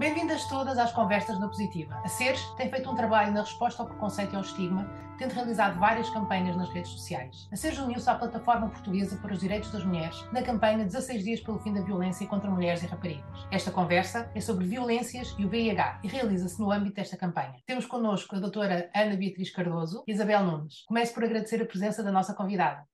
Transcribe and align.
Bem-vindas 0.00 0.46
todas 0.46 0.78
às 0.78 0.92
Conversas 0.92 1.38
na 1.38 1.46
Positiva. 1.46 2.00
A 2.02 2.08
Seres 2.08 2.42
tem 2.56 2.70
feito 2.70 2.90
um 2.90 2.94
trabalho 2.94 3.34
na 3.34 3.42
resposta 3.42 3.82
ao 3.82 3.86
preconceito 3.86 4.32
e 4.32 4.36
ao 4.36 4.40
estigma, 4.40 4.90
tendo 5.18 5.34
realizado 5.34 5.78
várias 5.78 6.08
campanhas 6.08 6.56
nas 6.56 6.70
redes 6.70 6.90
sociais. 6.92 7.46
A 7.52 7.56
Seres 7.56 7.78
uniu-se 7.78 8.08
à 8.08 8.14
plataforma 8.14 8.70
portuguesa 8.70 9.18
para 9.18 9.34
os 9.34 9.40
direitos 9.40 9.70
das 9.70 9.84
mulheres 9.84 10.16
na 10.32 10.40
campanha 10.40 10.86
16 10.86 11.22
dias 11.22 11.40
pelo 11.40 11.58
fim 11.58 11.74
da 11.74 11.82
violência 11.82 12.26
contra 12.26 12.50
mulheres 12.50 12.82
e 12.82 12.86
raparigas. 12.86 13.46
Esta 13.50 13.70
conversa 13.70 14.30
é 14.34 14.40
sobre 14.40 14.66
violências 14.66 15.34
e 15.38 15.44
o 15.44 15.50
VIH 15.50 16.00
e 16.02 16.08
realiza-se 16.08 16.58
no 16.58 16.72
âmbito 16.72 16.96
desta 16.96 17.18
campanha. 17.18 17.60
Temos 17.66 17.84
connosco 17.84 18.34
a 18.34 18.40
doutora 18.40 18.88
Ana 18.96 19.16
Beatriz 19.16 19.50
Cardoso 19.50 20.02
e 20.08 20.12
Isabel 20.12 20.42
Nunes. 20.44 20.82
Começo 20.86 21.12
por 21.12 21.24
agradecer 21.24 21.60
a 21.60 21.66
presença 21.66 22.02
da 22.02 22.10
nossa 22.10 22.32
convidada. 22.32 22.89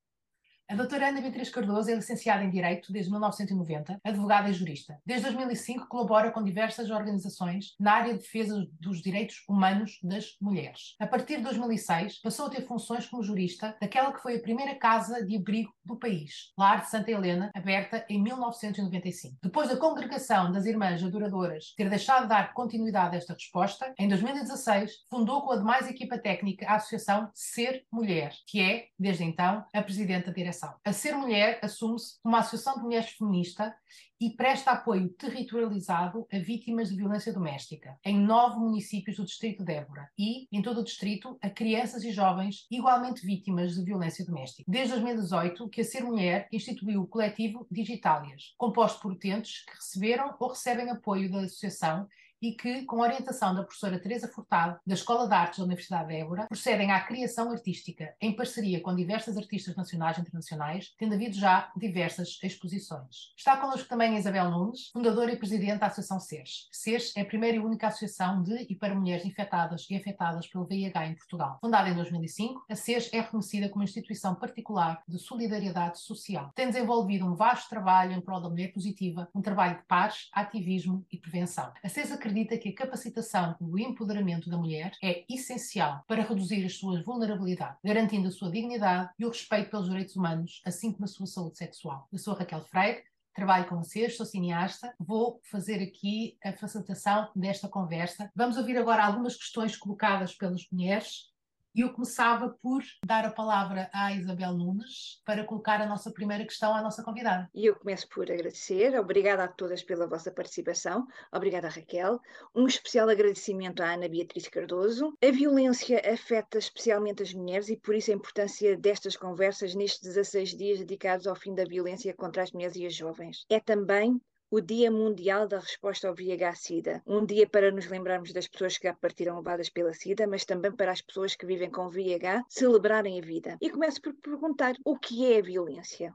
A 0.69 0.75
doutora 0.75 1.11
Ana 1.11 1.21
Beatriz 1.21 1.49
Cardoso 1.49 1.89
é 1.89 1.95
licenciada 1.95 2.43
em 2.43 2.51
Direito 2.51 2.93
desde 2.93 3.09
1990, 3.09 4.01
advogada 4.03 4.51
e 4.51 4.53
jurista. 4.53 5.01
Desde 5.07 5.27
2005 5.27 5.87
colabora 5.87 6.33
com 6.33 6.43
diversas 6.43 6.91
organizações 6.91 7.77
na 7.79 7.93
área 7.93 8.15
de 8.15 8.19
defesa 8.19 8.67
dos 8.81 9.01
direitos 9.01 9.45
humanos 9.49 10.01
das 10.03 10.37
mulheres. 10.43 10.97
A 10.99 11.07
partir 11.07 11.37
de 11.37 11.45
2006 11.45 12.21
passou 12.21 12.47
a 12.47 12.51
ter 12.51 12.63
funções 12.63 13.07
como 13.07 13.23
jurista 13.23 13.77
daquela 13.81 14.13
que 14.13 14.21
foi 14.21 14.37
a 14.37 14.41
primeira 14.41 14.75
casa 14.75 15.25
de 15.25 15.37
abrigo 15.37 15.73
do 15.85 15.97
país, 15.97 16.53
Lar 16.59 16.81
de 16.81 16.91
Santa 16.91 17.13
Helena, 17.13 17.53
aberta 17.55 18.05
em 18.09 18.21
1995. 18.21 19.37
Depois 19.41 19.69
da 19.69 19.77
congregação 19.77 20.51
das 20.51 20.67
Irmãs 20.67 21.01
Adoradoras 21.01 21.75
ter 21.77 21.89
deixado 21.89 22.23
de 22.23 22.31
dar 22.31 22.53
continuidade 22.53 23.15
a 23.15 23.19
esta 23.19 23.35
resposta, 23.35 23.95
em 23.97 24.09
2016 24.09 24.91
fundou 25.09 25.43
com 25.43 25.53
a 25.53 25.59
demais 25.59 25.89
equipa 25.89 26.19
técnica 26.19 26.67
a 26.67 26.75
Associação 26.75 27.31
Ser 27.33 27.85
Mulher, 27.93 28.33
que 28.49 28.61
é, 28.61 28.87
desde 28.99 29.23
então, 29.23 29.65
a 29.73 29.81
presidente 29.81 30.27
da 30.27 30.33
direção 30.33 30.56
a 30.85 30.93
Ser 30.93 31.17
Mulher 31.17 31.59
assume-se 31.63 32.19
uma 32.25 32.39
associação 32.39 32.77
de 32.77 32.83
mulheres 32.83 33.11
feminista 33.11 33.75
e 34.21 34.31
presta 34.31 34.71
apoio 34.71 35.11
territorializado 35.11 36.27
a 36.33 36.39
vítimas 36.39 36.89
de 36.89 36.97
violência 36.97 37.33
doméstica 37.33 37.99
em 38.05 38.19
nove 38.19 38.59
municípios 38.59 39.17
do 39.17 39.25
Distrito 39.25 39.63
de 39.63 39.75
Évora 39.75 40.09
e, 40.19 40.49
em 40.51 40.63
todo 40.63 40.81
o 40.81 40.85
distrito, 40.85 41.39
a 41.43 41.51
crianças 41.51 42.03
e 42.03 42.13
jovens 42.13 42.67
igualmente 42.71 43.25
vítimas 43.25 43.75
de 43.75 43.85
violência 43.85 44.25
doméstica. 44.25 44.71
Desde 44.71 44.93
2018, 44.95 45.69
que 45.69 45.81
a 45.83 45.85
Ser 45.85 46.03
Mulher 46.03 46.49
instituiu 46.51 47.03
o 47.03 47.07
coletivo 47.07 47.67
Digitálias, 47.71 48.55
composto 48.57 49.01
por 49.01 49.13
utentes 49.13 49.65
que 49.65 49.75
receberam 49.75 50.35
ou 50.39 50.49
recebem 50.49 50.91
apoio 50.91 51.31
da 51.31 51.41
associação 51.41 52.09
e 52.41 52.53
que, 52.53 52.85
com 52.85 53.01
orientação 53.01 53.55
da 53.55 53.63
professora 53.63 53.99
Teresa 53.99 54.29
Furtado, 54.29 54.79
da 54.87 54.95
Escola 54.95 55.27
de 55.27 55.35
Artes 55.35 55.59
da 55.59 55.65
Universidade 55.65 56.09
de 56.09 56.17
Évora, 56.17 56.47
procedem 56.47 56.93
à 56.93 57.01
criação 57.01 57.51
artística 57.51 58.15
em 58.21 58.35
parceria 58.35 58.81
com 58.81 58.95
diversas 58.95 59.37
artistas 59.37 59.75
nacionais 59.77 60.19
e 60.19 60.21
internacionais, 60.21 60.95
tendo 60.99 61.15
havido 61.15 61.37
já 61.37 61.71
diversas 61.77 62.39
exposições. 62.43 63.33
Está 63.37 63.57
connosco 63.57 63.89
também 63.89 64.17
Isabel 64.17 64.51
Nunes, 64.51 64.91
fundadora 64.93 65.33
e 65.33 65.37
presidente 65.37 65.81
da 65.81 65.87
Associação 65.87 66.21
SES. 66.21 66.69
SES 66.73 67.17
é 67.17 67.23
a 67.23 67.25
primeira 67.25 67.57
e 67.57 67.61
única 67.61 67.89
associação 67.89 68.43
de 68.43 68.67
e 68.69 68.75
para 68.75 68.95
mulheres 68.95 69.25
infectadas 69.25 69.87
e 69.91 69.97
afetadas 69.97 70.47
pelo 70.47 70.67
VIH 70.67 71.07
em 71.07 71.15
Portugal. 71.15 71.59
Fundada 71.61 71.89
em 71.89 71.95
2005, 71.95 72.65
a 72.69 72.75
SES 72.75 73.11
é 73.13 73.21
reconhecida 73.21 73.69
como 73.69 73.85
instituição 73.85 74.35
particular 74.35 75.03
de 75.07 75.19
solidariedade 75.19 76.01
social. 76.01 76.51
Tem 76.55 76.69
desenvolvido 76.69 77.25
um 77.27 77.35
vasto 77.35 77.69
trabalho 77.69 78.13
em 78.13 78.21
prol 78.21 78.41
da 78.41 78.49
mulher 78.49 78.73
positiva, 78.73 79.29
um 79.35 79.43
trabalho 79.43 79.79
de 79.79 79.85
paz, 79.85 80.29
ativismo 80.33 81.05
e 81.11 81.19
prevenção. 81.19 81.73
A 81.83 81.89
SES 81.89 82.13
acredita 82.27 82.59
que 82.59 82.71
a 82.71 82.75
capacitação 82.75 83.55
e 83.61 83.65
o 83.65 83.79
empoderamento 83.79 84.51
da 84.51 84.59
mulher 84.59 84.93
é 85.03 85.25
essencial 85.31 86.03
para 86.09 86.25
reduzir 86.25 86.65
as 86.65 86.77
suas 86.77 87.05
vulnerabilidades, 87.05 87.79
garantindo 87.85 88.27
a 88.27 88.33
sua 88.33 88.51
dignidade 88.51 89.11
e 89.17 89.25
o 89.25 89.29
respeito 89.29 89.71
pelos 89.71 89.89
direitos 89.89 90.17
humanos, 90.17 90.61
assim 90.67 90.93
como 90.93 91.05
a 91.05 91.09
sua 91.09 91.27
saúde 91.27 91.57
sexual. 91.57 92.09
Eu 92.13 92.19
sou 92.19 92.35
Raquel 92.35 92.65
Freire, 92.65 93.05
trabalho 93.33 93.69
com 93.69 93.77
vocês, 93.77 94.17
sou 94.17 94.27
cineasta, 94.27 94.93
vou 94.99 95.41
fazer 95.45 95.81
aqui 95.81 96.37
a 96.45 96.53
facilitação 96.53 97.31
desta 97.37 97.69
conversa. 97.69 98.29
Vamos 98.35 98.57
ouvir 98.57 98.77
agora 98.77 99.05
algumas 99.05 99.37
questões 99.37 99.77
colocadas 99.77 100.35
pelas 100.35 100.67
mulheres 100.73 101.31
e 101.77 101.83
eu 101.83 101.93
começava 101.93 102.49
por 102.63 102.83
dar 103.05 103.27
a 103.27 103.31
palavra 103.31 103.91
à 103.93 104.11
Isabel 104.11 104.55
Nunes 104.55 105.21
para 105.27 105.45
colocar 105.45 105.79
a 105.83 105.87
nossa 105.87 106.11
primeira 106.11 106.43
questão 106.43 106.75
à 106.75 106.81
nossa 106.81 107.03
convidada. 107.03 107.51
E 107.55 107.67
eu 107.67 107.77
começo 107.77 108.09
por 108.09 108.23
agradecer. 108.23 108.99
Obrigada 108.99 109.45
a 109.45 109.49
todas 109.49 109.83
pela 109.83 110.07
vossa 110.07 110.31
participação. 110.31 111.07
Obrigada, 111.31 111.69
Raquel. 111.69 112.19
Um 112.55 112.67
especial 112.67 113.11
agradecimento 113.11 113.83
à 113.83 113.93
Ana 113.93 114.09
Beatriz 114.09 114.49
Cardoso. 114.49 115.13
A 115.23 115.31
violência 115.31 116.01
afeta 116.11 116.57
especialmente 116.57 117.23
as 117.23 117.35
mulheres 117.35 117.69
e 117.69 117.77
por 117.77 117.95
isso 117.95 118.11
a 118.11 118.15
importância 118.15 118.75
destas 118.75 119.15
conversas 119.15 119.75
nestes 119.75 120.01
16 120.01 120.57
dias 120.57 120.79
dedicados 120.79 121.27
ao 121.27 121.37
fim 121.37 121.55
da 121.55 121.65
violência 121.65 122.15
contra 122.15 122.43
as 122.43 122.53
mulheres 122.53 122.77
e 122.77 122.87
as 122.87 122.95
jovens. 122.95 123.45
É 123.51 123.61
também 123.61 124.19
o 124.51 124.61
Dia 124.61 124.91
Mundial 124.91 125.49
da 125.49 125.59
Resposta 125.59 126.09
ao 126.09 126.15
VIH-Sida. 126.15 127.03
Um 127.07 127.25
dia 127.25 127.49
para 127.49 127.71
nos 127.71 127.87
lembrarmos 127.87 128.33
das 128.33 128.47
pessoas 128.47 128.79
que 128.79 128.87
já 128.87 128.95
partiram 128.95 129.37
levadas 129.37 129.69
pela 129.69 129.93
SIDA, 129.93 130.27
mas 130.27 130.45
também 130.45 130.73
para 130.73 130.93
as 130.93 131.03
pessoas 131.03 131.35
que 131.35 131.47
vivem 131.47 131.71
com 131.71 131.89
VIH 131.89 132.45
celebrarem 132.49 133.19
a 133.19 133.23
vida. 133.23 133.57
E 133.61 133.71
começo 133.71 134.01
por 134.01 134.15
perguntar 134.15 134.75
o 134.85 134.99
que 134.99 135.33
é 135.33 135.39
a 135.39 135.43
violência? 135.43 136.15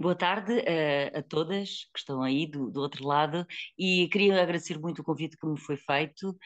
Boa 0.00 0.14
tarde 0.14 0.54
uh, 0.54 1.18
a 1.18 1.22
todas 1.22 1.84
que 1.92 1.98
estão 1.98 2.22
aí 2.22 2.46
do, 2.46 2.70
do, 2.70 2.80
outro 2.80 3.06
lado 3.06 3.46
e 3.78 4.08
queria 4.08 4.42
agradecer 4.42 4.78
muito 4.78 5.00
o 5.00 5.04
convite 5.04 5.36
que 5.36 5.46
me 5.46 5.60
foi 5.60 5.76
feito. 5.76 6.30
Uh, 6.30 6.36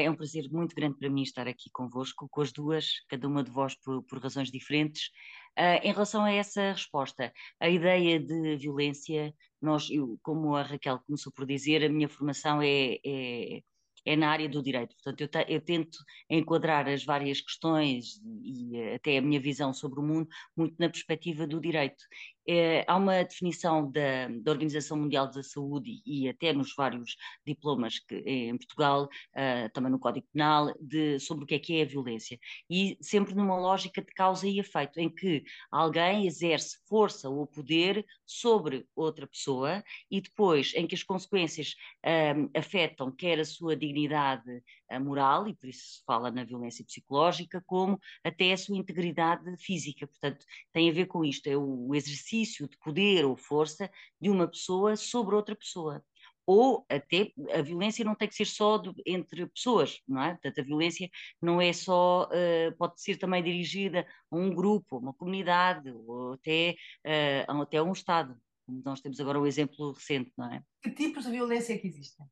é 0.00 0.10
um 0.10 0.16
prazer 0.16 0.48
muito 0.50 0.74
grande 0.74 0.96
para 0.96 1.10
mim 1.10 1.22
estar 1.22 1.46
aqui 1.46 1.68
convosco, 1.70 2.26
com 2.30 2.40
as 2.40 2.50
duas, 2.52 2.86
cada 3.10 3.28
uma 3.28 3.44
de 3.44 3.50
vós 3.50 3.74
por, 3.84 4.02
por 4.04 4.18
razões 4.18 4.50
diferentes. 4.50 5.10
Uh, 5.58 5.78
em 5.82 5.92
relação 5.92 6.24
a 6.24 6.32
essa 6.32 6.72
resposta, 6.72 7.32
a 7.60 7.68
ideia 7.68 8.18
de 8.18 8.56
violência, 8.56 9.34
nós, 9.60 9.90
eu, 9.90 10.18
como 10.22 10.56
a 10.56 10.62
Raquel 10.62 10.98
começou 11.00 11.32
por 11.32 11.46
dizer, 11.46 11.84
a 11.84 11.88
minha 11.88 12.08
formação 12.08 12.62
é, 12.62 12.98
é 13.04 13.62
é 14.04 14.16
na 14.16 14.30
área 14.30 14.48
do 14.48 14.62
direito. 14.62 14.94
Portanto, 14.96 15.20
eu, 15.20 15.56
eu, 15.56 15.60
tento 15.60 15.98
enquadrar 16.28 16.88
as 16.88 17.04
várias 17.04 17.40
questões 17.40 18.20
e 18.42 18.94
até 18.94 19.18
a 19.18 19.22
minha 19.22 19.40
visão 19.40 19.72
sobre 19.72 20.00
o 20.00 20.02
mundo 20.02 20.28
muito 20.56 20.74
na 20.78 20.88
perspectiva 20.88 21.46
do 21.46 21.60
direito. 21.60 22.04
É, 22.46 22.84
há 22.88 22.96
uma 22.96 23.22
definição 23.22 23.88
da, 23.90 24.26
da, 24.40 24.50
Organização 24.50 24.96
Mundial 24.96 25.30
da 25.30 25.42
Saúde 25.42 26.02
e 26.04 26.28
até 26.28 26.52
nos 26.52 26.74
vários 26.74 27.16
diplomas 27.46 28.00
que, 28.00 28.16
em 28.16 28.56
Portugal, 28.56 29.04
uh, 29.04 29.72
também 29.72 29.92
no 29.92 29.98
Código 29.98 30.26
Penal, 30.32 30.74
de, 30.80 31.20
sobre 31.20 31.44
o 31.44 31.46
que 31.46 31.54
é 31.54 31.58
que 31.58 31.78
é 31.78 31.82
a 31.82 31.86
violência. 31.86 32.38
E 32.68 32.98
sempre 33.00 33.34
numa 33.34 33.56
lógica 33.56 34.02
de 34.02 34.12
causa 34.12 34.48
e 34.48 34.58
efeito, 34.58 34.98
em 34.98 35.08
que 35.08 35.44
alguém 35.70 36.26
exerce 36.26 36.78
força 36.88 37.28
ou 37.28 37.46
poder 37.46 38.04
sobre 38.26 38.86
outra 38.96 39.26
pessoa 39.26 39.82
e 40.10 40.20
depois 40.20 40.72
em 40.74 40.86
que 40.86 40.96
as 40.96 41.02
consequências 41.04 41.76
uh, 42.04 42.50
afetam 42.56 43.12
quer 43.12 43.38
a 43.38 43.44
sua 43.44 43.76
dignidade 43.76 44.62
moral, 45.00 45.48
e 45.48 45.54
por 45.54 45.70
isso 45.70 45.80
se 45.80 46.04
fala 46.04 46.30
na 46.30 46.44
violência 46.44 46.84
psicológica, 46.84 47.62
como 47.66 47.98
até 48.22 48.52
a 48.52 48.56
sua 48.58 48.76
integridade 48.76 49.56
física. 49.56 50.06
Portanto, 50.06 50.44
tem 50.70 50.90
a 50.90 50.92
ver 50.92 51.06
com 51.06 51.24
isto, 51.24 51.46
é 51.46 51.56
o 51.56 51.94
exercício 51.94 52.31
de 52.40 52.78
poder 52.78 53.24
ou 53.24 53.36
força 53.36 53.90
de 54.20 54.30
uma 54.30 54.48
pessoa 54.48 54.96
sobre 54.96 55.34
outra 55.34 55.54
pessoa 55.54 56.02
ou 56.46 56.84
até 56.88 57.32
a 57.52 57.62
violência 57.62 58.04
não 58.04 58.14
tem 58.14 58.28
que 58.28 58.34
ser 58.34 58.46
só 58.46 58.78
do, 58.78 58.94
entre 59.06 59.46
pessoas, 59.46 60.00
não 60.06 60.22
é? 60.22 60.30
Portanto, 60.32 60.60
a 60.60 60.64
violência 60.64 61.10
não 61.40 61.60
é 61.60 61.72
só, 61.72 62.28
uh, 62.28 62.76
pode 62.76 63.00
ser 63.00 63.16
também 63.16 63.42
dirigida 63.42 64.06
a 64.30 64.36
um 64.36 64.52
grupo, 64.52 64.96
a 64.96 64.98
uma 64.98 65.14
comunidade, 65.14 65.90
ou 65.90 66.32
até, 66.32 66.74
uh, 67.06 67.62
até 67.62 67.76
a 67.78 67.82
um 67.82 67.92
Estado. 67.92 68.36
Nós 68.66 69.00
temos 69.00 69.20
agora 69.20 69.38
o 69.38 69.42
um 69.42 69.46
exemplo 69.46 69.92
recente, 69.92 70.32
não 70.36 70.52
é? 70.52 70.62
Que 70.82 70.90
tipos 70.90 71.24
de 71.24 71.30
violência 71.30 71.74
é 71.74 71.78
que 71.78 71.86
existem? 71.86 72.26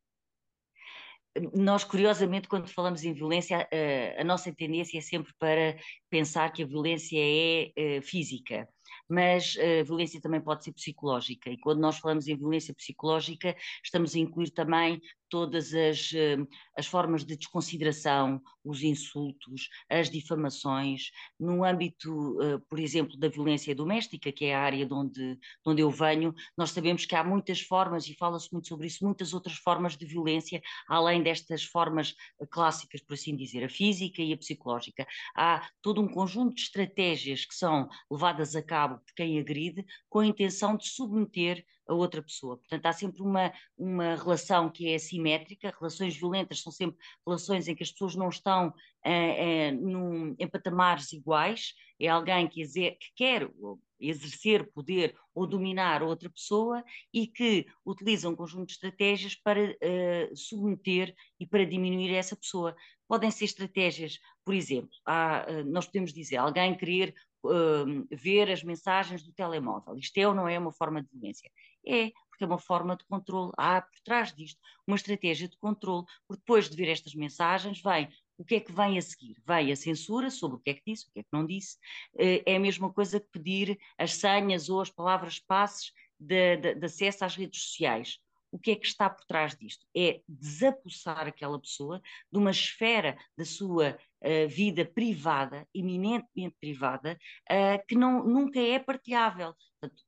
nós, 1.55 1.85
curiosamente, 1.85 2.49
quando 2.49 2.69
falamos 2.69 3.05
em 3.05 3.13
violência, 3.13 3.57
a, 3.59 4.21
a, 4.21 4.25
nossa 4.25 4.53
tendência 4.53 4.99
é 4.99 5.01
sempre 5.01 5.33
para 5.39 5.77
pensar 6.11 6.53
que 6.53 6.63
a 6.63 6.67
violência 6.67 7.19
é, 7.19 7.71
é 7.77 8.03
física, 8.03 8.69
mas 9.11 9.57
a 9.59 9.83
violência 9.83 10.21
também 10.21 10.41
pode 10.41 10.65
ser 10.65 10.73
psicológica. 10.73 11.51
E 11.51 11.59
quando 11.59 11.81
nós 11.81 11.99
falamos 11.99 12.29
em 12.29 12.37
violência 12.37 12.73
psicológica, 12.75 13.57
estamos 13.83 14.15
a 14.15 14.19
incluir 14.19 14.51
também 14.51 15.01
todas 15.31 15.73
as, 15.73 16.13
eh, 16.13 16.37
as 16.77 16.87
formas 16.87 17.25
de 17.25 17.37
desconsideração, 17.37 18.43
os 18.65 18.83
insultos, 18.83 19.69
as 19.89 20.11
difamações, 20.11 21.11
no 21.39 21.65
âmbito, 21.65 22.37
eh, 22.43 22.59
por 22.69 22.79
exemplo, 22.79 23.17
da 23.17 23.29
violência 23.29 23.75
doméstica, 23.75 24.33
que 24.33 24.47
é 24.47 24.55
a 24.55 24.61
área 24.61 24.85
de 24.85 24.93
onde, 24.93 25.37
de 25.37 25.41
onde 25.65 25.81
eu 25.81 25.91
venho, 25.91 26.35
nós 26.57 26.71
sabemos 26.73 27.07
que 27.07 27.15
há 27.15 27.25
muitas 27.25 27.61
formas, 27.61 28.07
e 28.09 28.15
fala-se 28.15 28.53
muito 28.53 28.69
sobre 28.69 28.89
isso, 28.89 29.05
muitas 29.05 29.33
outras 29.33 29.57
formas 29.57 29.97
de 29.97 30.05
violência, 30.05 30.61
além 30.89 31.23
destas 31.23 31.63
formas 31.63 32.15
eh, 32.41 32.47
clássicas, 32.47 33.01
por 33.01 33.15
assim 33.15 33.37
dizer, 33.37 33.65
a 33.65 33.69
física 33.69 34.21
e 34.21 34.33
a 34.33 34.37
psicológica. 34.37 35.07
Há 35.35 35.67
todo 35.81 36.03
um 36.03 36.09
conjunto 36.09 36.57
de 36.57 36.63
estratégias 36.63 37.45
que 37.45 37.55
são 37.55 37.89
levadas 38.11 38.57
a 38.57 38.63
cabo 38.63 38.99
por 38.99 39.15
quem 39.15 39.39
agride, 39.39 39.87
com 40.09 40.19
a 40.19 40.27
intenção 40.27 40.77
de 40.77 40.89
submeter 40.89 41.65
a 41.91 41.95
outra 41.95 42.23
pessoa. 42.23 42.57
Portanto, 42.57 42.87
há 42.87 42.93
sempre 42.93 43.21
uma, 43.21 43.53
uma 43.77 44.15
relação 44.15 44.71
que 44.71 44.89
é 44.89 44.95
assimétrica, 44.95 45.75
relações 45.77 46.17
violentas 46.17 46.63
são 46.63 46.73
sempre 46.73 46.97
relações 47.27 47.67
em 47.67 47.75
que 47.75 47.83
as 47.83 47.91
pessoas 47.91 48.15
não 48.15 48.29
estão 48.29 48.73
eh, 49.05 49.69
eh, 49.69 49.73
num, 49.73 50.35
em 50.39 50.47
patamares 50.47 51.13
iguais, 51.13 51.75
é 51.99 52.09
alguém 52.09 52.47
que, 52.49 52.65
que 52.65 53.13
quer 53.17 53.51
exercer 53.99 54.71
poder 54.73 55.15
ou 55.35 55.47
dominar 55.47 56.03
outra 56.03 56.31
pessoa 56.31 56.83
e 57.13 57.27
que 57.27 57.67
utilizam 57.85 58.33
um 58.33 58.37
conjunto 58.37 58.69
de 58.69 58.73
estratégias 58.73 59.35
para 59.35 59.71
uh, 59.71 60.37
submeter 60.37 61.15
e 61.39 61.47
para 61.47 61.67
diminuir 61.67 62.15
essa 62.15 62.35
pessoa. 62.35 62.75
Podem 63.07 63.31
ser 63.31 63.45
estratégias, 63.45 64.19
por 64.45 64.55
exemplo, 64.55 64.91
há, 65.05 65.45
nós 65.67 65.85
podemos 65.85 66.13
dizer 66.15 66.39
alguém 66.39 66.75
querer 66.75 67.15
uh, 67.45 68.07
ver 68.11 68.51
as 68.51 68.63
mensagens 68.63 69.23
do 69.23 69.33
telemóvel. 69.33 69.97
Isto 69.97 70.19
é 70.19 70.29
ou 70.29 70.35
não 70.35 70.49
é 70.49 70.59
uma 70.59 70.73
forma 70.73 71.03
de 71.03 71.09
violência? 71.13 71.51
É, 71.87 72.11
porque 72.29 72.45
é 72.45 72.47
uma 72.47 72.59
forma 72.59 72.97
de 72.97 73.05
controle. 73.05 73.53
Há 73.57 73.83
por 73.83 74.01
trás 74.05 74.33
disto 74.33 74.61
uma 74.87 74.97
estratégia 74.97 75.49
de 75.49 75.57
controle, 75.59 76.05
porque 76.27 76.41
depois 76.41 76.69
de 76.69 76.77
ver 76.77 76.89
estas 76.89 77.15
mensagens 77.15 77.81
vem 77.83 78.09
o 78.39 78.45
que 78.45 78.55
é 78.55 78.61
que 78.61 78.73
vem 78.73 78.97
a 78.97 79.03
seguir? 79.03 79.37
Vem 79.47 79.71
a 79.71 79.77
censura 79.77 80.31
sobre 80.31 80.57
o 80.57 80.61
que 80.61 80.71
é 80.71 80.75
que 80.75 80.83
disse, 80.87 81.07
o 81.07 81.13
que 81.13 81.21
é 81.21 81.23
que 81.23 81.29
não 81.31 81.45
disse. 81.45 81.77
Eh, 82.19 82.43
é 82.47 82.57
a 82.57 82.61
mesma 82.61 82.91
coisa 82.91 83.21
que 83.21 83.29
pedir 83.31 83.79
as 83.99 84.15
senhas 84.15 84.71
ou 84.71 84.81
as 84.81 84.89
palavras-passes 84.89 85.93
de, 86.19 86.57
de, 86.57 86.75
de 86.75 86.87
acesso 86.87 87.23
às 87.23 87.37
redes 87.37 87.63
sociais 87.63 88.19
o 88.53 88.59
que 88.59 88.73
é 88.73 88.77
que 88.77 88.87
está 88.87 89.09
por 89.09 89.25
trás 89.25 89.57
disto? 89.57 89.87
É 89.97 90.21
desapossar 90.29 91.27
aquela 91.27 91.59
pessoa 91.59 92.03
de 92.31 92.39
uma 92.39 92.51
esfera 92.51 93.17
da 93.37 93.45
sua 93.45 93.97
uh, 94.23 94.49
vida 94.49 94.85
privada, 94.85 95.67
eminentemente 95.75 96.57
privada, 96.61 97.19
uh, 97.51 97.87
que 97.87 97.95
não, 97.95 98.25
nunca 98.25 98.61
é 98.61 98.79
partilhável. 98.79 99.55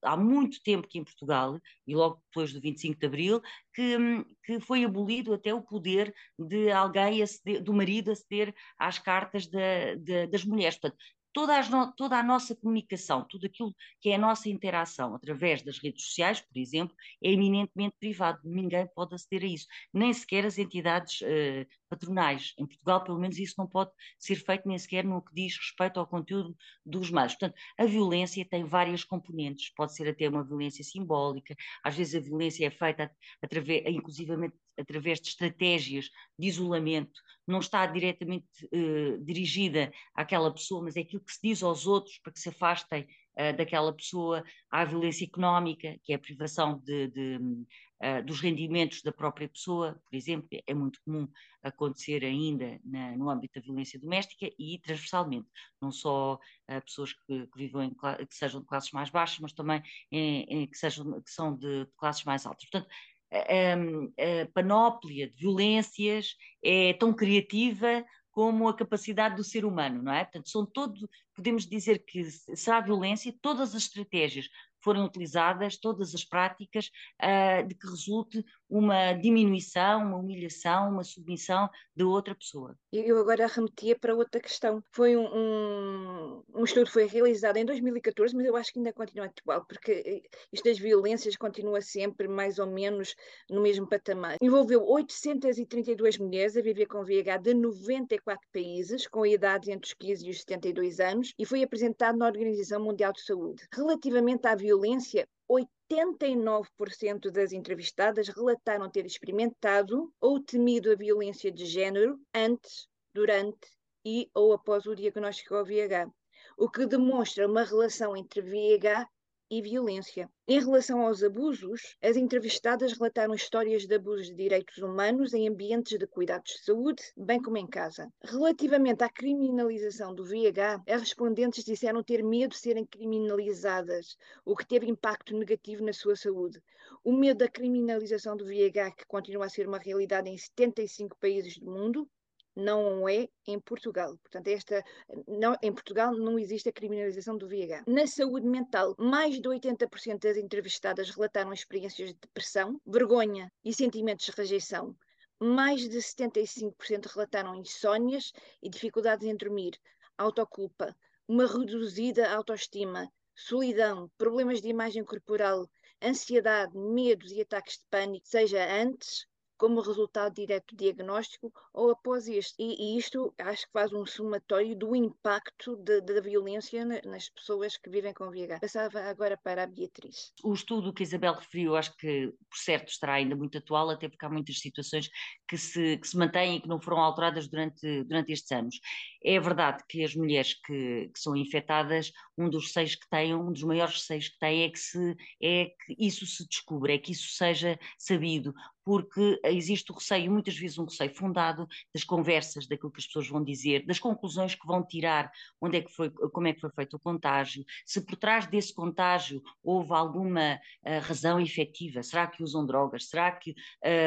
Há 0.02 0.16
muito 0.16 0.62
tempo 0.62 0.86
que 0.86 0.98
em 0.98 1.04
Portugal, 1.04 1.58
e 1.86 1.94
logo 1.94 2.22
depois 2.26 2.52
do 2.52 2.60
25 2.60 2.98
de 2.98 3.06
Abril, 3.06 3.40
que, 3.74 3.96
que 4.44 4.60
foi 4.60 4.84
abolido 4.84 5.32
até 5.32 5.54
o 5.54 5.62
poder 5.62 6.14
de 6.38 6.70
alguém, 6.70 7.22
aceder, 7.22 7.62
do 7.62 7.72
marido, 7.72 8.10
aceder 8.10 8.54
às 8.78 8.98
cartas 8.98 9.46
de, 9.46 9.96
de, 9.96 10.26
das 10.26 10.44
mulheres. 10.44 10.78
Portanto, 10.78 11.02
toda, 11.32 11.60
no, 11.68 11.92
toda 11.92 12.18
a 12.18 12.22
nossa 12.22 12.54
comunicação, 12.54 13.24
tudo 13.28 13.46
aquilo 13.46 13.74
que 14.00 14.10
é 14.10 14.14
a 14.14 14.18
nossa 14.18 14.48
interação 14.48 15.14
através 15.14 15.62
das 15.62 15.78
redes 15.78 16.04
sociais, 16.04 16.40
por 16.40 16.56
exemplo, 16.58 16.96
é 17.22 17.30
eminentemente 17.30 17.96
privado. 17.98 18.40
Ninguém 18.44 18.86
pode 18.94 19.14
aceder 19.14 19.42
a 19.42 19.46
isso, 19.46 19.66
nem 19.92 20.12
sequer 20.12 20.44
as 20.44 20.58
entidades 20.58 21.20
uh, 21.22 21.66
patronais. 21.88 22.54
Em 22.58 22.66
Portugal, 22.66 23.04
pelo 23.04 23.18
menos, 23.18 23.38
isso 23.38 23.54
não 23.58 23.66
pode 23.66 23.90
ser 24.18 24.36
feito 24.36 24.66
nem 24.68 24.78
sequer 24.78 25.04
no 25.04 25.22
que 25.22 25.34
diz 25.34 25.56
respeito 25.56 25.98
ao 26.00 26.06
conteúdo 26.06 26.56
dos 26.84 27.10
meios. 27.10 27.32
Portanto, 27.34 27.54
a 27.78 27.84
violência 27.84 28.44
tem 28.44 28.64
várias 28.64 29.04
componentes, 29.04 29.70
pode 29.74 29.94
ser 29.94 30.08
até 30.08 30.28
uma 30.28 30.44
violência 30.44 30.84
simbólica, 30.84 31.54
às 31.84 31.96
vezes 31.96 32.14
a 32.14 32.20
violência 32.20 32.66
é 32.66 32.70
feita 32.70 33.10
através, 33.42 33.82
inclusivamente 33.86 34.54
através 34.78 35.20
de 35.20 35.28
estratégias 35.28 36.08
de 36.38 36.48
isolamento, 36.48 37.20
não 37.46 37.58
está 37.58 37.84
diretamente 37.86 38.46
uh, 38.72 39.24
dirigida 39.24 39.92
àquela 40.14 40.52
pessoa, 40.52 40.82
mas 40.82 40.96
é 40.96 41.00
aquilo 41.00 41.24
que 41.24 41.32
se 41.32 41.40
diz 41.42 41.62
aos 41.62 41.86
outros 41.86 42.18
para 42.18 42.32
que 42.32 42.40
se 42.40 42.48
afastem 42.48 43.02
uh, 43.02 43.56
daquela 43.56 43.92
pessoa. 43.92 44.44
Há 44.70 44.82
a 44.82 44.84
violência 44.84 45.24
económica, 45.24 45.96
que 46.02 46.12
é 46.12 46.16
a 46.16 46.20
privação 46.20 46.80
de, 46.84 47.08
de, 47.08 47.36
uh, 47.36 48.24
dos 48.24 48.40
rendimentos 48.40 49.02
da 49.02 49.12
própria 49.12 49.48
pessoa, 49.48 50.00
por 50.04 50.16
exemplo, 50.16 50.48
é 50.66 50.74
muito 50.74 51.00
comum 51.04 51.28
acontecer 51.62 52.24
ainda 52.24 52.80
na, 52.84 53.16
no 53.16 53.30
âmbito 53.30 53.60
da 53.60 53.64
violência 53.64 53.98
doméstica 53.98 54.50
e 54.58 54.80
transversalmente, 54.80 55.48
não 55.80 55.92
só 55.92 56.38
pessoas 56.84 57.12
que, 57.12 57.46
que 57.46 57.56
vivam 57.56 57.84
em, 57.84 57.90
que 57.90 58.34
sejam 58.34 58.60
de 58.60 58.66
classes 58.66 58.90
mais 58.90 59.10
baixas, 59.10 59.38
mas 59.38 59.52
também 59.52 59.80
em, 60.10 60.42
em, 60.42 60.66
que, 60.66 60.76
sejam, 60.76 61.22
que 61.22 61.30
são 61.30 61.56
de, 61.56 61.84
de 61.84 61.92
classes 61.96 62.24
mais 62.24 62.44
altas. 62.46 62.68
Portanto, 62.68 62.90
a, 63.32 64.42
a 64.42 64.46
panóplia 64.52 65.28
de 65.28 65.36
violências 65.36 66.36
é 66.62 66.92
tão 66.94 67.12
criativa 67.12 68.04
como 68.30 68.66
a 68.66 68.74
capacidade 68.74 69.36
do 69.36 69.44
ser 69.44 69.64
humano, 69.64 70.02
não 70.02 70.12
é? 70.12 70.24
Portanto, 70.24 70.48
são 70.48 70.64
todo, 70.64 71.08
podemos 71.34 71.66
dizer 71.66 72.04
que 72.04 72.24
será 72.24 72.80
violência, 72.80 73.34
todas 73.42 73.74
as 73.74 73.82
estratégias 73.82 74.48
foram 74.82 75.04
utilizadas, 75.04 75.76
todas 75.76 76.14
as 76.14 76.24
práticas, 76.24 76.90
uh, 77.22 77.66
de 77.66 77.74
que 77.74 77.86
resulte 77.86 78.44
uma 78.68 79.12
diminuição, 79.12 80.02
uma 80.02 80.16
humilhação, 80.16 80.90
uma 80.90 81.04
submissão 81.04 81.68
de 81.94 82.04
outra 82.04 82.34
pessoa. 82.34 82.74
Eu 82.90 83.18
agora 83.18 83.46
remetia 83.46 83.98
para 83.98 84.14
outra 84.14 84.40
questão. 84.40 84.82
Foi 84.90 85.14
um, 85.14 85.26
um, 85.26 86.42
um 86.54 86.64
estudo 86.64 86.90
foi 86.90 87.06
realizado 87.06 87.58
em 87.58 87.66
2014, 87.66 88.34
mas 88.34 88.46
eu 88.46 88.56
acho 88.56 88.72
que 88.72 88.78
ainda 88.78 88.92
continua 88.92 89.26
atual, 89.26 89.64
porque 89.66 89.92
eh, 89.92 90.22
isto 90.50 90.64
das 90.64 90.78
violências 90.78 91.36
continua 91.36 91.82
sempre 91.82 92.26
mais 92.28 92.58
ou 92.58 92.66
menos 92.66 93.14
no 93.50 93.60
mesmo 93.60 93.86
patamar. 93.86 94.36
Envolveu 94.40 94.82
832 94.86 96.16
mulheres 96.18 96.56
a 96.56 96.62
viver 96.62 96.86
com 96.86 97.04
VIH 97.04 97.36
de 97.38 97.54
94 97.54 98.48
países, 98.52 99.06
com 99.06 99.26
idades 99.26 99.68
entre 99.68 99.88
os 99.88 99.94
15 99.94 100.26
e 100.26 100.30
os 100.30 100.38
72 100.40 100.98
anos, 100.98 101.34
e 101.38 101.44
foi 101.44 101.62
apresentado 101.62 102.16
na 102.16 102.26
Organização 102.26 102.82
Mundial 102.82 103.12
de 103.12 103.22
Saúde. 103.22 103.66
Relativamente 103.72 104.46
à 104.46 104.54
violência, 104.54 104.71
89% 104.72 107.30
das 107.30 107.52
entrevistadas 107.52 108.28
relataram 108.28 108.90
ter 108.90 109.04
experimentado 109.04 110.10
ou 110.20 110.40
temido 110.40 110.90
a 110.90 110.94
violência 110.94 111.52
de 111.52 111.66
género 111.66 112.18
antes, 112.34 112.88
durante 113.14 113.68
e 114.04 114.28
ou 114.34 114.52
após 114.52 114.84
o 114.86 114.96
diagnóstico 114.96 115.54
ao 115.54 115.64
VIH, 115.64 116.10
o 116.56 116.68
que 116.68 116.86
demonstra 116.86 117.46
uma 117.46 117.62
relação 117.62 118.16
entre 118.16 118.40
VIH 118.40 119.08
e 119.52 119.60
violência. 119.60 120.30
Em 120.48 120.58
relação 120.58 121.02
aos 121.02 121.22
abusos, 121.22 121.94
as 122.02 122.16
entrevistadas 122.16 122.94
relataram 122.94 123.34
histórias 123.34 123.86
de 123.86 123.94
abusos 123.94 124.28
de 124.28 124.34
direitos 124.34 124.78
humanos 124.78 125.34
em 125.34 125.46
ambientes 125.46 125.98
de 125.98 126.06
cuidados 126.06 126.52
de 126.52 126.64
saúde, 126.64 127.02
bem 127.14 127.38
como 127.38 127.58
em 127.58 127.66
casa. 127.66 128.10
Relativamente 128.24 129.04
à 129.04 129.10
criminalização 129.10 130.14
do 130.14 130.24
VIH, 130.24 130.82
as 130.88 131.02
respondentes 131.02 131.66
disseram 131.66 132.02
ter 132.02 132.24
medo 132.24 132.52
de 132.52 132.60
serem 132.60 132.86
criminalizadas, 132.86 134.16
o 134.42 134.56
que 134.56 134.66
teve 134.66 134.88
impacto 134.88 135.36
negativo 135.36 135.84
na 135.84 135.92
sua 135.92 136.16
saúde. 136.16 136.58
O 137.04 137.12
medo 137.12 137.40
da 137.40 137.48
criminalização 137.48 138.34
do 138.34 138.46
VIH, 138.46 138.92
que 138.92 139.06
continua 139.06 139.44
a 139.44 139.50
ser 139.50 139.68
uma 139.68 139.78
realidade 139.78 140.30
em 140.30 140.38
75 140.38 141.14
países 141.20 141.58
do 141.58 141.70
mundo, 141.70 142.08
não 142.54 143.08
é 143.08 143.28
em 143.46 143.58
Portugal. 143.58 144.16
Portanto, 144.18 144.48
esta, 144.48 144.84
não, 145.26 145.56
em 145.62 145.72
Portugal 145.72 146.12
não 146.12 146.38
existe 146.38 146.68
a 146.68 146.72
criminalização 146.72 147.36
do 147.36 147.48
VIH. 147.48 147.84
Na 147.86 148.06
saúde 148.06 148.46
mental, 148.46 148.94
mais 148.98 149.40
de 149.40 149.48
80% 149.48 150.18
das 150.18 150.36
entrevistadas 150.36 151.10
relataram 151.10 151.52
experiências 151.52 152.08
de 152.08 152.18
depressão, 152.20 152.80
vergonha 152.86 153.50
e 153.64 153.72
sentimentos 153.72 154.26
de 154.26 154.32
rejeição. 154.32 154.96
Mais 155.40 155.88
de 155.88 155.98
75% 155.98 157.06
relataram 157.06 157.54
insónias 157.54 158.32
e 158.62 158.68
dificuldades 158.68 159.26
em 159.26 159.36
dormir, 159.36 159.76
autoculpa, 160.16 160.94
uma 161.26 161.46
reduzida 161.46 162.30
autoestima, 162.30 163.10
solidão, 163.34 164.10
problemas 164.16 164.60
de 164.60 164.68
imagem 164.68 165.04
corporal, 165.04 165.68
ansiedade, 166.02 166.76
medos 166.76 167.32
e 167.32 167.40
ataques 167.40 167.78
de 167.78 167.84
pânico, 167.90 168.26
seja 168.28 168.64
antes 168.82 169.26
como 169.62 169.80
resultado 169.80 170.34
direto 170.34 170.74
diagnóstico 170.74 171.52
ou 171.72 171.92
após 171.92 172.26
este. 172.26 172.56
E, 172.58 172.96
e, 172.96 172.98
isto 172.98 173.32
acho 173.38 173.64
que 173.64 173.72
faz 173.72 173.92
um 173.92 174.04
somatório 174.04 174.74
do 174.74 174.96
impacto 174.96 175.76
da 175.76 176.20
violência 176.20 176.84
nas 176.84 177.28
pessoas 177.28 177.76
que 177.76 177.88
vivem 177.88 178.12
com 178.12 178.28
VIH. 178.28 178.58
Passava 178.58 178.98
agora 179.02 179.36
para 179.36 179.62
a 179.62 179.66
Beatriz. 179.68 180.32
O 180.42 180.52
estudo 180.52 180.92
que 180.92 181.04
a 181.04 181.06
Isabel 181.06 181.34
referiu, 181.34 181.76
acho 181.76 181.96
que, 181.96 182.34
por 182.50 182.58
certo, 182.58 182.88
estará 182.88 183.14
ainda 183.14 183.36
muito 183.36 183.56
atual, 183.56 183.90
até 183.90 184.08
porque 184.08 184.26
há 184.26 184.28
muitas 184.28 184.58
situações 184.58 185.08
que 185.46 185.56
se, 185.56 185.96
que 185.96 186.08
se 186.08 186.18
mantêm 186.18 186.56
e 186.56 186.60
que 186.60 186.68
não 186.68 186.80
foram 186.80 186.98
alteradas 186.98 187.46
durante, 187.46 188.02
durante 188.02 188.32
estes 188.32 188.50
anos. 188.50 188.80
É 189.24 189.38
verdade 189.38 189.84
que 189.88 190.02
as 190.02 190.16
mulheres 190.16 190.54
que, 190.54 191.08
que 191.14 191.20
são 191.20 191.36
infectadas, 191.36 192.10
um 192.36 192.50
dos 192.50 192.66
receios 192.66 192.96
que 192.96 193.08
têm, 193.08 193.32
um 193.32 193.52
dos 193.52 193.62
maiores 193.62 193.94
receios 193.94 194.28
que 194.28 194.38
têm 194.40 194.64
é 194.64 194.70
que, 194.70 194.78
se, 194.80 195.16
é 195.40 195.66
que 195.66 195.94
isso 195.96 196.26
se 196.26 196.44
descubra, 196.48 196.94
é 196.94 196.98
que 196.98 197.12
isso 197.12 197.28
seja 197.36 197.78
sabido, 197.96 198.52
porque 198.84 199.40
existe 199.44 199.90
o 199.92 199.94
receio, 199.94 200.30
muitas 200.30 200.56
vezes 200.56 200.78
um 200.78 200.84
receio 200.84 201.14
fundado 201.14 201.66
das 201.94 202.04
conversas, 202.04 202.66
daquilo 202.66 202.90
que 202.90 203.00
as 203.00 203.06
pessoas 203.06 203.28
vão 203.28 203.42
dizer, 203.42 203.86
das 203.86 203.98
conclusões 203.98 204.54
que 204.54 204.66
vão 204.66 204.84
tirar, 204.84 205.30
onde 205.60 205.78
é 205.78 205.82
que 205.82 205.92
foi, 205.92 206.10
como 206.10 206.46
é 206.46 206.52
que 206.52 206.60
foi 206.60 206.70
feito 206.70 206.96
o 206.96 207.00
contágio, 207.00 207.64
se 207.84 208.00
por 208.00 208.16
trás 208.16 208.46
desse 208.46 208.74
contágio 208.74 209.42
houve 209.62 209.92
alguma 209.92 210.54
uh, 210.54 211.00
razão 211.02 211.40
efetiva, 211.40 212.02
será 212.02 212.26
que 212.26 212.42
usam 212.42 212.66
drogas, 212.66 213.08
será 213.08 213.32
que 213.32 213.54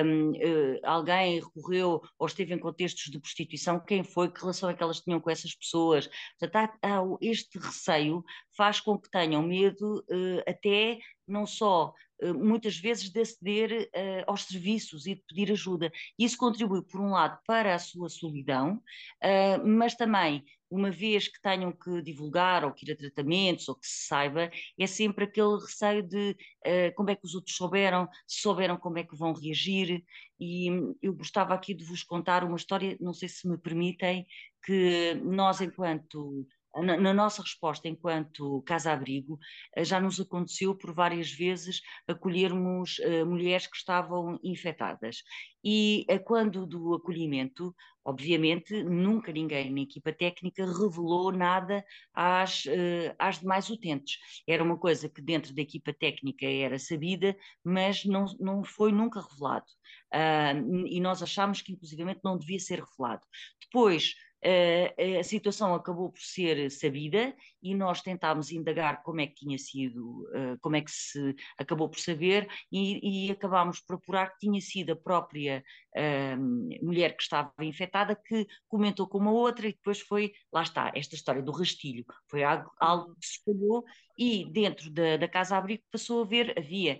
um, 0.05 0.31
uh, 0.31 0.35
eh, 0.35 0.79
alguém 0.83 1.39
recorreu 1.39 2.01
ou 2.17 2.27
esteve 2.27 2.53
em 2.53 2.59
contextos 2.59 3.11
de 3.11 3.19
prostituição, 3.19 3.79
quem 3.79 4.03
foi, 4.03 4.29
que 4.29 4.39
relação 4.39 4.69
é 4.69 4.73
que 4.73 4.83
elas 4.83 5.01
tinham 5.01 5.19
com 5.19 5.29
essas 5.29 5.55
pessoas. 5.55 6.09
Portanto, 6.39 6.77
há, 6.81 6.99
há, 6.99 7.03
este 7.21 7.57
receio 7.57 8.23
faz 8.55 8.79
com 8.79 8.97
que 8.97 9.09
tenham 9.09 9.41
medo 9.41 10.03
uh, 10.09 10.43
até 10.47 10.99
não 11.27 11.45
só 11.45 11.87
uh, 11.89 11.93
muitas 12.35 12.77
vezes 12.77 13.09
de 13.09 13.19
aceder 13.19 13.89
uh, 13.89 14.23
aos 14.27 14.43
serviços 14.43 15.05
e 15.05 15.15
de 15.15 15.23
pedir 15.27 15.51
ajuda. 15.51 15.91
Isso 16.17 16.37
contribui, 16.37 16.81
por 16.81 17.01
um 17.01 17.11
lado, 17.11 17.39
para 17.45 17.75
a 17.75 17.79
sua 17.79 18.09
solidão, 18.09 18.81
mas 19.63 19.95
também 19.95 20.43
uma 20.69 20.91
vez 20.91 21.27
que 21.27 21.41
tenham 21.41 21.71
que 21.71 22.01
divulgar 22.01 22.65
ou 22.65 22.71
que 22.71 22.85
ir 22.85 22.93
a 22.93 22.97
tratamentos 22.97 23.69
ou 23.69 23.75
que 23.75 23.87
se 23.87 24.07
saiba, 24.07 24.51
é 24.77 24.87
sempre 24.87 25.25
aquele 25.25 25.57
receio 25.57 26.03
de 26.03 26.31
uh, 26.31 26.95
como 26.95 27.09
é 27.09 27.15
que 27.15 27.25
os 27.25 27.35
outros 27.35 27.55
souberam, 27.55 28.07
se 28.27 28.41
souberam 28.41 28.77
como 28.77 28.97
é 28.97 29.03
que 29.03 29.15
vão 29.15 29.33
reagir. 29.33 30.03
E 30.39 30.67
eu 31.01 31.13
gostava 31.13 31.53
aqui 31.53 31.73
de 31.73 31.85
vos 31.85 32.03
contar 32.03 32.43
uma 32.43 32.57
história, 32.57 32.97
não 32.99 33.13
sei 33.13 33.29
se 33.29 33.47
me 33.47 33.57
permitem, 33.57 34.25
que 34.63 35.13
nós, 35.23 35.61
enquanto 35.61 36.45
na, 36.83 37.13
nossa 37.13 37.41
resposta 37.41 37.87
enquanto 37.87 38.61
casa-abrigo, 38.63 39.39
eh, 39.75 39.85
já 39.85 39.99
nos 39.99 40.19
aconteceu 40.19 40.75
por 40.75 40.93
várias 40.93 41.31
vezes 41.31 41.81
acolhermos 42.07 42.99
uh, 42.99 43.25
mulheres 43.25 43.67
que 43.67 43.77
estavam 43.77 44.39
infectadas. 44.43 45.23
E 45.63 46.05
uh, 46.09 46.19
quando 46.23 46.65
do 46.65 46.93
acolhimento, 46.95 47.73
obviamente, 48.03 48.83
nunca 48.83 49.31
ninguém 49.31 49.71
na 49.71 49.81
equipa 49.81 50.11
técnica 50.11 50.65
revelou 50.65 51.31
nada 51.31 51.83
às, 52.13 52.63
às 53.17 53.39
demais 53.39 53.69
utentes. 53.69 54.17
Era 54.47 54.63
uma 54.63 54.77
coisa 54.77 55.09
que 55.09 55.21
dentro 55.21 55.55
da 55.55 55.61
equipa 55.61 55.91
técnica 55.91 56.45
era 56.45 56.77
sabida, 56.77 57.35
mas 57.63 58.05
não, 58.05 58.25
não 58.39 58.63
foi 58.63 58.91
nunca 58.91 59.21
revelado. 59.21 59.65
e 60.87 60.99
nós 60.99 61.23
achámos 61.23 61.63
que, 61.63 61.73
inclusivamente, 61.73 62.19
não 62.23 62.37
devia 62.37 62.59
ser 62.59 62.79
revelado. 62.79 63.25
Depois, 63.59 64.13
a 65.19 65.23
situação 65.23 65.73
acabou 65.73 66.11
por 66.11 66.21
ser 66.21 66.69
sabida 66.69 67.35
e 67.61 67.73
nós 67.73 68.01
tentámos 68.01 68.51
indagar 68.51 69.01
como 69.01 69.19
é 69.21 69.27
que 69.27 69.33
tinha 69.33 69.57
sido, 69.57 70.23
uh, 70.29 70.57
como 70.61 70.75
é 70.75 70.81
que 70.81 70.91
se 70.91 71.35
acabou 71.57 71.89
por 71.89 71.99
saber 71.99 72.47
e, 72.71 73.27
e 73.27 73.31
acabámos 73.31 73.79
por 73.79 73.95
apurar 73.95 74.31
que 74.31 74.39
tinha 74.39 74.61
sido 74.61 74.93
a 74.93 74.95
própria 74.95 75.63
uh, 75.97 76.85
mulher 76.85 77.15
que 77.15 77.23
estava 77.23 77.51
infectada 77.61 78.15
que 78.15 78.45
comentou 78.67 79.07
com 79.07 79.17
uma 79.17 79.31
outra 79.31 79.67
e 79.67 79.73
depois 79.73 79.99
foi, 79.99 80.31
lá 80.53 80.61
está, 80.61 80.91
esta 80.95 81.15
história 81.15 81.41
do 81.41 81.51
rastilho, 81.51 82.05
foi 82.29 82.43
algo, 82.43 82.71
algo 82.79 83.15
que 83.15 83.25
se 83.25 83.33
espalhou 83.37 83.83
e 84.17 84.45
dentro 84.51 84.91
da, 84.91 85.17
da 85.17 85.27
casa 85.27 85.57
abrigo 85.57 85.83
passou 85.91 86.21
a 86.21 86.25
ver, 86.25 86.53
havia 86.57 86.99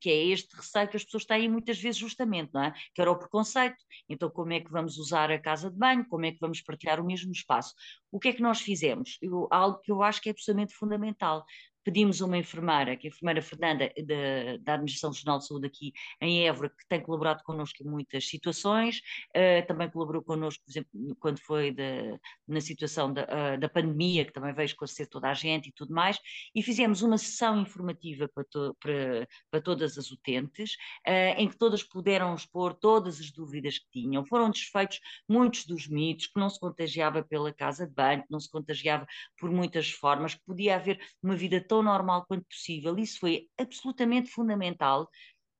que 0.00 0.10
é 0.10 0.26
este 0.26 0.54
receio 0.56 0.88
que 0.88 0.96
as 0.96 1.04
pessoas 1.04 1.24
têm 1.24 1.48
muitas 1.48 1.78
vezes 1.78 1.98
justamente, 1.98 2.52
não 2.52 2.62
é? 2.62 2.72
Que 2.94 3.00
era 3.00 3.10
o 3.10 3.18
preconceito. 3.18 3.76
Então, 4.08 4.30
como 4.30 4.52
é 4.52 4.60
que 4.60 4.70
vamos 4.70 4.98
usar 4.98 5.30
a 5.30 5.40
casa 5.40 5.70
de 5.70 5.76
banho? 5.76 6.06
Como 6.08 6.26
é 6.26 6.32
que 6.32 6.38
vamos 6.40 6.60
partilhar 6.60 7.00
o 7.00 7.04
mesmo 7.04 7.30
espaço? 7.32 7.74
O 8.10 8.18
que 8.18 8.28
é 8.28 8.32
que 8.32 8.42
nós 8.42 8.60
fizemos? 8.60 9.18
Eu, 9.20 9.46
algo 9.50 9.78
que 9.80 9.92
eu 9.92 10.02
acho 10.02 10.20
que 10.20 10.28
é 10.28 10.32
absolutamente 10.32 10.74
fundamental 10.74 11.44
pedimos 11.88 12.20
uma 12.20 12.36
enfermeira, 12.36 12.94
que 12.98 13.06
é 13.06 13.08
a 13.08 13.12
enfermeira 13.14 13.40
Fernanda, 13.40 13.90
da, 13.96 14.56
da 14.60 14.74
Administração 14.74 15.10
Regional 15.10 15.38
de 15.38 15.46
Saúde 15.46 15.66
aqui 15.68 15.92
em 16.20 16.46
Évora, 16.46 16.68
que 16.68 16.86
tem 16.86 17.00
colaborado 17.00 17.42
connosco 17.42 17.82
em 17.82 17.86
muitas 17.86 18.28
situações, 18.28 18.98
uh, 19.30 19.66
também 19.66 19.88
colaborou 19.88 20.22
connosco, 20.22 20.62
por 20.62 20.70
exemplo, 20.70 20.90
quando 21.18 21.40
foi 21.40 21.70
de, 21.70 22.20
na 22.46 22.60
situação 22.60 23.10
da, 23.10 23.22
uh, 23.22 23.58
da 23.58 23.70
pandemia, 23.70 24.26
que 24.26 24.34
também 24.34 24.52
veio 24.52 24.66
esclarecer 24.66 25.08
toda 25.08 25.30
a 25.30 25.34
gente 25.34 25.70
e 25.70 25.72
tudo 25.72 25.94
mais, 25.94 26.18
e 26.54 26.62
fizemos 26.62 27.00
uma 27.00 27.16
sessão 27.16 27.62
informativa 27.62 28.28
para, 28.28 28.44
to, 28.44 28.76
para, 28.78 29.26
para 29.50 29.62
todas 29.62 29.96
as 29.96 30.10
utentes, 30.10 30.74
uh, 31.06 31.40
em 31.40 31.48
que 31.48 31.56
todas 31.56 31.82
puderam 31.82 32.34
expor 32.34 32.74
todas 32.74 33.18
as 33.18 33.32
dúvidas 33.32 33.78
que 33.78 33.88
tinham. 33.90 34.26
Foram 34.26 34.50
desfeitos 34.50 35.00
muitos 35.26 35.64
dos 35.64 35.88
mitos, 35.88 36.26
que 36.26 36.38
não 36.38 36.50
se 36.50 36.60
contagiava 36.60 37.22
pela 37.22 37.50
casa 37.50 37.86
de 37.86 37.94
banho, 37.94 38.20
que 38.20 38.30
não 38.30 38.40
se 38.40 38.50
contagiava 38.50 39.06
por 39.38 39.50
muitas 39.50 39.90
formas, 39.90 40.34
que 40.34 40.44
podia 40.44 40.76
haver 40.76 41.00
uma 41.22 41.34
vida 41.34 41.58
tão 41.62 41.77
tão 41.78 41.82
normal 41.82 42.24
quanto 42.26 42.46
possível. 42.46 42.98
Isso 42.98 43.20
foi 43.20 43.48
absolutamente 43.58 44.30
fundamental, 44.30 45.04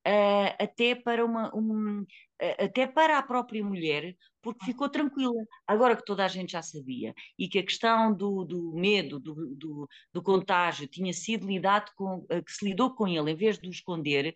uh, 0.06 0.54
até, 0.58 0.94
para 0.94 1.25
uma, 1.25 1.54
um, 1.54 2.02
uh, 2.02 2.64
até 2.64 2.87
para 2.87 3.18
a 3.18 3.22
própria 3.22 3.64
mulher, 3.64 4.14
porque 4.42 4.64
ficou 4.66 4.88
tranquila. 4.88 5.40
Agora 5.66 5.96
que 5.96 6.04
toda 6.04 6.25
a 6.25 6.28
gente 6.28 6.52
já 6.52 6.62
sabia 6.62 7.14
e 7.38 7.48
que 7.48 7.58
a 7.58 7.62
questão 7.62 8.12
do, 8.14 8.44
do 8.44 8.72
medo, 8.75 9.18
do, 9.20 9.34
do, 9.54 9.88
do, 10.12 10.22
contágio, 10.22 10.88
tinha 10.88 11.12
sido 11.12 11.46
lidado 11.46 11.90
com, 11.96 12.18
uh, 12.18 12.44
que 12.44 12.52
se 12.52 12.64
lidou 12.64 12.94
com 12.94 13.06
ele 13.06 13.30
em 13.30 13.37
vez 13.37 13.58
de 13.58 13.68
o 13.68 13.70
esconder, 13.70 14.34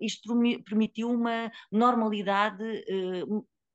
isto 0.00 0.34
permitiu 0.64 1.10
uma 1.10 1.50
normalidade 1.70 2.84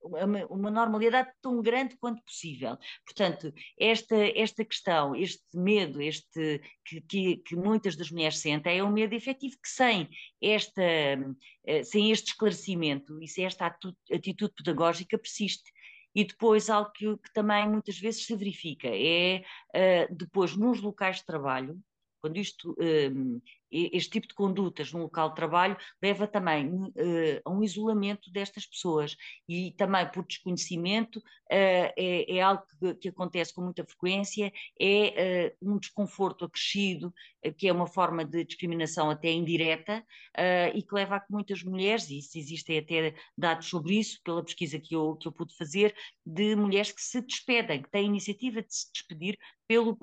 uma, 0.02 0.72
normalidade 0.72 1.32
tão 1.42 1.62
grande 1.62 1.98
quanto 1.98 2.24
possível. 2.24 2.78
Portanto, 3.06 3.54
esta, 3.78 4.16
esta 4.36 4.64
questão, 4.66 5.16
este 5.16 5.58
medo, 5.58 6.02
este 6.02 6.62
que, 6.86 7.02
que, 7.02 7.38
que 7.38 7.56
muitas 7.56 7.96
das 7.96 8.12
mulheres 8.12 8.40
sentem, 8.40 8.80
é 8.80 8.84
um 8.84 8.92
medo 8.92 9.14
efetivo 9.14 9.56
que 9.62 9.70
sem, 9.70 10.10
esta, 10.42 10.82
eh, 10.82 11.84
sem 11.84 12.12
este 12.12 12.32
esclarecimento 12.32 13.22
e 13.22 13.28
sem 13.28 13.46
esta 13.46 13.66
atitude 13.66 14.54
pedagógica 14.56 15.18
persiste. 15.18 15.72
E 16.16 16.24
depois, 16.24 16.70
algo 16.70 16.92
que, 16.92 17.06
que 17.18 17.34
também 17.34 17.70
muitas 17.70 17.98
vezes 18.00 18.26
se 18.26 18.36
verifica 18.36 18.88
é 18.92 19.44
uh, 20.10 20.16
depois 20.16 20.56
nos 20.56 20.82
locais 20.82 21.18
de 21.18 21.26
trabalho, 21.26 21.80
quando 22.22 22.38
isto, 22.38 22.76
um, 22.80 23.42
este 23.72 24.10
tipo 24.10 24.28
de 24.28 24.34
condutas 24.34 24.92
no 24.92 25.00
local 25.00 25.30
de 25.30 25.36
trabalho 25.36 25.78
leva 26.02 26.28
também 26.28 26.68
uh, 26.68 26.92
a 27.46 27.50
um 27.50 27.64
isolamento 27.64 28.32
destas 28.32 28.66
pessoas. 28.66 29.16
E 29.48 29.72
também 29.78 30.08
por 30.12 30.26
desconhecimento 30.26 31.20
uh, 31.20 31.24
é, 31.50 32.38
é, 32.38 32.42
algo 32.42 32.64
que, 33.00 33.10
acontece 33.10 33.54
com 33.54 33.62
muita 33.62 33.86
frequência, 33.86 34.52
é 34.80 35.56
uh, 35.62 35.74
um 35.74 35.78
desconforto 35.78 36.46
acrescido, 36.46 37.14
que 37.58 37.68
é 37.68 37.72
uma 37.72 37.88
forma 37.88 38.26
de 38.26 38.44
discriminação 38.44 39.10
até 39.10 39.32
indireta 39.32 40.06
e 40.76 40.84
que 40.84 40.94
leva 40.94 41.16
a 41.16 41.20
que 41.22 41.32
muitas 41.32 41.64
mulheres, 41.64 42.10
e 42.10 42.18
existem 42.18 42.80
até 42.80 43.16
dados 43.38 43.70
sobre 43.70 43.98
isso, 43.98 44.20
pela 44.26 44.44
pesquisa 44.44 44.78
que 44.78 44.94
eu, 44.94 45.16
que 45.16 45.26
eu 45.26 45.32
pude 45.32 45.56
fazer, 45.56 45.96
de 46.26 46.54
mulheres 46.54 46.92
que 46.92 47.02
se 47.02 47.22
despedem, 47.22 47.82
que 47.82 47.90
têm 47.90 48.02
a 48.02 48.08
iniciativa 48.08 48.62
de 48.62 48.76
se 48.76 48.92
despedir 48.92 49.38
pelo 49.70 49.98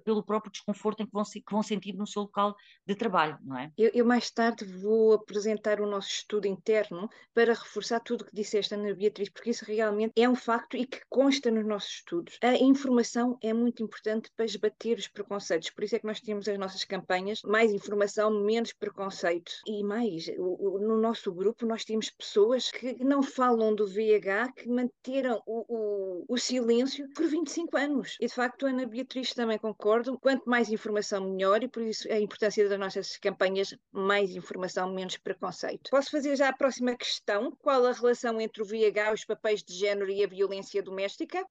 pelo 0.00 0.22
próprio 0.22 0.52
desconforto 0.52 1.02
em 1.02 1.06
que 1.06 1.12
vão, 1.12 1.24
que 1.24 1.52
vão 1.52 1.62
sentir 1.62 1.94
no 1.94 2.06
seu 2.06 2.22
local 2.22 2.54
de 2.86 2.94
trabalho, 2.94 3.38
não 3.42 3.58
é? 3.58 3.70
Eu, 3.76 3.90
eu, 3.94 4.04
mais 4.04 4.30
tarde 4.30 4.64
vou 4.64 5.12
apresentar 5.12 5.80
o 5.80 5.86
nosso 5.86 6.08
estudo 6.08 6.46
interno 6.46 7.08
para 7.34 7.54
reforçar 7.54 8.00
tudo 8.00 8.22
o 8.22 8.24
que 8.24 8.34
disseste, 8.34 8.74
Ana 8.74 8.94
Beatriz, 8.94 9.28
porque 9.28 9.50
isso 9.50 9.64
realmente 9.64 10.12
é 10.16 10.28
um 10.28 10.34
facto 10.34 10.76
e 10.76 10.86
que 10.86 11.00
consta 11.08 11.50
nos 11.50 11.66
nossos 11.66 11.90
estudos. 11.90 12.38
A 12.42 12.54
informação 12.54 13.38
é 13.42 13.52
muito 13.52 13.82
importante 13.82 14.30
para 14.36 14.44
esbater 14.44 14.98
os 14.98 15.08
preconceitos, 15.08 15.70
por 15.70 15.84
isso 15.84 15.96
é 15.96 15.98
que 15.98 16.06
nós 16.06 16.20
temos 16.20 16.48
as 16.48 16.58
nossas 16.58 16.84
campanhas, 16.84 17.42
mais 17.42 17.72
informação, 17.72 18.30
menos 18.30 18.72
preconceito. 18.72 19.52
E 19.66 19.82
mais, 19.82 20.28
o, 20.38 20.76
o, 20.76 20.78
no 20.78 20.98
nosso 20.98 21.32
grupo 21.32 21.66
nós 21.66 21.84
temos 21.84 22.10
pessoas 22.10 22.70
que 22.70 23.02
não 23.04 23.22
falam 23.22 23.74
do 23.74 23.86
VIH, 23.86 24.52
que 24.52 24.68
manteram 24.68 25.42
o, 25.46 26.24
o 26.28 26.38
silêncio 26.38 27.08
por 27.14 27.26
25 27.26 27.76
anos. 27.76 28.16
E 28.20 28.26
de 28.26 28.34
facto, 28.34 28.66
Ana 28.66 28.86
Beatriz 28.86 29.32
também 29.34 29.58
concorda 29.58 29.89
Quanto 30.20 30.48
mais 30.48 30.70
informação, 30.70 31.30
melhor, 31.30 31.62
e 31.62 31.68
por 31.68 31.82
isso 31.82 32.10
a 32.12 32.18
importância 32.18 32.68
das 32.68 32.78
nossas 32.78 33.16
campanhas, 33.16 33.74
mais 33.90 34.30
informação, 34.30 34.92
menos 34.92 35.16
preconceito. 35.16 35.90
Posso 35.90 36.10
fazer 36.10 36.36
já 36.36 36.48
a 36.48 36.56
próxima 36.56 36.96
questão? 36.96 37.50
Qual 37.60 37.84
a 37.84 37.92
relação 37.92 38.40
entre 38.40 38.62
o 38.62 38.64
VIH, 38.64 39.12
os 39.12 39.24
papéis 39.24 39.62
de 39.62 39.74
género 39.74 40.10
e 40.10 40.22
a 40.22 40.28
violência 40.28 40.82
doméstica? 40.82 41.44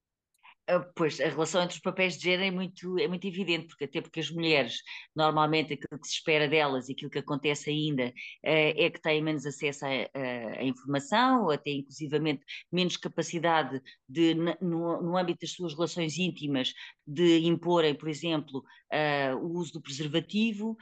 Ah, 0.71 0.85
pois, 0.95 1.19
a 1.19 1.27
relação 1.27 1.63
entre 1.63 1.77
os 1.77 1.81
papéis 1.81 2.15
de 2.15 2.25
género 2.25 2.43
é 2.43 2.51
muito, 2.51 2.99
é 2.99 3.07
muito 3.07 3.25
evidente, 3.27 3.65
porque 3.65 3.85
até 3.85 4.01
porque 4.01 4.19
as 4.19 4.29
mulheres, 4.29 4.83
normalmente 5.15 5.73
aquilo 5.73 5.99
que 5.99 6.07
se 6.07 6.13
espera 6.13 6.47
delas 6.47 6.87
e 6.87 6.91
aquilo 6.91 7.09
que 7.09 7.17
acontece 7.17 7.71
ainda 7.71 8.13
é, 8.43 8.85
é 8.85 8.89
que 8.91 9.01
têm 9.01 9.19
menos 9.19 9.47
acesso 9.47 9.83
à 9.85 10.63
informação, 10.63 11.45
ou 11.45 11.51
até 11.51 11.71
inclusivamente 11.71 12.43
menos 12.71 12.97
capacidade 12.97 13.81
de, 14.07 14.35
no, 14.61 15.01
no 15.01 15.17
âmbito 15.17 15.39
das 15.41 15.53
suas 15.53 15.73
relações 15.73 16.19
íntimas, 16.19 16.71
de 17.07 17.39
imporem, 17.47 17.95
por 17.95 18.07
exemplo, 18.07 18.63
uh, 18.93 19.35
o 19.37 19.57
uso 19.57 19.73
do 19.73 19.81
preservativo. 19.81 20.77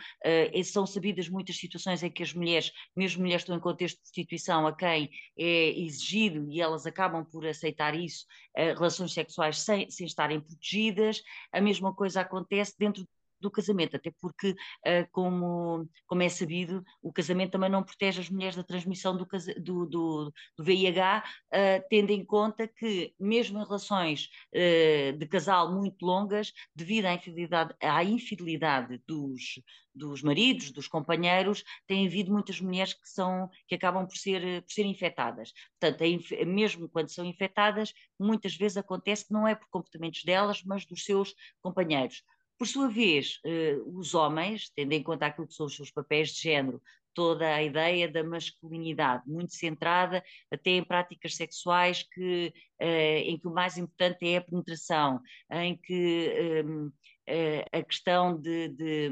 São 0.65 0.85
sabidas 0.85 1.29
muitas 1.29 1.57
situações 1.57 2.03
em 2.03 2.11
que 2.11 2.23
as 2.23 2.33
mulheres, 2.33 2.71
mesmo 2.93 3.21
mulheres 3.21 3.43
que 3.43 3.45
estão 3.45 3.57
em 3.57 3.61
contexto 3.61 3.95
de 3.95 4.01
prostituição, 4.01 4.67
a 4.67 4.75
quem 4.75 5.09
é 5.37 5.79
exigido 5.79 6.51
e 6.51 6.59
elas 6.59 6.85
acabam 6.85 7.23
por 7.23 7.45
aceitar 7.45 7.95
isso, 7.95 8.25
relações 8.55 9.13
sexuais 9.13 9.59
sem, 9.59 9.76
sem 9.89 10.05
estarem 10.05 10.41
protegidas. 10.41 11.21
A 11.51 11.61
mesma 11.61 11.93
coisa 11.93 12.21
acontece 12.21 12.73
dentro 12.77 13.07
do 13.39 13.51
casamento, 13.51 13.95
até 13.95 14.11
porque, 14.19 14.51
uh, 14.51 15.07
como, 15.11 15.87
como 16.05 16.23
é 16.23 16.29
sabido, 16.29 16.83
o 17.01 17.11
casamento 17.11 17.51
também 17.51 17.69
não 17.69 17.83
protege 17.83 18.21
as 18.21 18.29
mulheres 18.29 18.55
da 18.55 18.63
transmissão 18.63 19.15
do, 19.15 19.27
do, 19.59 19.85
do, 19.85 20.33
do 20.57 20.63
VIH, 20.63 21.23
uh, 21.23 21.85
tendo 21.89 22.11
em 22.11 22.25
conta 22.25 22.67
que, 22.67 23.13
mesmo 23.19 23.59
em 23.59 23.63
relações 23.63 24.29
uh, 24.53 25.17
de 25.17 25.25
casal 25.27 25.73
muito 25.73 26.05
longas, 26.05 26.51
devido 26.75 27.05
à 27.05 27.13
infidelidade, 27.13 27.75
à 27.81 28.03
infidelidade 28.03 29.01
dos, 29.07 29.59
dos 29.97 30.21
maridos, 30.21 30.71
dos 30.71 30.87
companheiros, 30.87 31.63
tem 31.87 32.07
havido 32.07 32.31
muitas 32.31 32.61
mulheres 32.61 32.93
que, 32.93 33.09
são, 33.09 33.49
que 33.67 33.75
acabam 33.75 34.05
por 34.05 34.15
ser, 34.15 34.61
por 34.63 34.71
ser 34.71 34.85
infectadas. 34.85 35.51
Portanto, 35.79 36.03
mesmo 36.45 36.87
quando 36.89 37.09
são 37.09 37.25
infectadas, 37.25 37.93
muitas 38.19 38.55
vezes 38.55 38.77
acontece 38.77 39.25
que 39.27 39.33
não 39.33 39.47
é 39.47 39.55
por 39.55 39.67
comportamentos 39.69 40.23
delas, 40.23 40.63
mas 40.63 40.85
dos 40.85 41.03
seus 41.03 41.35
companheiros. 41.61 42.23
Por 42.57 42.67
sua 42.67 42.89
vez, 42.89 43.39
eh, 43.45 43.77
os 43.85 44.15
homens, 44.15 44.71
tendo 44.75 44.93
em 44.93 45.03
conta 45.03 45.27
aquilo 45.27 45.47
que 45.47 45.53
são 45.53 45.67
os 45.67 45.75
seus 45.75 45.91
papéis 45.91 46.29
de 46.29 46.41
género, 46.41 46.81
toda 47.13 47.53
a 47.53 47.63
ideia 47.63 48.07
da 48.07 48.23
masculinidade, 48.23 49.23
muito 49.27 49.53
centrada 49.53 50.23
até 50.51 50.71
em 50.71 50.83
práticas 50.83 51.35
sexuais 51.35 52.03
que, 52.03 52.53
eh, 52.79 53.21
em 53.21 53.39
que 53.39 53.47
o 53.47 53.53
mais 53.53 53.77
importante 53.77 54.27
é 54.27 54.37
a 54.37 54.41
penetração, 54.41 55.19
em 55.51 55.75
que 55.77 56.29
ehm, 56.35 56.89
eh, 57.27 57.65
a 57.71 57.83
questão 57.83 58.39
de, 58.39 58.69
de 58.69 59.09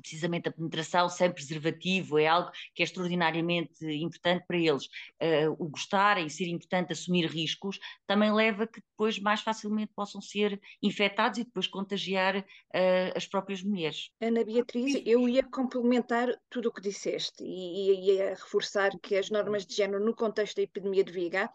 precisamente 0.00 0.48
a 0.48 0.52
penetração 0.52 1.08
sem 1.08 1.30
preservativo 1.30 2.18
é 2.18 2.26
algo 2.26 2.50
que 2.74 2.82
é 2.82 2.84
extraordinariamente 2.84 3.84
importante 3.84 4.44
para 4.46 4.56
eles. 4.56 4.86
Uh, 5.20 5.52
o 5.58 5.68
gostarem, 5.68 6.28
ser 6.28 6.46
importante 6.46 6.92
assumir 6.92 7.26
riscos, 7.26 7.78
também 8.06 8.32
leva 8.32 8.64
a 8.64 8.66
que 8.66 8.80
depois 8.80 9.18
mais 9.18 9.40
facilmente 9.40 9.92
possam 9.94 10.20
ser 10.20 10.60
infectados 10.82 11.38
e 11.38 11.44
depois 11.44 11.66
contagiar 11.66 12.38
uh, 12.38 13.16
as 13.16 13.26
próprias 13.26 13.62
mulheres. 13.62 14.10
Ana 14.20 14.44
Beatriz, 14.44 15.02
eu 15.04 15.28
ia 15.28 15.42
complementar 15.42 16.28
tudo 16.48 16.68
o 16.68 16.72
que 16.72 16.80
disseste 16.80 17.42
e 17.42 18.12
ia 18.12 18.30
reforçar 18.30 18.90
que 19.00 19.16
as 19.16 19.30
normas 19.30 19.66
de 19.66 19.74
género 19.74 20.04
no 20.04 20.14
contexto 20.14 20.56
da 20.56 20.62
epidemia 20.62 21.04
de 21.04 21.12
VIH 21.12 21.50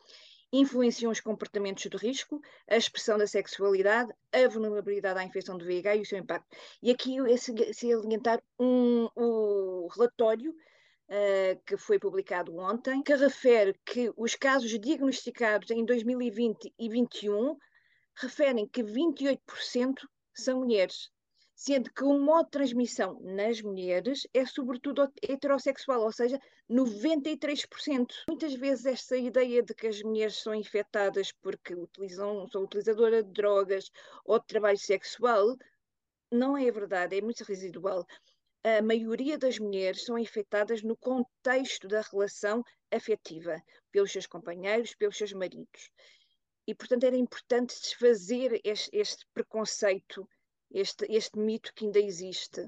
influenciam 0.52 1.12
os 1.12 1.20
comportamentos 1.20 1.84
de 1.84 1.98
risco, 1.98 2.42
a 2.70 2.78
expressão 2.78 3.18
da 3.18 3.28
sexualidade, 3.28 4.14
a 4.32 4.48
vulnerabilidade 4.48 5.20
à 5.20 5.24
infecção 5.24 5.58
do 5.58 5.66
VIH 5.66 5.96
e 5.96 6.02
o 6.02 6.06
seu 6.06 6.18
impacto. 6.18 6.48
E 6.82 6.92
aqui 6.92 7.18
se 7.38 7.94
alientar 7.94 8.42
um, 8.60 9.10
o 9.16 9.88
relatório 9.88 10.52
uh, 10.52 11.62
que 11.66 11.78
foi 11.78 12.00
publicado 12.00 12.56
ontem, 12.58 13.02
que 13.04 13.16
refere 13.16 13.78
que 13.86 14.12
os 14.16 14.36
casos 14.36 14.70
diagnosticados 14.80 15.72
em 15.72 15.86
2020 15.86 16.74
e 16.80 16.88
2021 16.88 17.58
referem 18.16 18.68
que 18.68 18.84
28% 18.84 19.38
são 20.34 20.60
mulheres 20.60 21.12
sendo 21.58 21.92
que 21.92 22.04
o 22.04 22.20
modo 22.20 22.46
de 22.46 22.52
transmissão 22.52 23.20
nas 23.20 23.60
mulheres 23.64 24.28
é 24.32 24.46
sobretudo 24.46 25.12
heterossexual, 25.24 26.04
ou 26.04 26.12
seja, 26.12 26.40
93%. 26.70 28.14
Muitas 28.30 28.54
vezes 28.54 28.86
esta 28.86 29.18
ideia 29.18 29.64
de 29.64 29.74
que 29.74 29.88
as 29.88 30.04
mulheres 30.04 30.36
são 30.36 30.54
infectadas 30.54 31.32
porque 31.42 31.74
utilizam, 31.74 32.48
são 32.50 32.62
utilizadoras 32.62 33.26
de 33.26 33.32
drogas 33.32 33.90
ou 34.24 34.40
de 34.40 34.46
trabalho 34.46 34.78
sexual 34.78 35.58
não 36.32 36.56
é 36.56 36.70
verdade, 36.70 37.18
é 37.18 37.22
muito 37.22 37.44
residual. 37.44 38.06
A 38.64 38.82
maioria 38.82 39.38
das 39.38 39.58
mulheres 39.58 40.04
são 40.04 40.18
infectadas 40.18 40.84
no 40.84 40.96
contexto 40.96 41.88
da 41.88 42.02
relação 42.02 42.62
afetiva, 42.92 43.60
pelos 43.92 44.12
seus 44.12 44.28
companheiros, 44.28 44.94
pelos 44.94 45.18
seus 45.18 45.34
maridos. 45.34 45.90
E, 46.68 46.76
portanto, 46.76 47.06
era 47.06 47.16
importante 47.16 47.80
desfazer 47.80 48.60
este, 48.64 48.90
este 48.94 49.26
preconceito 49.34 50.28
este, 50.72 51.06
este 51.10 51.38
mito 51.40 51.74
que 51.74 51.86
ainda 51.86 52.00
existe. 52.00 52.68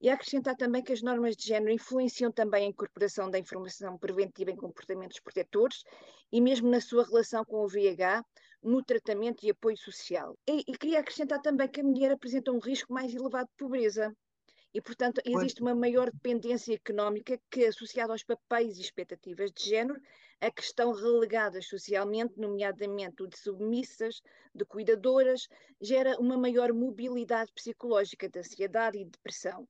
E 0.00 0.08
acrescentar 0.08 0.56
também 0.56 0.82
que 0.82 0.92
as 0.92 1.02
normas 1.02 1.36
de 1.36 1.46
género 1.46 1.72
influenciam 1.72 2.30
também 2.30 2.64
a 2.64 2.68
incorporação 2.68 3.30
da 3.30 3.38
informação 3.38 3.98
preventiva 3.98 4.50
em 4.50 4.56
comportamentos 4.56 5.20
protetores 5.20 5.82
e 6.30 6.40
mesmo 6.40 6.68
na 6.68 6.80
sua 6.80 7.04
relação 7.04 7.44
com 7.44 7.64
o 7.64 7.68
VIH, 7.68 8.24
no 8.62 8.82
tratamento 8.82 9.44
e 9.44 9.50
apoio 9.50 9.76
social. 9.76 10.36
E, 10.48 10.64
e 10.66 10.78
queria 10.78 11.00
acrescentar 11.00 11.40
também 11.40 11.68
que 11.68 11.80
a 11.80 11.84
mulher 11.84 12.12
apresenta 12.12 12.52
um 12.52 12.58
risco 12.58 12.92
mais 12.92 13.14
elevado 13.14 13.46
de 13.46 13.56
pobreza. 13.56 14.14
E, 14.74 14.80
portanto, 14.80 15.20
existe 15.24 15.62
uma 15.62 15.72
maior 15.72 16.10
dependência 16.10 16.74
económica 16.74 17.40
que, 17.48 17.64
associada 17.64 18.12
aos 18.12 18.24
papéis 18.24 18.76
e 18.76 18.80
expectativas 18.80 19.52
de 19.52 19.70
género, 19.70 20.00
a 20.40 20.50
que 20.50 20.62
estão 20.62 20.90
relegadas 20.90 21.68
socialmente, 21.68 22.40
nomeadamente 22.40 23.22
o 23.22 23.28
de 23.28 23.38
submissas, 23.38 24.20
de 24.52 24.64
cuidadoras, 24.64 25.46
gera 25.80 26.18
uma 26.18 26.36
maior 26.36 26.72
mobilidade 26.72 27.52
psicológica 27.52 28.28
de 28.28 28.40
ansiedade 28.40 28.98
e 28.98 29.04
depressão. 29.04 29.68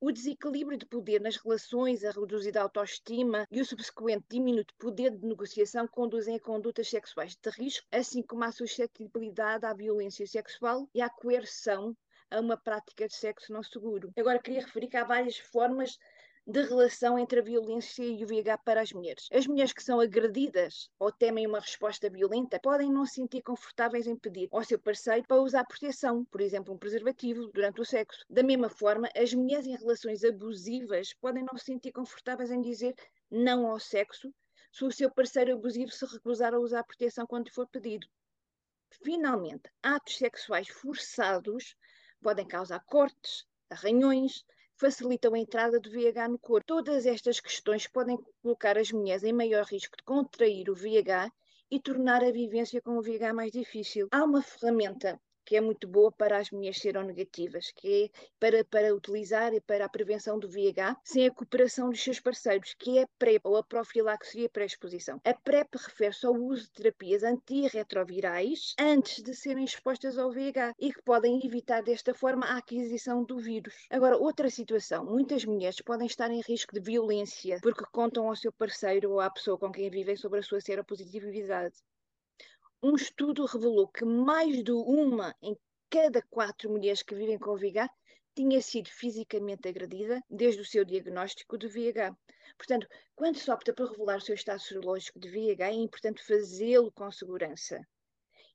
O 0.00 0.10
desequilíbrio 0.10 0.78
de 0.78 0.86
poder 0.86 1.20
nas 1.20 1.36
relações, 1.36 2.02
a 2.02 2.10
reduzida 2.10 2.62
autoestima 2.62 3.46
e 3.50 3.60
o 3.60 3.64
subsequente 3.66 4.24
diminuto 4.30 4.74
poder 4.78 5.10
de 5.10 5.26
negociação 5.26 5.86
conduzem 5.86 6.36
a 6.36 6.40
condutas 6.40 6.88
sexuais 6.88 7.36
de 7.36 7.50
risco, 7.50 7.86
assim 7.92 8.22
como 8.22 8.42
a 8.44 8.50
suscetibilidade 8.50 9.66
à 9.66 9.74
violência 9.74 10.26
sexual 10.26 10.88
e 10.94 11.02
à 11.02 11.10
coerção 11.10 11.94
a 12.30 12.40
uma 12.40 12.56
prática 12.56 13.06
de 13.06 13.14
sexo 13.14 13.52
não 13.52 13.62
seguro. 13.62 14.12
Agora, 14.18 14.38
queria 14.38 14.60
referir 14.60 14.88
que 14.88 14.96
há 14.96 15.04
várias 15.04 15.38
formas 15.38 15.98
de 16.46 16.62
relação 16.62 17.18
entre 17.18 17.40
a 17.40 17.42
violência 17.42 18.02
e 18.02 18.24
o 18.24 18.26
VIH 18.26 18.58
para 18.58 18.80
as 18.80 18.92
mulheres. 18.92 19.28
As 19.32 19.46
mulheres 19.46 19.72
que 19.72 19.82
são 19.82 20.00
agredidas 20.00 20.88
ou 20.98 21.12
temem 21.12 21.46
uma 21.46 21.60
resposta 21.60 22.10
violenta 22.10 22.58
podem 22.60 22.90
não 22.90 23.04
se 23.06 23.14
sentir 23.14 23.42
confortáveis 23.42 24.06
em 24.06 24.16
pedir 24.16 24.48
ao 24.50 24.64
seu 24.64 24.78
parceiro 24.78 25.24
para 25.28 25.40
usar 25.40 25.64
proteção, 25.64 26.24
por 26.24 26.40
exemplo, 26.40 26.74
um 26.74 26.78
preservativo, 26.78 27.50
durante 27.52 27.80
o 27.80 27.84
sexo. 27.84 28.24
Da 28.28 28.42
mesma 28.42 28.68
forma, 28.68 29.08
as 29.14 29.32
mulheres 29.32 29.66
em 29.66 29.76
relações 29.76 30.24
abusivas 30.24 31.14
podem 31.20 31.44
não 31.44 31.56
se 31.56 31.66
sentir 31.66 31.92
confortáveis 31.92 32.50
em 32.50 32.60
dizer 32.60 32.94
não 33.30 33.66
ao 33.66 33.78
sexo 33.78 34.32
se 34.72 34.84
o 34.84 34.90
seu 34.90 35.10
parceiro 35.10 35.54
abusivo 35.54 35.90
se 35.90 36.06
recusar 36.06 36.54
a 36.54 36.58
usar 36.58 36.84
proteção 36.84 37.26
quando 37.26 37.52
for 37.52 37.68
pedido. 37.68 38.06
Finalmente, 39.04 39.70
atos 39.82 40.16
sexuais 40.16 40.68
forçados 40.68 41.76
podem 42.22 42.46
causar 42.46 42.80
cortes, 42.86 43.46
arranhões, 43.68 44.44
facilitam 44.76 45.34
a 45.34 45.38
entrada 45.38 45.78
do 45.78 45.90
VIH 45.90 46.28
no 46.28 46.38
corpo. 46.38 46.66
Todas 46.66 47.06
estas 47.06 47.40
questões 47.40 47.86
podem 47.86 48.18
colocar 48.42 48.78
as 48.78 48.90
mulheres 48.90 49.24
em 49.24 49.32
maior 49.32 49.64
risco 49.64 49.96
de 49.96 50.04
contrair 50.04 50.70
o 50.70 50.74
VIH 50.74 51.30
e 51.70 51.78
tornar 51.78 52.24
a 52.24 52.32
vivência 52.32 52.80
com 52.80 52.98
o 52.98 53.02
VIH 53.02 53.34
mais 53.34 53.52
difícil. 53.52 54.08
Há 54.10 54.24
uma 54.24 54.42
ferramenta 54.42 55.20
que 55.50 55.56
é 55.56 55.60
muito 55.60 55.88
boa 55.88 56.12
para 56.12 56.38
as 56.38 56.52
mulheres 56.52 56.78
seronegativas, 56.78 57.72
que 57.74 58.04
é 58.04 58.20
para, 58.38 58.64
para 58.64 58.94
utilizar 58.94 59.52
e 59.52 59.60
para 59.60 59.84
a 59.84 59.88
prevenção 59.88 60.38
do 60.38 60.48
VIH 60.48 60.96
sem 61.02 61.26
a 61.26 61.30
cooperação 61.32 61.90
dos 61.90 62.00
seus 62.00 62.20
parceiros, 62.20 62.72
que 62.78 62.98
é 62.98 63.02
a 63.02 63.08
PrEP, 63.18 63.40
ou 63.42 63.56
a 63.56 63.64
profilaxia 63.64 64.48
pré-exposição. 64.48 65.20
A 65.24 65.34
PrEP 65.34 65.74
refere-se 65.74 66.24
ao 66.24 66.34
uso 66.34 66.66
de 66.66 66.70
terapias 66.70 67.24
antirretrovirais 67.24 68.76
antes 68.78 69.24
de 69.24 69.34
serem 69.34 69.64
expostas 69.64 70.16
ao 70.16 70.30
VIH 70.30 70.72
e 70.78 70.92
que 70.92 71.02
podem 71.02 71.44
evitar 71.44 71.82
desta 71.82 72.14
forma 72.14 72.46
a 72.46 72.58
aquisição 72.58 73.24
do 73.24 73.36
vírus. 73.40 73.88
Agora, 73.90 74.16
outra 74.16 74.48
situação, 74.48 75.04
muitas 75.04 75.44
mulheres 75.44 75.80
podem 75.80 76.06
estar 76.06 76.30
em 76.30 76.42
risco 76.42 76.74
de 76.74 76.80
violência 76.80 77.58
porque 77.60 77.84
contam 77.90 78.28
ao 78.28 78.36
seu 78.36 78.52
parceiro 78.52 79.10
ou 79.10 79.18
à 79.18 79.28
pessoa 79.28 79.58
com 79.58 79.72
quem 79.72 79.90
vivem 79.90 80.14
sobre 80.14 80.38
a 80.38 80.44
sua 80.44 80.60
seropositividade 80.60 81.74
um 82.82 82.94
estudo 82.94 83.44
revelou 83.44 83.86
que 83.88 84.06
mais 84.06 84.64
de 84.64 84.72
uma 84.72 85.36
em 85.42 85.54
cada 85.90 86.22
quatro 86.30 86.70
mulheres 86.70 87.02
que 87.02 87.14
vivem 87.14 87.38
com 87.38 87.54
VIH 87.54 87.90
tinha 88.34 88.62
sido 88.62 88.88
fisicamente 88.88 89.68
agredida 89.68 90.22
desde 90.30 90.62
o 90.62 90.64
seu 90.64 90.82
diagnóstico 90.82 91.58
de 91.58 91.68
VIH. 91.68 92.16
Portanto, 92.56 92.86
quando 93.14 93.36
se 93.36 93.50
opta 93.50 93.74
por 93.74 93.90
revelar 93.90 94.16
o 94.16 94.20
seu 94.22 94.34
estado 94.34 94.60
serológico 94.60 95.20
de 95.20 95.28
VIH, 95.28 95.68
é 95.68 95.74
importante 95.74 96.24
fazê-lo 96.24 96.90
com 96.92 97.12
segurança. 97.12 97.86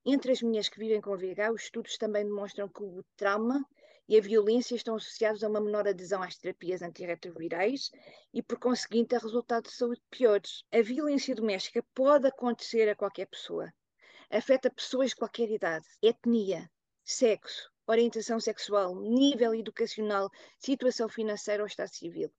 Entre 0.03 0.31
as 0.31 0.41
mulheres 0.41 0.69
que 0.69 0.79
vivem 0.79 1.01
com 1.01 1.15
VIH, 1.15 1.51
os 1.51 1.63
estudos 1.63 1.95
também 1.95 2.25
demonstram 2.25 2.67
que 2.67 2.81
o 2.81 3.05
trauma 3.15 3.63
e 4.09 4.17
a 4.17 4.21
violência 4.21 4.75
estão 4.75 4.95
associados 4.95 5.43
a 5.43 5.49
uma 5.49 5.61
menor 5.61 5.87
adesão 5.87 6.23
às 6.23 6.35
terapias 6.35 6.81
antirretrovirais 6.81 7.91
e, 8.33 8.41
por 8.41 8.57
conseguinte, 8.57 9.15
a 9.15 9.19
resultados 9.19 9.71
de 9.71 9.77
saúde 9.77 10.01
piores. 10.09 10.63
A 10.71 10.81
violência 10.81 11.35
doméstica 11.35 11.85
pode 11.93 12.27
acontecer 12.27 12.89
a 12.89 12.95
qualquer 12.95 13.27
pessoa, 13.27 13.71
afeta 14.29 14.69
pessoas 14.69 15.09
de 15.09 15.15
qualquer 15.15 15.49
idade, 15.49 15.85
etnia, 16.01 16.69
sexo, 17.03 17.69
orientação 17.87 18.39
sexual, 18.39 18.95
nível 18.99 19.53
educacional, 19.53 20.29
situação 20.59 21.07
financeira 21.07 21.63
ou 21.63 21.67
estado 21.67 21.89
civil. 21.89 22.31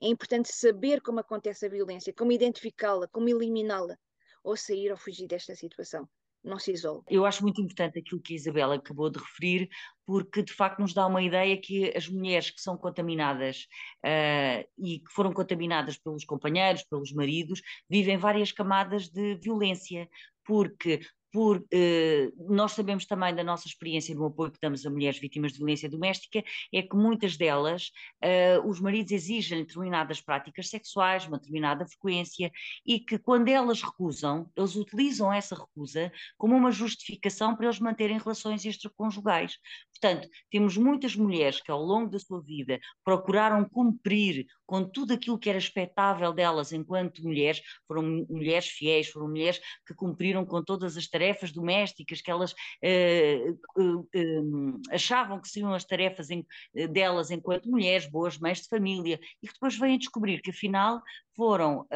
É 0.00 0.06
importante 0.06 0.52
saber 0.52 1.00
como 1.00 1.20
acontece 1.20 1.66
a 1.66 1.68
violência, 1.68 2.12
como 2.12 2.32
identificá-la, 2.32 3.08
como 3.08 3.28
eliminá-la, 3.28 3.96
ou 4.44 4.56
sair 4.56 4.90
ou 4.90 4.96
fugir 4.96 5.26
desta 5.26 5.54
situação. 5.54 6.08
Não 6.44 6.58
se 6.58 6.72
isole. 6.72 7.02
Eu 7.08 7.24
acho 7.24 7.42
muito 7.42 7.60
importante 7.60 8.00
aquilo 8.00 8.20
que 8.20 8.32
a 8.32 8.36
Isabela 8.36 8.74
acabou 8.74 9.08
de 9.08 9.18
referir, 9.20 9.68
porque 10.04 10.42
de 10.42 10.52
facto 10.52 10.80
nos 10.80 10.92
dá 10.92 11.06
uma 11.06 11.22
ideia 11.22 11.60
que 11.60 11.96
as 11.96 12.08
mulheres 12.08 12.50
que 12.50 12.60
são 12.60 12.76
contaminadas 12.76 13.68
uh, 14.04 14.68
e 14.76 14.98
que 14.98 15.12
foram 15.12 15.32
contaminadas 15.32 15.96
pelos 15.98 16.24
companheiros, 16.24 16.82
pelos 16.82 17.12
maridos, 17.12 17.62
vivem 17.88 18.18
várias 18.18 18.50
camadas 18.50 19.08
de 19.08 19.36
violência, 19.36 20.08
porque 20.44 21.00
por 21.32 21.64
eh, 21.72 22.30
nós 22.36 22.72
sabemos 22.72 23.06
também 23.06 23.34
da 23.34 23.42
nossa 23.42 23.66
experiência 23.66 24.14
no 24.14 24.26
apoio 24.26 24.52
que 24.52 24.58
damos 24.60 24.84
a 24.84 24.90
mulheres 24.90 25.18
vítimas 25.18 25.52
de 25.52 25.58
violência 25.58 25.88
doméstica, 25.88 26.44
é 26.72 26.82
que 26.82 26.94
muitas 26.94 27.38
delas, 27.38 27.90
eh, 28.20 28.60
os 28.60 28.78
maridos 28.78 29.12
exigem 29.12 29.64
determinadas 29.64 30.20
práticas 30.20 30.68
sexuais, 30.68 31.26
uma 31.26 31.38
determinada 31.38 31.86
frequência, 31.86 32.52
e 32.84 33.00
que 33.00 33.18
quando 33.18 33.48
elas 33.48 33.80
recusam, 33.80 34.50
eles 34.54 34.76
utilizam 34.76 35.32
essa 35.32 35.54
recusa 35.54 36.12
como 36.36 36.54
uma 36.54 36.70
justificação 36.70 37.56
para 37.56 37.66
eles 37.66 37.80
manterem 37.80 38.18
relações 38.18 38.66
extraconjugais. 38.66 39.56
Portanto, 39.90 40.28
temos 40.50 40.76
muitas 40.76 41.16
mulheres 41.16 41.62
que 41.62 41.70
ao 41.70 41.82
longo 41.82 42.10
da 42.10 42.18
sua 42.18 42.42
vida 42.42 42.78
procuraram 43.02 43.64
cumprir 43.64 44.44
com 44.66 44.84
tudo 44.84 45.14
aquilo 45.14 45.38
que 45.38 45.48
era 45.48 45.58
expectável 45.58 46.32
delas 46.32 46.72
enquanto 46.72 47.22
mulheres, 47.22 47.62
foram 47.86 48.26
mulheres 48.28 48.66
fiéis, 48.66 49.08
foram 49.08 49.28
mulheres 49.28 49.60
que 49.86 49.94
cumpriram 49.94 50.44
com 50.44 50.62
todas 50.62 50.96
as 50.96 51.06
tarefas 51.06 51.21
domésticas 51.52 52.20
que 52.20 52.30
elas 52.30 52.52
uh, 52.52 53.80
uh, 53.80 54.00
uh, 54.00 54.80
achavam 54.90 55.40
que 55.40 55.48
seriam 55.48 55.72
as 55.74 55.84
tarefas 55.84 56.30
em, 56.30 56.46
delas 56.90 57.30
enquanto 57.30 57.70
mulheres, 57.70 58.06
boas 58.06 58.38
mães 58.38 58.62
de 58.62 58.68
família, 58.68 59.20
e 59.42 59.46
que 59.46 59.52
depois 59.54 59.78
vêm 59.78 59.98
descobrir 59.98 60.40
que 60.40 60.50
afinal 60.50 61.02
foram, 61.34 61.86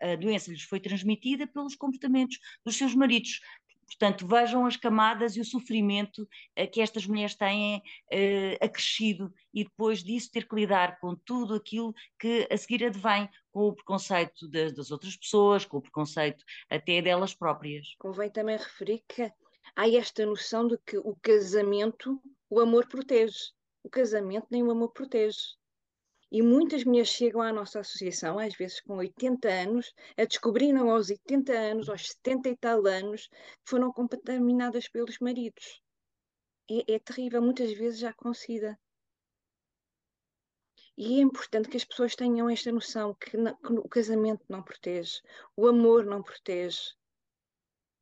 a 0.00 0.16
doença 0.16 0.50
lhes 0.50 0.62
foi 0.62 0.80
transmitida 0.80 1.46
pelos 1.46 1.76
comportamentos 1.76 2.38
dos 2.64 2.76
seus 2.76 2.94
maridos, 2.94 3.40
portanto, 3.90 4.26
vejam 4.26 4.64
as 4.64 4.76
camadas 4.76 5.36
e 5.36 5.40
o 5.40 5.44
sofrimento 5.44 6.28
que 6.72 6.80
estas 6.80 7.06
mulheres 7.06 7.34
têm 7.34 7.82
acrescido 8.60 9.32
e 9.52 9.64
depois 9.64 10.02
disso 10.02 10.30
ter 10.30 10.48
que 10.48 10.54
lidar 10.54 10.98
com 11.00 11.16
tudo 11.16 11.54
aquilo 11.54 11.94
que 12.18 12.46
a 12.50 12.56
seguir 12.56 12.84
advém, 12.84 13.28
com 13.50 13.68
o 13.68 13.74
preconceito 13.74 14.48
das, 14.48 14.72
das 14.72 14.90
outras 14.90 15.16
pessoas, 15.16 15.64
com 15.64 15.78
o 15.78 15.82
preconceito 15.82 16.44
até 16.68 17.02
delas 17.02 17.34
próprias. 17.34 17.94
Convém 17.98 18.30
também 18.30 18.56
referir 18.56 19.02
que 19.08 19.30
há 19.74 19.88
esta 19.88 20.24
noção 20.24 20.66
de 20.68 20.78
que 20.78 20.98
o 20.98 21.16
casamento, 21.20 22.20
o 22.48 22.60
amor 22.60 22.86
protege. 22.86 23.52
O 23.82 23.88
casamento 23.88 24.46
nem 24.50 24.62
o 24.62 24.70
amor 24.70 24.92
protege. 24.92 25.38
E 26.32 26.42
muitas 26.42 26.84
mulheres 26.84 27.08
chegam 27.08 27.42
à 27.42 27.52
nossa 27.52 27.80
associação, 27.80 28.38
às 28.38 28.54
vezes 28.54 28.80
com 28.80 28.96
80 28.96 29.48
anos, 29.48 29.92
a 30.16 30.24
descobriram 30.24 30.88
aos 30.88 31.10
80 31.10 31.52
anos, 31.52 31.88
aos 31.88 32.08
70 32.08 32.48
e 32.50 32.56
tal 32.56 32.86
anos, 32.86 33.26
que 33.26 33.70
foram 33.70 33.92
contaminadas 33.92 34.88
pelos 34.88 35.18
maridos. 35.18 35.82
É, 36.70 36.94
é 36.94 36.98
terrível, 37.00 37.42
muitas 37.42 37.72
vezes 37.72 37.98
já 37.98 38.12
conhecida. 38.12 38.78
E 40.96 41.18
é 41.18 41.22
importante 41.22 41.68
que 41.68 41.76
as 41.76 41.84
pessoas 41.84 42.14
tenham 42.14 42.48
esta 42.48 42.70
noção 42.70 43.14
que, 43.14 43.30
que 43.30 43.72
o 43.72 43.88
casamento 43.88 44.44
não 44.48 44.62
protege, 44.62 45.20
o 45.56 45.66
amor 45.66 46.04
não 46.04 46.22
protege, 46.22 46.94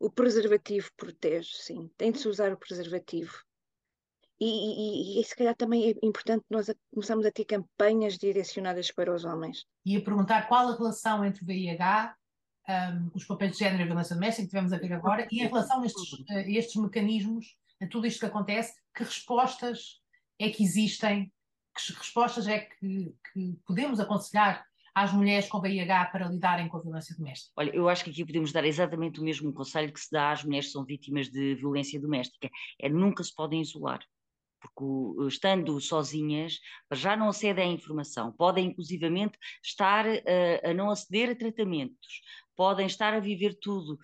o 0.01 0.11
preservativo 0.11 0.91
protege, 0.97 1.57
sim, 1.57 1.89
tem 1.97 2.13
de 2.13 2.19
se 2.19 2.29
usar 2.29 2.53
o 2.53 2.59
preservativo. 2.59 3.43
E, 4.41 4.47
e, 4.47 5.21
e, 5.21 5.25
se 5.25 5.35
calhar 5.35 5.55
também 5.57 5.91
é 5.91 5.95
importante 6.07 6.45
nós 6.49 6.71
a, 6.71 6.75
começarmos 6.93 7.27
a 7.27 7.33
ter 7.33 7.45
campanhas 7.45 8.17
direcionadas 8.17 8.93
para 8.93 9.13
os 9.13 9.25
homens. 9.25 9.65
E 9.85 9.97
a 9.97 10.01
perguntar 10.01 10.47
qual 10.47 10.69
a 10.69 10.77
relação 10.77 11.25
entre 11.25 11.43
o 11.43 11.47
VIH, 11.47 12.15
um, 12.69 13.11
os 13.15 13.25
papéis 13.25 13.53
de 13.53 13.59
género 13.59 13.81
e 13.81 13.83
a 13.83 13.87
violência 13.87 14.15
doméstica 14.15 14.43
que 14.43 14.51
tivemos 14.51 14.73
a 14.73 14.79
ver 14.79 14.93
agora, 14.93 15.27
e 15.33 15.43
em 15.43 15.47
relação 15.47 15.83
a 15.83 15.87
estes, 15.87 16.31
a 16.31 16.41
estes 16.43 16.77
mecanismos, 16.77 17.47
a 17.83 17.89
tudo 17.89 18.07
isto 18.07 18.21
que 18.21 18.27
acontece, 18.27 18.75
que 18.95 19.03
respostas 19.03 20.01
é 20.39 20.49
que 20.51 20.63
existem, 20.63 21.33
que 21.75 21.93
respostas 21.95 22.47
é 22.47 22.61
que, 22.61 23.13
que 23.33 23.59
podemos 23.67 23.99
aconselhar 23.99 24.65
às 24.95 25.13
mulheres 25.13 25.49
com 25.49 25.61
VIH 25.61 26.07
para 26.13 26.29
lidarem 26.29 26.69
com 26.69 26.77
a 26.77 26.81
violência 26.81 27.17
doméstica? 27.17 27.53
Olha, 27.57 27.75
eu 27.75 27.89
acho 27.89 28.05
que 28.05 28.11
aqui 28.11 28.25
podemos 28.25 28.53
dar 28.53 28.65
exatamente 28.65 29.21
o 29.21 29.25
mesmo 29.25 29.53
conselho 29.53 29.93
que 29.93 30.01
se 30.01 30.13
dá 30.13 30.31
às 30.31 30.45
mulheres 30.45 30.67
que 30.67 30.73
são 30.73 30.85
vítimas 30.85 31.29
de 31.29 31.57
violência 31.57 32.01
doméstica: 32.01 32.49
é 32.81 32.89
nunca 32.89 33.25
se 33.25 33.35
podem 33.35 33.61
isolar 33.61 34.01
porque 34.61 35.27
estando 35.29 35.81
sozinhas, 35.81 36.59
já 36.93 37.17
não 37.17 37.29
acedem 37.29 37.71
à 37.71 37.73
informação, 37.73 38.33
podem 38.33 38.67
inclusivamente 38.67 39.39
estar 39.63 40.07
a, 40.07 40.71
a 40.71 40.75
não 40.75 40.91
aceder 40.91 41.31
a 41.31 41.35
tratamentos, 41.35 42.21
podem 42.57 42.87
estar 42.87 43.15
a 43.15 43.21
viver 43.21 43.59
tudo 43.61 43.99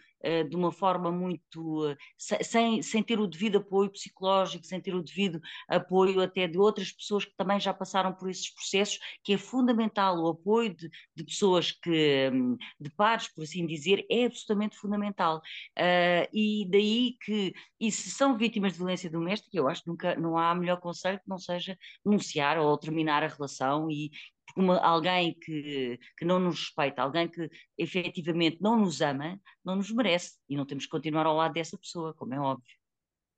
de 0.44 0.56
uma 0.56 0.72
forma 0.72 1.10
muito. 1.10 1.90
Uh, 1.90 1.96
sem, 2.18 2.82
sem 2.82 3.02
ter 3.02 3.18
o 3.18 3.26
devido 3.26 3.58
apoio 3.58 3.90
psicológico, 3.90 4.64
sem 4.64 4.80
ter 4.80 4.94
o 4.94 5.02
devido 5.02 5.40
apoio 5.68 6.20
até 6.20 6.46
de 6.46 6.58
outras 6.58 6.92
pessoas 6.92 7.24
que 7.24 7.36
também 7.36 7.60
já 7.60 7.72
passaram 7.74 8.12
por 8.12 8.30
esses 8.30 8.52
processos, 8.52 8.98
que 9.22 9.34
é 9.34 9.38
fundamental. 9.38 10.18
O 10.18 10.28
apoio 10.28 10.74
de, 10.74 10.90
de 11.14 11.24
pessoas 11.24 11.70
que. 11.72 12.30
Um, 12.32 12.56
de 12.80 12.90
pares, 12.90 13.28
por 13.28 13.44
assim 13.44 13.66
dizer, 13.66 14.04
é 14.10 14.26
absolutamente 14.26 14.76
fundamental. 14.76 15.38
Uh, 15.78 16.28
e 16.32 16.66
daí 16.70 17.16
que. 17.24 17.52
E 17.80 17.90
se 17.90 18.10
são 18.10 18.36
vítimas 18.36 18.72
de 18.72 18.78
violência 18.78 19.10
doméstica, 19.10 19.56
eu 19.56 19.68
acho 19.68 19.82
que 19.82 19.88
nunca 19.88 20.14
não 20.16 20.38
há 20.38 20.54
melhor 20.54 20.80
conselho 20.80 21.18
que 21.18 21.28
não 21.28 21.38
seja 21.38 21.76
denunciar 22.04 22.58
ou 22.58 22.78
terminar 22.78 23.22
a 23.22 23.28
relação 23.28 23.90
e, 23.90 24.10
uma, 24.56 24.78
alguém 24.78 25.34
que, 25.34 25.98
que 26.16 26.24
não 26.24 26.38
nos 26.38 26.60
respeita, 26.60 27.02
alguém 27.02 27.28
que 27.28 27.48
efetivamente 27.76 28.58
não 28.60 28.78
nos 28.78 29.00
ama, 29.00 29.40
não 29.64 29.76
nos 29.76 29.90
merece 29.90 30.38
e 30.48 30.56
não 30.56 30.66
temos 30.66 30.84
que 30.84 30.90
continuar 30.90 31.26
ao 31.26 31.36
lado 31.36 31.54
dessa 31.54 31.78
pessoa, 31.78 32.14
como 32.14 32.34
é 32.34 32.40
óbvio. 32.40 32.74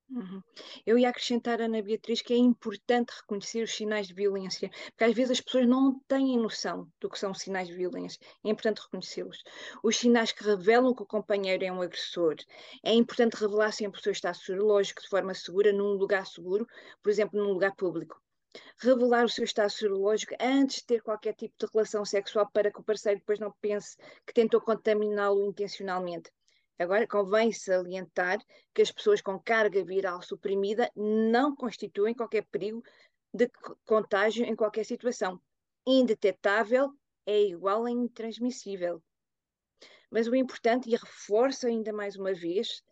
Uhum. 0.09 0.40
Eu 0.85 0.97
ia 0.97 1.09
acrescentar, 1.09 1.61
Ana 1.61 1.83
Beatriz, 1.83 2.23
que 2.23 2.33
é 2.33 2.37
importante 2.37 3.11
reconhecer 3.11 3.62
os 3.64 3.75
sinais 3.75 4.07
de 4.07 4.14
violência, 4.14 4.71
porque 4.90 5.03
às 5.03 5.12
vezes 5.12 5.33
as 5.33 5.40
pessoas 5.40 5.66
não 5.66 5.99
têm 6.07 6.38
noção 6.38 6.88
do 7.01 7.11
que 7.11 7.19
são 7.19 7.35
sinais 7.35 7.66
de 7.66 7.75
violência. 7.75 8.21
É 8.45 8.51
importante 8.51 8.83
reconhecê-los. 8.83 9.42
Os 9.83 9.97
sinais 9.97 10.31
que 10.31 10.45
revelam 10.45 10.95
que 10.95 11.03
o 11.03 11.07
companheiro 11.07 11.64
é 11.64 11.73
um 11.73 11.83
agressor. 11.83 12.37
É 12.85 12.95
importante 12.95 13.35
revelar 13.35 13.73
sempre 13.73 13.99
o 13.99 14.03
seu 14.03 14.12
estado 14.12 14.37
serológico 14.37 15.03
de 15.03 15.09
forma 15.09 15.35
segura, 15.35 15.73
num 15.73 15.95
lugar 15.95 16.25
seguro, 16.25 16.69
por 17.03 17.11
exemplo, 17.11 17.42
num 17.42 17.53
lugar 17.53 17.75
público 17.75 18.21
revelar 18.79 19.25
o 19.25 19.29
seu 19.29 19.45
estado 19.45 19.71
serológico 19.71 20.35
antes 20.40 20.77
de 20.77 20.87
ter 20.87 21.03
qualquer 21.03 21.35
tipo 21.35 21.55
de 21.59 21.66
relação 21.73 22.05
sexual 22.05 22.49
para 22.53 22.71
que 22.71 22.81
o 22.81 22.85
parceiro 22.85 23.21
depois 23.21 23.38
não 23.38 23.53
pense 23.61 23.97
que 24.27 24.33
tentou 24.33 24.61
contaminá-lo 24.61 25.47
intencionalmente. 25.47 26.31
Agora, 26.79 27.07
convém 27.07 27.53
salientar 27.53 28.38
que 28.75 28.83
as 28.83 28.92
pessoas 28.92 29.23
com 29.23 29.40
carga 29.40 29.83
viral 29.83 30.21
suprimida 30.21 30.90
não 30.95 31.57
constituem 31.57 32.14
qualquer 32.14 32.45
perigo 32.47 32.83
de 33.33 33.51
contágio 33.87 34.45
em 34.45 34.55
qualquer 34.55 34.85
situação. 34.85 35.40
Indetetável 35.87 36.92
é 37.25 37.40
igual 37.42 37.87
a 37.87 37.90
intransmissível. 37.90 39.03
Mas 40.11 40.29
o 40.29 40.35
importante, 40.35 40.88
e 40.88 40.97
reforço 40.97 41.66
ainda 41.66 41.92
mais 41.92 42.16
uma 42.16 42.33
vez, 42.33 42.83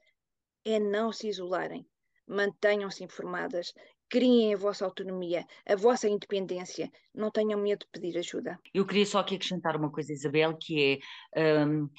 é 0.65 0.79
não 0.79 1.13
se 1.13 1.29
isolarem. 1.29 1.87
Mantenham-se 2.27 3.05
informadas, 3.05 3.75
criem 4.15 4.55
a 4.55 4.57
vossa 4.57 4.85
autonomia, 4.85 5.45
a 5.67 5.75
vossa 5.75 6.09
independência, 6.09 6.89
não 7.13 7.33
tenham 7.33 7.61
medo 7.61 7.81
de 7.81 7.91
pedir 8.01 8.17
ajuda. 8.17 8.61
Eu 8.73 8.87
queria 8.87 9.05
só 9.05 9.19
aqui 9.19 9.35
acrescentar 9.35 9.77
uma 9.77 9.91
coisa, 9.91 10.13
Isabel, 10.13 10.57
que 10.57 11.01
é. 11.35 11.65
Um, 11.67 11.91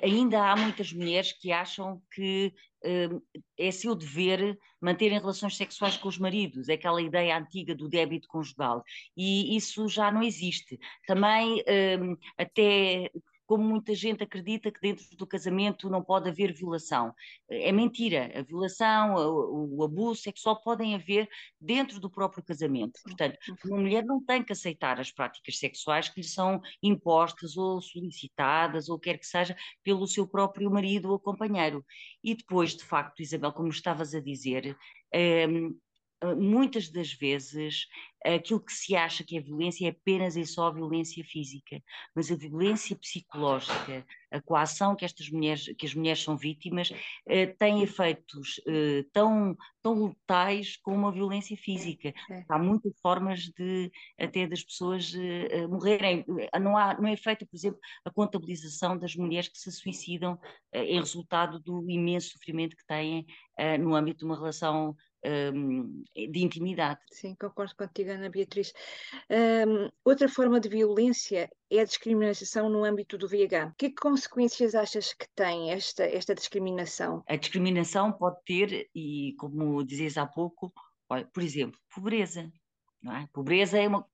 ainda 0.00 0.52
há 0.52 0.56
muitas 0.56 0.92
mulheres 0.92 1.32
que 1.32 1.50
acham 1.50 2.00
que 2.14 2.54
um, 2.84 3.20
é 3.58 3.72
seu 3.72 3.96
dever 3.96 4.56
manterem 4.80 5.18
relações 5.18 5.56
sexuais 5.56 5.96
com 5.96 6.08
os 6.08 6.18
maridos, 6.18 6.68
aquela 6.68 7.02
ideia 7.02 7.36
antiga 7.36 7.74
do 7.74 7.88
débito 7.88 8.28
conjugal, 8.28 8.84
e 9.16 9.56
isso 9.56 9.88
já 9.88 10.12
não 10.12 10.22
existe. 10.22 10.78
Também, 11.04 11.64
um, 12.00 12.16
até 12.38 13.10
como 13.52 13.64
muita 13.64 13.94
gente 13.94 14.22
acredita 14.22 14.72
que 14.72 14.80
dentro 14.80 15.04
do 15.14 15.26
casamento 15.26 15.90
não 15.90 16.02
pode 16.02 16.26
haver 16.26 16.54
violação. 16.54 17.12
É 17.50 17.70
mentira. 17.70 18.32
A 18.34 18.40
violação, 18.40 19.14
o, 19.14 19.76
o 19.76 19.84
abuso 19.84 20.22
sexual 20.22 20.58
podem 20.62 20.94
haver 20.94 21.28
dentro 21.60 22.00
do 22.00 22.08
próprio 22.08 22.42
casamento. 22.42 22.98
Portanto, 23.04 23.36
uma 23.66 23.76
mulher 23.76 24.06
não 24.06 24.24
tem 24.24 24.42
que 24.42 24.54
aceitar 24.54 24.98
as 24.98 25.12
práticas 25.12 25.58
sexuais 25.58 26.08
que 26.08 26.22
lhe 26.22 26.26
são 26.26 26.62
impostas 26.82 27.54
ou 27.58 27.82
solicitadas 27.82 28.88
ou 28.88 28.98
quer 28.98 29.18
que 29.18 29.26
seja 29.26 29.54
pelo 29.84 30.06
seu 30.06 30.26
próprio 30.26 30.70
marido 30.70 31.10
ou 31.10 31.20
companheiro. 31.20 31.84
E 32.24 32.34
depois, 32.34 32.74
de 32.74 32.84
facto, 32.84 33.20
Isabel, 33.20 33.52
como 33.52 33.68
estavas 33.68 34.14
a 34.14 34.20
dizer, 34.22 34.74
é, 35.12 35.46
muitas 36.36 36.88
das 36.88 37.12
vezes 37.12 37.86
aquilo 38.24 38.60
que 38.60 38.72
se 38.72 38.94
acha 38.94 39.24
que 39.24 39.36
é 39.36 39.40
violência 39.40 39.86
é 39.86 39.90
apenas 39.90 40.36
e 40.36 40.46
só 40.46 40.70
violência 40.70 41.24
física, 41.24 41.82
mas 42.14 42.30
a 42.30 42.36
violência 42.36 42.96
psicológica, 42.96 44.06
a 44.30 44.40
coação 44.40 44.94
que 44.94 45.04
estas 45.04 45.28
mulheres, 45.28 45.72
que 45.76 45.86
as 45.86 45.94
mulheres 45.94 46.22
são 46.22 46.36
vítimas, 46.36 46.90
eh, 47.26 47.46
tem 47.46 47.82
efeitos 47.82 48.60
eh, 48.66 49.04
tão, 49.12 49.56
tão 49.82 50.06
letais 50.06 50.76
como 50.76 51.06
a 51.06 51.10
violência 51.10 51.56
física. 51.56 52.14
É. 52.30 52.44
Há 52.48 52.58
muitas 52.58 52.92
formas 53.00 53.40
de 53.50 53.90
até 54.18 54.46
das 54.46 54.62
pessoas 54.62 55.12
eh, 55.14 55.66
morrerem. 55.66 56.24
Não, 56.60 56.76
há, 56.76 56.94
não 56.98 57.08
é 57.08 57.16
feita, 57.16 57.44
por 57.44 57.56
exemplo, 57.56 57.80
a 58.04 58.10
contabilização 58.10 58.96
das 58.96 59.14
mulheres 59.16 59.48
que 59.48 59.58
se 59.58 59.70
suicidam 59.70 60.38
em 60.72 60.98
resultado 60.98 61.58
do 61.60 61.90
imenso 61.90 62.30
sofrimento 62.30 62.76
que 62.76 62.86
têm 62.86 63.26
no 63.78 63.94
âmbito 63.94 64.20
de 64.20 64.24
uma 64.24 64.36
relação 64.36 64.96
um, 65.24 66.02
de 66.14 66.42
intimidade. 66.42 67.00
Sim, 67.10 67.34
concordo 67.34 67.74
contigo, 67.76 68.10
Ana 68.10 68.28
Beatriz. 68.28 68.72
Um, 69.30 69.88
outra 70.04 70.28
forma 70.28 70.60
de 70.60 70.68
violência 70.68 71.50
é 71.70 71.80
a 71.80 71.84
discriminação 71.84 72.68
no 72.68 72.84
âmbito 72.84 73.16
do 73.16 73.28
VIH. 73.28 73.74
Que 73.78 73.90
consequências 73.90 74.74
achas 74.74 75.12
que 75.12 75.26
tem 75.34 75.70
esta, 75.70 76.04
esta 76.04 76.34
discriminação? 76.34 77.22
A 77.26 77.36
discriminação 77.36 78.12
pode 78.12 78.36
ter, 78.44 78.88
e 78.94 79.34
como 79.38 79.84
dizias 79.84 80.16
há 80.16 80.26
pouco, 80.26 80.72
por 81.32 81.42
exemplo, 81.42 81.78
pobreza. 81.94 82.50
É? 83.10 83.26
Pobreza 83.32 83.78
é 83.80 83.88
uma, 83.88 84.06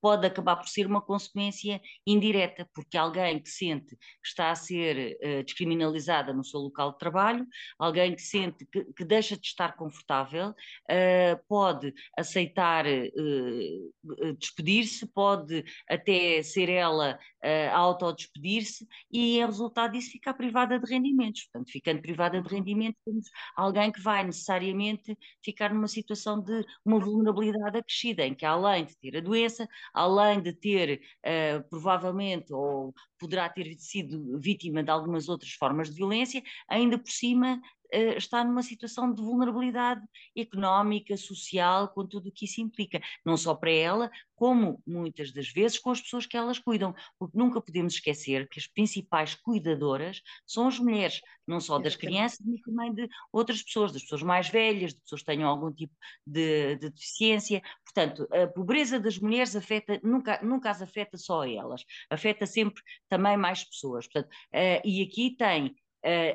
pode, 0.00 0.26
acabar 0.26 0.56
por 0.56 0.66
ser 0.66 0.86
uma 0.86 1.02
consequência 1.02 1.78
indireta, 2.06 2.66
porque 2.74 2.96
alguém 2.96 3.38
que 3.38 3.50
sente 3.50 3.94
que 3.96 4.28
está 4.28 4.50
a 4.50 4.54
ser 4.54 5.18
uh, 5.22 5.44
descriminalizada 5.44 6.32
no 6.32 6.42
seu 6.42 6.60
local 6.60 6.92
de 6.92 6.98
trabalho, 6.98 7.46
alguém 7.78 8.14
que 8.14 8.22
sente 8.22 8.64
que, 8.72 8.84
que 8.94 9.04
deixa 9.04 9.36
de 9.36 9.46
estar 9.46 9.76
confortável, 9.76 10.50
uh, 10.50 11.44
pode 11.46 11.92
aceitar 12.16 12.86
uh, 12.86 14.34
despedir-se, 14.38 15.06
pode 15.08 15.62
até 15.86 16.42
ser 16.42 16.70
ela 16.70 17.18
uh, 17.44 17.74
autodespedir-se 17.76 18.88
e, 19.10 19.36
em 19.36 19.44
resultado 19.44 19.92
disso, 19.92 20.12
ficar 20.12 20.32
privada 20.32 20.78
de 20.78 20.90
rendimentos. 20.90 21.44
Portanto, 21.44 21.70
ficando 21.70 22.00
privada 22.00 22.40
de 22.40 22.48
rendimentos, 22.48 22.98
temos 23.04 23.28
alguém 23.54 23.92
que 23.92 24.00
vai 24.00 24.24
necessariamente 24.24 25.14
ficar 25.44 25.74
numa 25.74 25.88
situação 25.88 26.40
de 26.40 26.64
uma 26.86 26.98
vulnerabilidade 26.98 27.81
acrescida, 27.82 28.26
em 28.26 28.34
que 28.34 28.44
além 28.44 28.84
de 28.84 28.96
ter 28.96 29.16
a 29.16 29.20
doença, 29.20 29.68
além 29.92 30.40
de 30.40 30.52
ter 30.52 31.00
uh, 31.24 31.68
provavelmente 31.68 32.52
ou 32.52 32.94
poderá 33.18 33.48
ter 33.48 33.74
sido 33.78 34.40
vítima 34.40 34.82
de 34.82 34.90
algumas 34.90 35.28
outras 35.28 35.52
formas 35.52 35.90
de 35.90 35.96
violência, 35.96 36.42
ainda 36.68 36.98
por 36.98 37.10
cima 37.10 37.60
está 37.92 38.42
numa 38.44 38.62
situação 38.62 39.12
de 39.12 39.22
vulnerabilidade 39.22 40.02
económica, 40.36 41.16
social, 41.16 41.88
com 41.88 42.06
tudo 42.06 42.28
o 42.28 42.32
que 42.32 42.44
isso 42.44 42.60
implica, 42.60 43.00
não 43.24 43.36
só 43.36 43.54
para 43.54 43.70
ela, 43.70 44.10
como 44.42 44.82
muitas 44.84 45.32
das 45.32 45.48
vezes 45.48 45.78
com 45.78 45.90
as 45.90 46.00
pessoas 46.00 46.26
que 46.26 46.36
elas 46.36 46.58
cuidam, 46.58 46.92
porque 47.16 47.38
nunca 47.38 47.60
podemos 47.60 47.94
esquecer 47.94 48.48
que 48.48 48.58
as 48.58 48.66
principais 48.66 49.36
cuidadoras 49.36 50.20
são 50.44 50.66
as 50.66 50.80
mulheres, 50.80 51.20
não 51.46 51.60
só 51.60 51.78
das 51.78 51.94
crianças, 51.94 52.40
mas 52.44 52.60
também 52.60 52.92
de 52.92 53.08
outras 53.32 53.62
pessoas, 53.62 53.92
das 53.92 54.02
pessoas 54.02 54.22
mais 54.22 54.48
velhas, 54.48 54.94
de 54.94 55.00
pessoas 55.00 55.20
que 55.20 55.26
tenham 55.26 55.48
algum 55.48 55.72
tipo 55.72 55.94
de, 56.26 56.74
de 56.76 56.90
deficiência. 56.90 57.62
Portanto, 57.84 58.26
a 58.32 58.48
pobreza 58.48 58.98
das 58.98 59.16
mulheres 59.18 59.54
afeta, 59.54 60.00
nunca, 60.02 60.40
nunca 60.42 60.70
as 60.70 60.82
afeta 60.82 61.16
só 61.16 61.42
a 61.42 61.48
elas, 61.48 61.84
afeta 62.10 62.44
sempre 62.44 62.82
também 63.08 63.36
mais 63.36 63.62
pessoas. 63.62 64.08
Portanto, 64.08 64.32
uh, 64.52 64.80
e 64.84 65.02
aqui 65.02 65.36
tem 65.36 65.72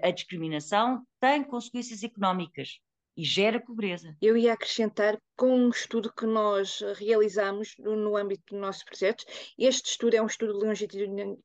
a 0.04 0.12
discriminação, 0.12 1.04
tem 1.20 1.44
consequências 1.44 2.04
económicas 2.04 2.80
e 3.18 3.24
gera 3.24 3.60
pobreza. 3.60 4.16
Eu 4.22 4.38
ia 4.38 4.54
acrescentar 4.54 5.18
com 5.36 5.52
um 5.52 5.70
estudo 5.70 6.14
que 6.14 6.26
nós 6.28 6.82
realizamos 6.96 7.74
no, 7.80 8.16
âmbito 8.16 8.44
dos 8.52 8.62
nossos 8.62 8.84
projetos. 8.84 9.26
Este 9.58 9.90
estudo 9.90 10.16
é 10.16 10.22
um 10.22 10.28
estudo 10.28 10.54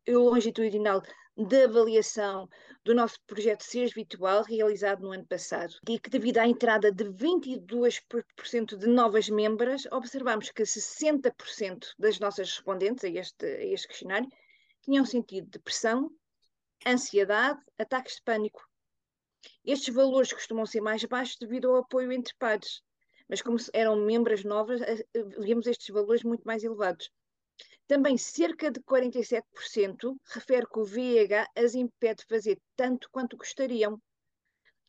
longitudinal, 0.07 1.03
de 1.35 1.65
avaliação 1.65 2.47
do 2.85 2.95
nosso 2.95 3.19
projeto 3.27 3.63
SES 3.63 3.95
Virtual, 3.95 4.43
realizado 4.43 5.01
no 5.01 5.13
ano 5.13 5.25
passado, 5.27 5.75
e 5.89 5.99
que 5.99 6.11
devido 6.11 6.39
à 6.39 6.47
entrada 6.47 6.93
de 6.93 7.05
22% 7.05 8.77
de 8.77 8.87
novas 8.87 9.31
membras, 9.31 9.87
observamos 9.91 10.51
que 10.51 10.63
60% 10.63 11.87
das 11.99 12.19
nossas 12.19 12.51
respondentes 12.51 13.05
a 13.05 13.09
este, 13.09 13.47
a 13.47 13.65
este 13.65 13.89
questionário 13.89 14.29
tinham 14.83 15.07
sentido 15.07 15.49
depressão, 15.49 16.11
ansiedade, 16.87 17.61
ataques 17.79 18.17
de 18.17 18.23
pânico. 18.23 18.63
Estes 19.65 19.95
valores 19.95 20.33
costumam 20.33 20.67
ser 20.67 20.81
mais 20.81 21.05
baixos 21.05 21.37
devido 21.39 21.71
ao 21.71 21.77
apoio 21.77 22.13
entre 22.13 22.35
pares, 22.39 22.83
mas 23.29 23.43
como 23.43 23.57
eram 23.73 23.97
membros 23.97 24.45
novas, 24.45 24.81
eh, 24.83 25.05
vimos 25.39 25.67
estes 25.67 25.89
valores 25.89 26.23
muito 26.23 26.45
mais 26.45 26.63
elevados. 26.63 27.11
Também 27.87 28.17
cerca 28.17 28.71
de 28.71 28.81
47% 28.81 30.17
refere 30.27 30.67
que 30.67 30.79
o 30.79 30.85
VIH 30.85 31.49
as 31.57 31.75
impede 31.75 32.23
de 32.23 32.27
fazer 32.29 32.61
tanto 32.77 33.09
quanto 33.11 33.37
gostariam, 33.37 34.01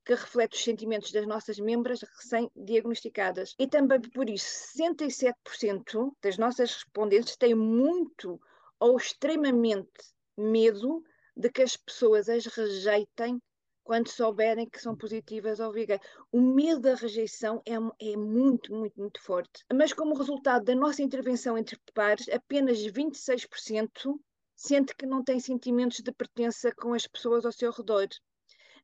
que 0.06 0.14
reflete 0.14 0.58
os 0.58 0.64
sentimentos 0.64 1.12
das 1.12 1.26
nossas 1.26 1.58
membras 1.60 2.02
recém-diagnosticadas. 2.02 3.56
E 3.58 3.68
também 3.68 4.02
por 4.02 4.30
isso, 4.30 4.48
67% 4.78 6.16
das 6.22 6.38
nossas 6.38 6.74
respondentes 6.74 7.38
têm 7.38 7.56
muito 7.56 8.40
ou 8.80 8.98
extremamente 8.98 9.92
medo 10.38 11.04
de 11.36 11.50
que 11.50 11.62
as 11.62 11.76
pessoas 11.76 12.30
as 12.30 12.46
rejeitem 12.46 13.42
quando 13.84 14.08
souberem 14.10 14.70
que 14.70 14.80
são 14.80 14.96
positivas 14.96 15.60
ao 15.60 15.72
VIH. 15.72 16.00
O 16.32 16.40
medo 16.40 16.80
da 16.80 16.96
rejeição 16.96 17.62
é, 17.66 17.74
é 17.74 18.16
muito, 18.16 18.74
muito, 18.74 19.00
muito 19.00 19.22
forte. 19.22 19.64
Mas 19.74 19.92
como 19.92 20.16
resultado 20.16 20.64
da 20.64 20.74
nossa 20.74 21.04
intervenção 21.04 21.58
entre 21.58 21.78
pares, 21.94 22.30
apenas 22.30 22.80
26% 22.80 24.18
sente 24.56 24.96
que 24.96 25.06
não 25.06 25.24
tem 25.24 25.40
sentimentos 25.40 26.00
de 26.00 26.12
pertença 26.12 26.74
com 26.76 26.94
as 26.94 27.06
pessoas 27.06 27.46
ao 27.46 27.52
seu 27.52 27.72
redor. 27.72 28.08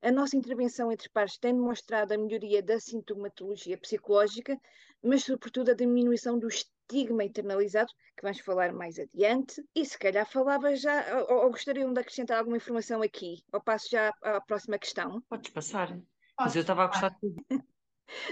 A 0.01 0.11
nossa 0.11 0.35
intervenção 0.35 0.91
entre 0.91 1.09
pares 1.09 1.37
tem 1.37 1.53
demonstrado 1.53 2.13
a 2.13 2.17
melhoria 2.17 2.63
da 2.63 2.79
sintomatologia 2.79 3.77
psicológica, 3.77 4.57
mas 5.03 5.23
sobretudo 5.23 5.71
a 5.71 5.73
diminuição 5.73 6.37
do 6.37 6.47
estigma 6.47 7.23
internalizado, 7.23 7.91
que 8.15 8.23
vamos 8.23 8.39
falar 8.39 8.73
mais 8.73 8.99
adiante. 8.99 9.63
E 9.75 9.85
se 9.85 9.97
calhar 9.97 10.29
falava 10.29 10.75
já, 10.75 11.25
ou, 11.29 11.43
ou 11.43 11.51
gostariam 11.51 11.93
de 11.93 11.99
acrescentar 11.99 12.39
alguma 12.39 12.57
informação 12.57 13.01
aqui, 13.01 13.43
ou 13.51 13.61
passo 13.61 13.89
já 13.89 14.13
à 14.21 14.41
próxima 14.41 14.77
questão. 14.77 15.21
Podes 15.29 15.51
passar, 15.51 15.97
mas 16.39 16.55
eu 16.55 16.61
estava 16.61 16.83
a 16.83 16.87
gostar 16.87 17.09
de 17.09 17.19
tudo. 17.19 17.45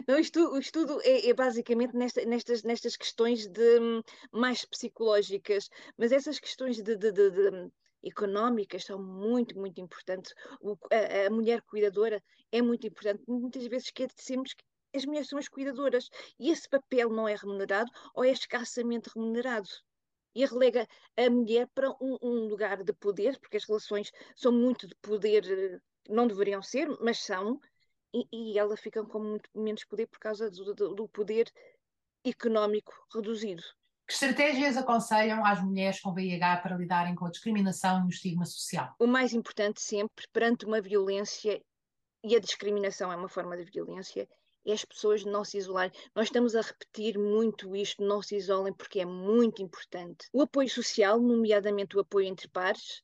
Não, 0.08 0.18
isto, 0.18 0.40
o 0.40 0.58
estudo 0.58 1.00
é, 1.04 1.30
é 1.30 1.34
basicamente 1.36 1.96
nesta, 1.96 2.26
nestas, 2.26 2.64
nestas 2.64 2.98
questões 2.98 3.48
de, 3.48 3.80
mais 4.32 4.66
psicológicas, 4.66 5.70
mas 5.96 6.12
essas 6.12 6.40
questões 6.40 6.82
de, 6.82 6.96
de, 6.96 7.12
de 7.12 7.72
económicas 8.04 8.86
são 8.86 9.02
muito, 9.02 9.58
muito 9.58 9.80
importantes. 9.80 10.34
O, 10.62 10.78
a, 10.92 11.28
a, 11.28 11.30
mulher 11.30 11.62
cuidadora 11.62 12.24
é 12.52 12.62
muito 12.62 12.88
importante. 12.88 13.24
Muitas 13.28 13.66
vezes 13.68 13.88
esquecemos 13.88 14.54
que 14.54 14.64
as 14.94 15.06
mulheres 15.06 15.28
são 15.28 15.40
as 15.40 15.48
cuidadoras 15.48 16.10
e 16.40 16.50
esse 16.50 16.68
papel 16.70 17.10
não 17.10 17.28
é 17.28 17.36
remunerado 17.36 17.92
ou 18.14 18.24
é 18.24 18.32
escassamente 18.32 19.10
remunerado. 19.14 19.70
E 20.36 20.46
relega 20.46 20.88
a 21.16 21.30
mulher 21.30 21.68
para 21.74 21.90
um, 22.02 22.18
um 22.22 22.48
lugar 22.48 22.84
de 22.84 22.94
poder, 22.94 23.40
porque 23.40 23.58
as 23.58 23.66
relações 23.66 24.12
são 24.36 24.52
muito 24.52 24.88
de 24.88 24.96
poder, 25.02 25.44
eh, 25.50 25.80
não 26.08 26.28
deveriam 26.28 26.62
ser, 26.62 26.88
mas 27.02 27.20
são, 27.20 27.60
e, 28.14 28.54
e 28.54 28.60
ela 28.60 28.78
fica 28.78 29.04
com 29.04 29.20
muito 29.20 29.50
menos 29.56 29.84
poder 29.84 30.08
por 30.08 30.20
causa 30.20 30.50
do, 30.52 30.76
do, 30.76 30.94
do 30.94 31.08
poder 31.10 31.52
económico 32.24 32.94
reduzido. 33.14 33.64
Que 34.08 34.14
estratégias 34.14 34.78
aconselham 34.78 35.46
às 35.46 35.62
mulheres 35.62 36.00
com 36.00 36.14
VIH 36.14 36.62
para 36.62 36.78
lidarem 36.78 37.14
com 37.14 37.26
a 37.26 37.30
discriminação 37.30 38.04
e 38.04 38.06
o 38.06 38.10
estigma 38.10 38.46
social? 38.46 38.96
O 39.00 39.08
mais 39.08 39.34
importante 39.34 39.82
sempre, 39.82 40.26
perante 40.32 40.66
uma 40.66 40.80
violência, 40.80 41.62
e 42.24 42.36
a 42.36 42.40
discriminação 42.40 43.12
é 43.12 43.16
uma 43.16 43.28
forma 43.28 43.58
de 43.58 43.66
violência, 43.66 44.28
é 44.68 44.74
as 44.74 44.84
pessoas 44.84 45.24
não 45.24 45.46
se 45.46 45.58
isolarem. 45.58 45.98
Nós 46.14 46.28
estamos 46.28 46.54
a 46.54 46.62
repetir 46.62 47.18
muito 47.18 47.74
isto, 47.74 48.04
não 48.04 48.22
se 48.22 48.36
isolem, 48.36 48.74
porque 48.74 49.00
é 49.00 49.06
muito 49.06 49.62
importante. 49.62 50.28
O 50.34 50.42
apoio 50.42 50.70
social, 50.70 51.22
nomeadamente 51.22 51.96
o 51.96 52.02
apoio 52.02 52.28
entre 52.28 52.50
pares, 52.50 53.02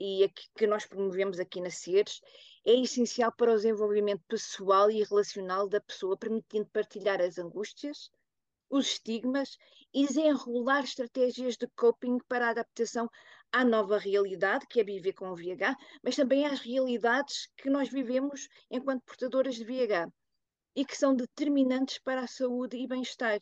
e 0.00 0.28
que 0.56 0.66
nós 0.66 0.84
promovemos 0.84 1.38
aqui 1.38 1.60
na 1.60 1.70
CERES, 1.70 2.20
é 2.66 2.74
essencial 2.74 3.32
para 3.32 3.52
o 3.52 3.54
desenvolvimento 3.54 4.24
pessoal 4.26 4.90
e 4.90 5.04
relacional 5.04 5.68
da 5.68 5.80
pessoa, 5.80 6.16
permitindo 6.16 6.66
partilhar 6.72 7.20
as 7.20 7.38
angústias, 7.38 8.10
os 8.68 8.88
estigmas 8.88 9.56
e 9.94 10.04
desenrolar 10.04 10.82
estratégias 10.82 11.56
de 11.56 11.68
coping 11.76 12.18
para 12.28 12.48
a 12.48 12.50
adaptação 12.50 13.08
à 13.52 13.64
nova 13.64 13.98
realidade, 13.98 14.66
que 14.68 14.80
é 14.80 14.84
viver 14.84 15.12
com 15.12 15.30
o 15.30 15.36
VIH, 15.36 15.76
mas 16.02 16.16
também 16.16 16.44
às 16.44 16.58
realidades 16.58 17.48
que 17.56 17.70
nós 17.70 17.88
vivemos 17.88 18.48
enquanto 18.68 19.04
portadoras 19.04 19.54
de 19.54 19.64
VIH 19.64 20.08
e 20.74 20.84
que 20.84 20.96
são 20.96 21.14
determinantes 21.14 21.98
para 21.98 22.22
a 22.22 22.26
saúde 22.26 22.76
e 22.76 22.86
bem-estar. 22.86 23.38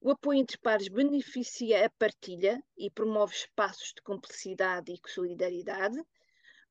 O 0.00 0.10
apoio 0.10 0.38
entre 0.40 0.58
pares 0.58 0.88
beneficia 0.88 1.84
a 1.84 1.90
partilha 1.90 2.62
e 2.76 2.90
promove 2.90 3.34
espaços 3.34 3.92
de 3.94 4.02
cumplicidade 4.02 4.92
e 4.92 5.10
solidariedade. 5.10 6.00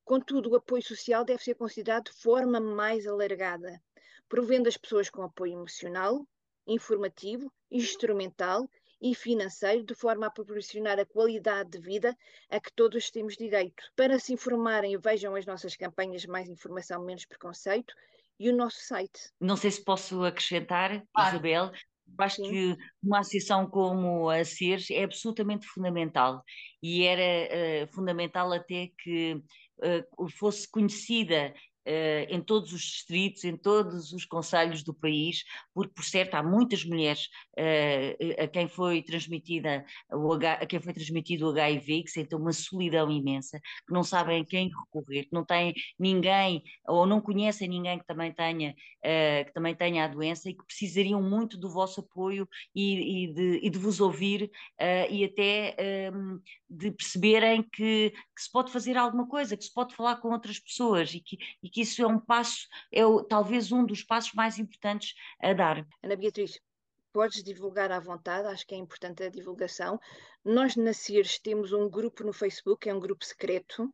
Contudo, 0.04 0.50
o 0.50 0.56
apoio 0.56 0.82
social 0.82 1.24
deve 1.24 1.42
ser 1.42 1.54
considerado 1.54 2.06
de 2.06 2.12
forma 2.12 2.58
mais 2.58 3.06
alargada, 3.06 3.82
provendo 4.28 4.68
as 4.68 4.76
pessoas 4.76 5.10
com 5.10 5.22
apoio 5.22 5.54
emocional, 5.54 6.26
informativo, 6.66 7.52
instrumental 7.70 8.68
e 9.00 9.14
financeiro, 9.14 9.84
de 9.84 9.94
forma 9.94 10.26
a 10.26 10.30
proporcionar 10.30 10.98
a 10.98 11.06
qualidade 11.06 11.70
de 11.70 11.78
vida 11.78 12.16
a 12.50 12.58
que 12.58 12.72
todos 12.72 13.10
temos 13.10 13.36
direito. 13.36 13.82
Para 13.94 14.18
se 14.18 14.32
informarem, 14.32 14.96
vejam 14.98 15.34
as 15.34 15.46
nossas 15.46 15.76
campanhas 15.76 16.26
Mais 16.26 16.48
Informação, 16.48 17.04
Menos 17.04 17.24
Preconceito 17.24 17.94
e 18.38 18.50
o 18.50 18.56
nosso 18.56 18.78
site. 18.80 19.20
Não 19.40 19.56
sei 19.56 19.70
se 19.70 19.84
posso 19.84 20.24
acrescentar, 20.24 21.02
claro. 21.12 21.34
Isabel, 21.34 21.72
acho 22.18 22.36
Sim. 22.36 22.50
que 22.50 22.76
uma 23.02 23.20
associação 23.20 23.68
como 23.68 24.30
a 24.30 24.44
CERS 24.44 24.90
é 24.90 25.04
absolutamente 25.04 25.66
fundamental 25.66 26.42
e 26.82 27.04
era 27.04 27.84
uh, 27.84 27.94
fundamental 27.94 28.52
até 28.52 28.90
que 28.98 29.34
uh, 29.34 30.28
fosse 30.30 30.70
conhecida 30.70 31.52
em 32.28 32.40
todos 32.40 32.72
os 32.72 32.82
distritos, 32.82 33.44
em 33.44 33.56
todos 33.56 34.12
os 34.12 34.24
conselhos 34.24 34.82
do 34.82 34.92
país, 34.92 35.44
porque, 35.74 35.92
por 35.94 36.04
certo, 36.04 36.34
há 36.34 36.42
muitas 36.42 36.84
mulheres 36.84 37.28
uh, 37.58 38.42
a 38.42 38.46
quem 38.46 38.68
foi 38.68 39.02
transmitida 39.02 39.84
o 40.12 40.32
H, 40.32 40.54
a 40.54 40.66
quem 40.66 40.80
foi 40.80 40.92
transmitido 40.92 41.46
o 41.46 41.50
HIV 41.50 42.02
que 42.04 42.10
sentem 42.10 42.38
uma 42.38 42.52
solidão 42.52 43.10
imensa, 43.10 43.60
que 43.86 43.92
não 43.92 44.02
sabem 44.02 44.42
a 44.42 44.44
quem 44.44 44.68
recorrer, 44.68 45.24
que 45.24 45.32
não 45.32 45.44
têm 45.44 45.74
ninguém 45.98 46.62
ou 46.86 47.06
não 47.06 47.20
conhecem 47.20 47.68
ninguém 47.68 47.98
que 47.98 48.06
também 48.06 48.32
tenha, 48.32 48.70
uh, 48.70 49.44
que 49.46 49.52
também 49.52 49.74
tenha 49.74 50.04
a 50.04 50.08
doença 50.08 50.50
e 50.50 50.54
que 50.54 50.64
precisariam 50.64 51.22
muito 51.22 51.58
do 51.58 51.70
vosso 51.70 52.00
apoio 52.00 52.48
e, 52.74 53.24
e, 53.24 53.32
de, 53.32 53.60
e 53.62 53.70
de, 53.70 53.78
vos 53.78 54.00
ouvir 54.00 54.50
e 55.10 55.24
até 55.24 55.76
um, 56.12 56.40
de 56.68 56.90
perceberem 56.90 57.62
que, 57.62 58.10
que, 58.10 58.42
se 58.42 58.50
pode 58.50 58.70
fazer 58.70 58.96
alguma 58.96 59.26
coisa, 59.26 59.56
que 59.56 59.64
se 59.64 59.72
pode 59.72 59.94
falar 59.94 60.16
com 60.16 60.30
outras 60.30 60.58
pessoas 60.58 61.14
e 61.14 61.20
que, 61.20 61.38
e 61.62 61.70
que 61.70 61.77
que 61.78 61.82
isso 61.82 62.02
é 62.02 62.06
um 62.08 62.18
passo, 62.18 62.66
é 62.90 63.06
o, 63.06 63.22
talvez 63.22 63.70
um 63.70 63.86
dos 63.86 64.02
passos 64.02 64.32
mais 64.32 64.58
importantes 64.58 65.14
a 65.40 65.52
dar. 65.52 65.86
Ana 66.02 66.16
Beatriz, 66.16 66.60
podes 67.12 67.44
divulgar 67.44 67.92
à 67.92 68.00
vontade, 68.00 68.48
acho 68.48 68.66
que 68.66 68.74
é 68.74 68.78
importante 68.78 69.22
a 69.22 69.30
divulgação. 69.30 70.00
Nós 70.44 70.74
na 70.74 70.92
CIRS 70.92 71.38
temos 71.38 71.72
um 71.72 71.88
grupo 71.88 72.24
no 72.24 72.32
Facebook, 72.32 72.88
é 72.88 72.94
um 72.94 72.98
grupo 72.98 73.24
secreto, 73.24 73.92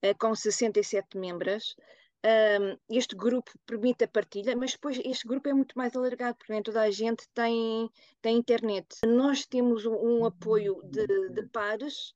eh, 0.00 0.14
com 0.14 0.32
67 0.32 1.18
membros, 1.18 1.74
este 2.88 3.16
grupo 3.16 3.50
permite 3.64 4.04
a 4.04 4.08
partilha, 4.08 4.56
mas 4.56 4.72
depois 4.72 5.00
este 5.04 5.26
grupo 5.26 5.48
é 5.48 5.52
muito 5.52 5.76
mais 5.76 5.96
alargado, 5.96 6.36
porque 6.36 6.52
nem 6.52 6.62
toda 6.62 6.82
a 6.82 6.90
gente 6.90 7.28
tem, 7.34 7.90
tem 8.20 8.36
internet. 8.36 8.86
Nós 9.04 9.44
temos 9.46 9.86
um, 9.86 10.24
apoio 10.24 10.80
de, 10.84 11.06
de 11.30 11.42
pares. 11.48 12.14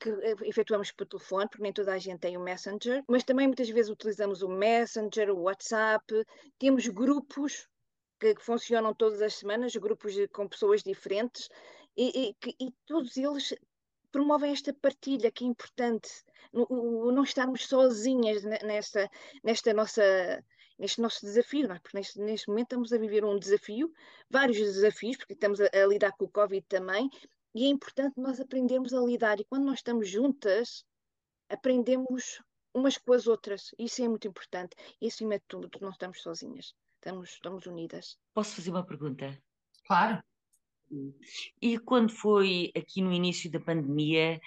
Que 0.00 0.10
efetuamos 0.44 0.92
por 0.92 1.06
telefone, 1.06 1.48
porque 1.48 1.62
nem 1.62 1.72
toda 1.72 1.92
a 1.92 1.98
gente 1.98 2.20
tem 2.20 2.36
o 2.36 2.40
Messenger, 2.40 3.02
mas 3.08 3.24
também 3.24 3.46
muitas 3.46 3.68
vezes 3.68 3.90
utilizamos 3.90 4.42
o 4.42 4.48
Messenger, 4.48 5.30
o 5.30 5.42
WhatsApp, 5.42 6.04
temos 6.58 6.86
grupos 6.86 7.68
que, 8.20 8.34
que 8.34 8.44
funcionam 8.44 8.94
todas 8.94 9.20
as 9.22 9.34
semanas, 9.34 9.74
grupos 9.76 10.14
com 10.32 10.48
pessoas 10.48 10.82
diferentes, 10.82 11.48
e, 11.96 12.34
e, 12.46 12.54
e, 12.64 12.72
todos 12.86 13.16
eles 13.16 13.54
promovem 14.12 14.52
esta 14.52 14.72
partilha 14.72 15.32
que 15.32 15.44
é 15.44 15.48
importante, 15.48 16.08
não 16.52 17.22
estarmos 17.24 17.66
sozinhas 17.66 18.44
nesta, 18.44 19.10
nesta 19.42 19.74
nossa 19.74 20.42
neste 20.78 21.00
nosso 21.00 21.26
desafio, 21.26 21.70
é? 21.72 21.78
porque 21.80 21.98
neste, 21.98 22.20
neste 22.20 22.48
momento 22.48 22.66
estamos 22.66 22.92
a 22.92 22.98
viver 22.98 23.24
um 23.24 23.38
desafio, 23.38 23.92
vários 24.30 24.58
desafios, 24.58 25.16
porque 25.16 25.32
estamos 25.32 25.60
a, 25.60 25.68
a 25.72 25.86
lidar 25.86 26.12
com 26.12 26.26
o 26.26 26.28
Covid 26.28 26.64
também, 26.68 27.10
e 27.54 27.64
é 27.64 27.68
importante 27.68 28.20
nós 28.20 28.40
aprendermos 28.40 28.92
a 28.92 29.00
lidar, 29.00 29.40
e 29.40 29.44
quando 29.44 29.64
nós 29.64 29.78
estamos 29.78 30.08
juntas, 30.08 30.84
aprendemos 31.48 32.42
umas 32.74 32.98
com 32.98 33.12
as 33.12 33.26
outras, 33.26 33.74
isso 33.78 34.02
é 34.02 34.08
muito 34.08 34.28
importante, 34.28 34.76
e 35.00 35.06
acima 35.06 35.38
de 35.38 35.44
tudo, 35.48 35.70
não 35.80 35.90
estamos 35.90 36.22
sozinhas, 36.22 36.74
estamos, 36.96 37.30
estamos 37.30 37.66
unidas. 37.66 38.18
Posso 38.34 38.56
fazer 38.56 38.70
uma 38.70 38.84
pergunta? 38.84 39.36
Claro. 39.86 40.22
E 41.60 41.78
quando 41.78 42.10
foi 42.10 42.72
aqui 42.74 43.02
no 43.02 43.12
início 43.12 43.50
da 43.50 43.60
pandemia, 43.60 44.40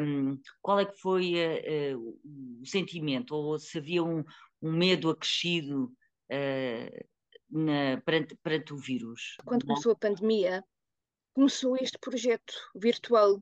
um, 0.00 0.38
qual 0.60 0.80
é 0.80 0.84
que 0.84 0.98
foi 1.00 1.34
uh, 1.34 1.98
uh, 1.98 2.60
o 2.60 2.66
sentimento? 2.66 3.34
Ou 3.34 3.58
se 3.58 3.78
havia 3.78 4.02
um, 4.02 4.24
um 4.60 4.72
medo 4.72 5.08
acrescido 5.08 5.84
uh, 5.84 7.06
na, 7.48 8.00
perante, 8.04 8.36
perante, 8.36 8.74
o 8.74 8.76
vírus? 8.76 9.36
Quando 9.44 9.66
começou 9.66 9.92
a 9.92 9.96
pandemia, 9.96 10.64
começou 11.38 11.76
este 11.76 11.96
projeto 11.98 12.52
virtual 12.74 13.36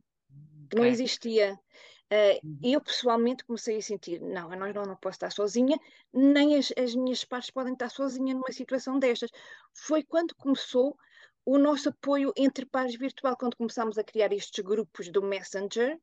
que 0.69 0.77
okay. 0.77 0.79
não 0.79 0.85
existia. 0.85 1.59
Uh, 2.13 2.59
eu 2.63 2.79
pessoalmente 2.79 3.43
comecei 3.43 3.79
a 3.79 3.83
sentir, 3.83 4.21
não, 4.21 4.53
eu 4.53 4.75
não, 4.75 4.85
não 4.85 4.97
posso 4.97 5.17
estar 5.17 5.33
sozinha, 5.33 5.81
nem 6.13 6.57
as, 6.57 6.71
as 6.77 6.95
minhas 6.95 7.25
partes 7.25 7.51
podem 7.51 7.73
estar 7.73 7.89
sozinhas 7.89 8.37
numa 8.37 8.53
situação 8.53 8.99
destas. 8.99 9.31
Foi 9.73 10.03
quando 10.03 10.35
começou 10.35 10.95
o 11.43 11.57
nosso 11.57 11.89
apoio 11.89 12.35
entre 12.37 12.67
pares 12.67 12.97
virtual, 12.97 13.35
quando 13.35 13.57
começámos 13.57 13.97
a 13.97 14.05
criar 14.05 14.31
estes 14.31 14.63
grupos 14.63 15.09
do 15.09 15.23
Messenger, 15.23 15.99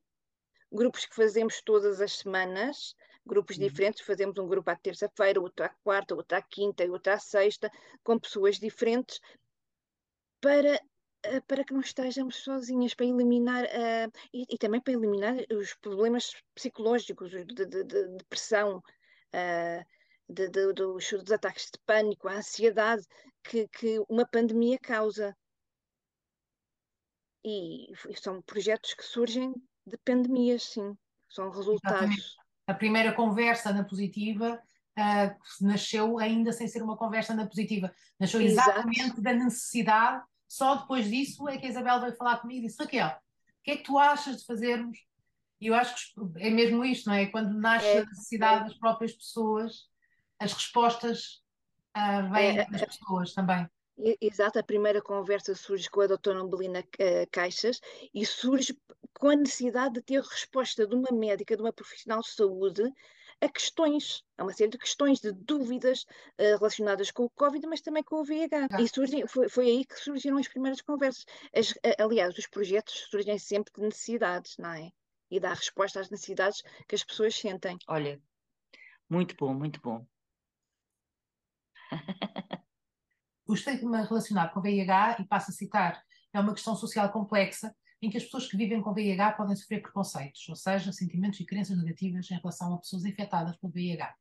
grupos 0.72 1.06
que 1.06 1.16
fazemos 1.16 1.62
todas 1.62 2.02
as 2.02 2.14
semanas, 2.14 2.96
grupos 3.24 3.56
uhum. 3.56 3.68
diferentes, 3.68 4.02
fazemos 4.02 4.40
um 4.40 4.48
grupo 4.48 4.72
à 4.72 4.76
terça-feira, 4.76 5.40
outro 5.40 5.64
à 5.64 5.70
quarta, 5.84 6.16
outro 6.16 6.36
à 6.36 6.42
quinta, 6.42 6.84
outro 6.86 7.14
à 7.14 7.20
sexta, 7.20 7.72
com 8.04 8.18
pessoas 8.18 8.58
diferentes, 8.58 9.22
para, 10.42 10.82
para 11.48 11.64
que 11.64 11.74
não 11.74 11.82
estejamos 11.82 12.38
sozinhas, 12.38 12.94
para 12.94 13.06
eliminar, 13.06 13.64
uh, 13.64 14.12
e, 14.34 14.46
e, 14.50 14.58
também 14.58 14.82
para 14.82 14.94
eliminar 14.94 15.36
os 15.52 15.74
problemas 15.76 16.34
psicológicos, 16.54 17.32
de, 17.32 17.46
de, 17.46 17.66
de 17.66 18.08
depressão, 18.18 18.78
uh, 18.78 19.86
de, 20.28 20.50
de, 20.50 20.74
dos, 20.74 21.10
dos, 21.10 21.32
ataques 21.32 21.66
de 21.66 21.80
pânico, 21.86 22.28
a 22.28 22.36
ansiedade 22.36 23.04
que, 23.44 23.68
que 23.68 24.00
uma 24.10 24.26
pandemia 24.26 24.78
causa. 24.80 25.36
E, 27.46 27.92
e 27.92 28.16
são 28.16 28.42
projetos 28.42 28.94
que 28.94 29.04
surgem 29.04 29.54
de 29.86 29.98
pandemias, 29.98 30.64
sim, 30.64 30.98
são 31.30 31.50
resultados. 31.50 32.02
Exatamente. 32.02 32.36
A 32.66 32.74
primeira 32.74 33.14
conversa 33.14 33.74
na 33.74 33.84
positiva 33.84 34.62
uh, 34.98 35.66
nasceu 35.66 36.18
ainda 36.18 36.54
sem 36.54 36.68
ser 36.68 36.82
uma 36.82 36.96
conversa 36.96 37.34
na 37.34 37.46
positiva, 37.46 37.94
nasceu 38.18 38.40
exatamente 38.42 39.02
Exato. 39.02 39.22
da 39.22 39.34
necessidade. 39.34 40.24
Só 40.54 40.76
depois 40.76 41.10
disso 41.10 41.50
é 41.50 41.58
que 41.58 41.66
a 41.66 41.70
Isabel 41.70 42.00
veio 42.00 42.16
falar 42.16 42.38
comigo 42.38 42.60
e 42.60 42.68
disse: 42.68 42.78
Raquel, 42.80 43.08
o 43.08 43.64
que 43.64 43.72
é 43.72 43.78
que 43.78 43.84
tu 43.84 43.98
achas 43.98 44.38
de 44.38 44.46
fazermos? 44.46 45.00
E 45.60 45.66
eu 45.66 45.74
acho 45.74 46.14
que 46.14 46.22
é 46.44 46.52
mesmo 46.52 46.86
isto, 46.86 47.08
não 47.08 47.16
é? 47.16 47.26
Quando 47.26 47.60
nasce 47.60 47.88
é, 47.88 47.98
a 47.98 48.06
necessidade 48.06 48.62
é. 48.62 48.64
das 48.66 48.78
próprias 48.78 49.14
pessoas, 49.14 49.88
as 50.40 50.54
respostas 50.54 51.42
uh, 51.98 52.32
vêm 52.32 52.60
é, 52.60 52.70
das 52.70 52.84
é. 52.84 52.86
pessoas 52.86 53.34
também. 53.34 53.68
Exato, 54.22 54.60
a 54.60 54.64
primeira 54.64 55.02
conversa 55.02 55.56
surge 55.56 55.90
com 55.90 56.02
a 56.02 56.08
doutora 56.08 56.40
Ambelina 56.40 56.82
uh, 56.82 57.28
Caixas 57.32 57.82
e 58.14 58.24
surge 58.24 58.78
com 59.16 59.30
a 59.30 59.36
necessidade 59.36 59.96
de 59.96 60.02
ter 60.04 60.22
resposta 60.22 60.86
de 60.86 60.94
uma 60.94 61.10
médica, 61.12 61.56
de 61.56 61.64
uma 61.64 61.74
profissional 61.74 62.22
de 62.22 62.30
saúde, 62.30 62.84
a 63.44 63.50
questões, 63.50 64.24
a 64.38 64.44
uma 64.44 64.54
série 64.54 64.72
de 64.72 64.78
questões, 64.78 65.20
de 65.20 65.32
dúvidas 65.34 66.04
uh, 66.40 66.58
relacionadas 66.58 67.12
com 67.12 67.26
o 67.26 67.30
Covid, 67.30 67.68
mas 67.68 67.82
também 67.82 68.04
com 68.04 68.22
o 68.22 68.24
VIH. 68.24 68.68
Ah. 68.72 68.82
E 68.82 68.88
surgem, 68.88 69.28
foi, 69.28 69.50
foi, 69.50 69.66
aí 69.66 69.86
que 69.86 69.96
surgiram 69.96 70.38
as 70.38 70.48
primeiras 70.48 70.82
conversas. 70.82 71.26
As, 71.54 71.74
aliás, 72.00 72.38
os 72.38 72.48
projetos 72.48 73.08
surgem 73.10 73.38
sempre 73.38 73.74
de 73.74 73.82
necessidades, 73.82 74.56
não 74.58 74.72
é? 74.72 74.92
E 75.30 75.40
dar 75.40 75.56
resposta 75.56 76.00
às 76.00 76.10
necessidades 76.10 76.62
que 76.88 76.96
as 76.96 77.04
pessoas 77.04 77.36
sentem. 77.36 77.78
Olha, 77.88 78.22
muito 79.10 79.36
bom, 79.36 79.54
muito 79.54 79.82
bom. 79.82 80.06
o 83.46 83.54
estigma 83.54 84.04
relacionado 84.04 84.54
com 84.54 84.62
VIH, 84.62 85.18
e 85.20 85.28
passo 85.28 85.52
a 85.52 85.54
citar, 85.54 86.02
é 86.32 86.40
uma 86.40 86.54
questão 86.54 86.76
social 86.76 87.12
complexa 87.12 87.76
em 88.06 88.10
que 88.10 88.18
as 88.18 88.24
pessoas 88.24 88.48
que 88.48 88.58
vivem 88.58 88.82
com 88.82 88.94
VIH 88.94 89.34
podem 89.34 89.56
sofrer 89.56 89.82
preconceitos, 89.82 90.48
ou 90.50 90.56
seja, 90.56 90.92
sentimentos 90.92 91.40
e 91.40 91.46
crenças 91.46 91.78
negativas 91.78 92.30
em 92.30 92.36
relação 92.36 92.74
a 92.74 92.78
pessoas 92.78 93.06
infectadas 93.06 93.56
pelo 93.58 93.72
VIH. 93.72 94.14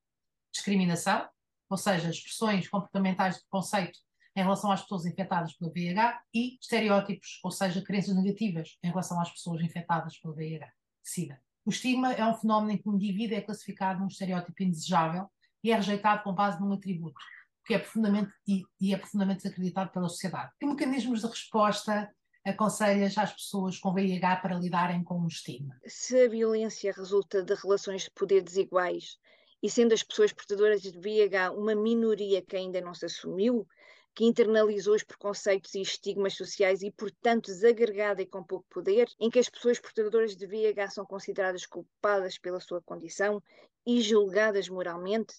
Discriminação, 0.52 1.28
ou 1.68 1.76
seja, 1.76 2.10
expressões 2.10 2.68
comportamentais 2.68 3.36
de 3.36 3.40
preconceito 3.42 3.98
em 4.36 4.42
relação 4.42 4.70
às 4.70 4.82
pessoas 4.82 5.04
infectadas 5.04 5.52
pelo 5.54 5.72
VIH 5.72 6.22
e 6.32 6.58
estereótipos, 6.60 7.40
ou 7.42 7.50
seja, 7.50 7.82
crenças 7.82 8.14
negativas 8.14 8.78
em 8.82 8.88
relação 8.88 9.20
às 9.20 9.30
pessoas 9.30 9.60
infectadas 9.60 10.16
pelo 10.18 10.34
VIH. 10.34 10.72
SIDA. 11.02 11.40
O 11.64 11.70
estigma 11.70 12.12
é 12.12 12.24
um 12.24 12.34
fenómeno 12.34 12.72
em 12.72 12.78
que 12.78 12.88
um 12.88 12.94
indivíduo 12.94 13.36
é 13.36 13.40
classificado 13.40 14.00
num 14.00 14.06
estereótipo 14.06 14.62
indesejável 14.62 15.28
e 15.62 15.70
é 15.70 15.74
rejeitado 15.74 16.22
com 16.22 16.32
base 16.32 16.60
num 16.60 16.72
atributo, 16.72 17.20
que 17.66 17.74
é 17.74 17.78
profundamente 17.78 18.32
e, 18.46 18.62
e 18.80 18.94
é 18.94 18.98
profundamente 18.98 19.42
desacreditado 19.42 19.90
pela 19.90 20.08
sociedade. 20.08 20.52
Que 20.58 20.66
mecanismos 20.66 21.20
de 21.20 21.26
resposta 21.26 22.12
aconselhas 22.44 23.16
às 23.16 23.32
pessoas 23.32 23.78
com 23.78 23.92
VIH 23.92 24.36
para 24.36 24.58
lidarem 24.58 25.02
com 25.04 25.20
o 25.20 25.28
estigma? 25.28 25.78
Se 25.86 26.24
a 26.24 26.28
violência 26.28 26.92
resulta 26.92 27.42
de 27.42 27.54
relações 27.54 28.02
de 28.02 28.10
poder 28.10 28.42
desiguais 28.42 29.18
e 29.62 29.70
sendo 29.70 29.94
as 29.94 30.02
pessoas 30.02 30.32
portadoras 30.32 30.82
de 30.82 30.90
VIH 30.90 31.52
uma 31.52 31.74
minoria 31.74 32.42
que 32.42 32.56
ainda 32.56 32.80
não 32.80 32.94
se 32.94 33.06
assumiu, 33.06 33.66
que 34.14 34.24
internalizou 34.24 34.94
os 34.94 35.02
preconceitos 35.02 35.74
e 35.74 35.80
estigmas 35.80 36.34
sociais 36.34 36.82
e, 36.82 36.90
portanto, 36.90 37.46
desagregada 37.46 38.20
e 38.20 38.26
com 38.26 38.42
pouco 38.42 38.66
poder, 38.68 39.08
em 39.18 39.30
que 39.30 39.38
as 39.38 39.48
pessoas 39.48 39.78
portadoras 39.78 40.36
de 40.36 40.46
VIH 40.46 40.90
são 40.90 41.06
consideradas 41.06 41.64
culpadas 41.64 42.36
pela 42.38 42.60
sua 42.60 42.82
condição 42.82 43.42
e 43.86 44.00
julgadas 44.02 44.68
moralmente, 44.68 45.34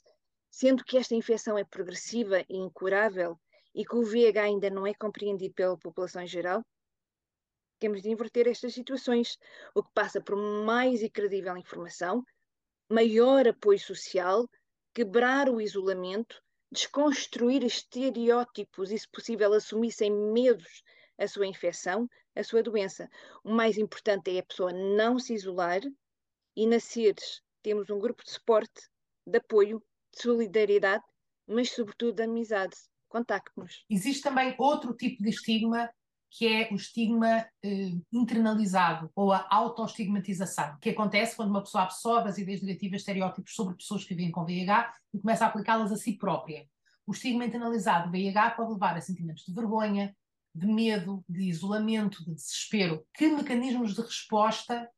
sendo 0.49 0.83
que 0.83 0.97
esta 0.97 1.13
infecção 1.15 1.57
é 1.57 1.63
progressiva 1.63 2.43
e 2.49 2.57
incurável 2.57 3.37
e 3.75 3.85
que 3.85 3.95
o 3.95 4.03
VIH 4.03 4.41
ainda 4.41 4.69
não 4.69 4.87
é 4.87 4.93
compreendido 4.93 5.53
pela 5.53 5.77
população 5.77 6.21
em 6.21 6.27
geral, 6.27 6.63
temos 7.83 8.01
de 8.01 8.09
inverter 8.09 8.47
estas 8.47 8.73
situações, 8.73 9.37
o 9.75 9.83
que 9.83 9.91
passa 9.93 10.21
por 10.21 10.37
mais 10.37 11.03
e 11.03 11.09
credível 11.09 11.57
informação, 11.57 12.23
maior 12.89 13.45
apoio 13.45 13.77
social, 13.77 14.49
quebrar 14.93 15.49
o 15.49 15.59
isolamento, 15.59 16.41
desconstruir 16.71 17.61
estereótipos 17.61 18.89
e, 18.89 18.97
se 18.97 19.09
possível, 19.09 19.51
assumir 19.51 19.91
sem 19.91 20.09
medos 20.09 20.81
a 21.17 21.27
sua 21.27 21.45
infecção, 21.45 22.07
a 22.33 22.41
sua 22.41 22.63
doença. 22.63 23.09
O 23.43 23.51
mais 23.51 23.77
importante 23.77 24.33
é 24.33 24.39
a 24.39 24.45
pessoa 24.45 24.71
não 24.71 25.19
se 25.19 25.33
isolar 25.33 25.81
e 26.55 26.65
nasceres. 26.65 27.41
Temos 27.61 27.89
um 27.89 27.99
grupo 27.99 28.23
de 28.23 28.31
suporte, 28.31 28.87
de 29.27 29.39
apoio 29.39 29.83
de 30.15 30.21
solidariedade, 30.21 31.03
mas 31.45 31.69
sobretudo 31.69 32.15
de 32.15 32.23
amizade. 32.23 32.77
Contacte-nos. 33.09 33.83
Existe 33.89 34.23
também 34.23 34.55
outro 34.57 34.95
tipo 34.95 35.21
de 35.21 35.31
estigma 35.31 35.93
que 36.35 36.47
é 36.47 36.69
o 36.71 36.75
estigma 36.75 37.47
eh, 37.63 37.91
internalizado 38.11 39.11
ou 39.15 39.31
a 39.31 39.47
autoestigmatização, 39.51 40.75
que 40.81 40.89
acontece 40.89 41.35
quando 41.35 41.51
uma 41.51 41.61
pessoa 41.61 41.83
absorve 41.83 42.27
as 42.27 42.39
ideias 42.39 42.61
negativas, 42.63 43.01
estereótipos 43.01 43.53
sobre 43.53 43.75
pessoas 43.75 44.03
que 44.03 44.15
vivem 44.15 44.31
com 44.31 44.43
VIH 44.43 44.91
e 45.13 45.19
começa 45.19 45.45
a 45.45 45.47
aplicá-las 45.49 45.91
a 45.91 45.95
si 45.95 46.13
própria. 46.13 46.67
O 47.05 47.11
estigma 47.11 47.45
internalizado 47.45 48.07
do 48.07 48.11
VIH 48.11 48.51
pode 48.51 48.73
levar 48.73 48.97
a 48.97 49.01
sentimentos 49.01 49.45
de 49.45 49.53
vergonha, 49.53 50.15
de 50.55 50.65
medo, 50.65 51.23
de 51.29 51.43
isolamento, 51.43 52.25
de 52.25 52.33
desespero. 52.33 53.05
Que 53.13 53.27
mecanismos 53.27 53.93
de 53.93 54.01
resposta 54.01 54.89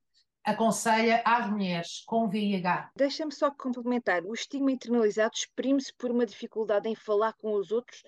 aconselha 0.42 1.22
às 1.26 1.50
mulheres 1.50 2.02
com 2.06 2.30
VIH. 2.30 2.92
Deixa-me 2.96 3.34
só 3.34 3.52
complementar. 3.52 4.24
O 4.24 4.34
estigma 4.34 4.72
internalizado 4.72 5.34
exprime-se 5.36 5.94
por 5.98 6.12
uma 6.12 6.26
dificuldade 6.26 6.88
em 6.88 6.96
falar 6.96 7.34
com 7.34 7.56
os 7.56 7.72
outros 7.74 8.04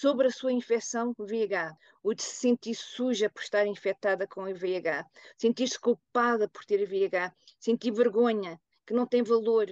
sobre 0.00 0.26
a 0.26 0.30
sua 0.30 0.52
infecção 0.52 1.14
VIH, 1.18 1.74
o 2.02 2.12
de 2.12 2.22
se 2.22 2.36
sentir 2.36 2.74
suja 2.74 3.30
por 3.30 3.42
estar 3.42 3.66
infectada 3.66 4.26
com 4.26 4.44
VIH, 4.52 5.06
sentir-se 5.36 5.78
culpada 5.78 6.48
por 6.48 6.64
ter 6.64 6.84
VIH, 6.86 7.32
sentir 7.58 7.92
vergonha, 7.92 8.60
que 8.86 8.92
não 8.92 9.06
tem 9.06 9.22
valor, 9.22 9.66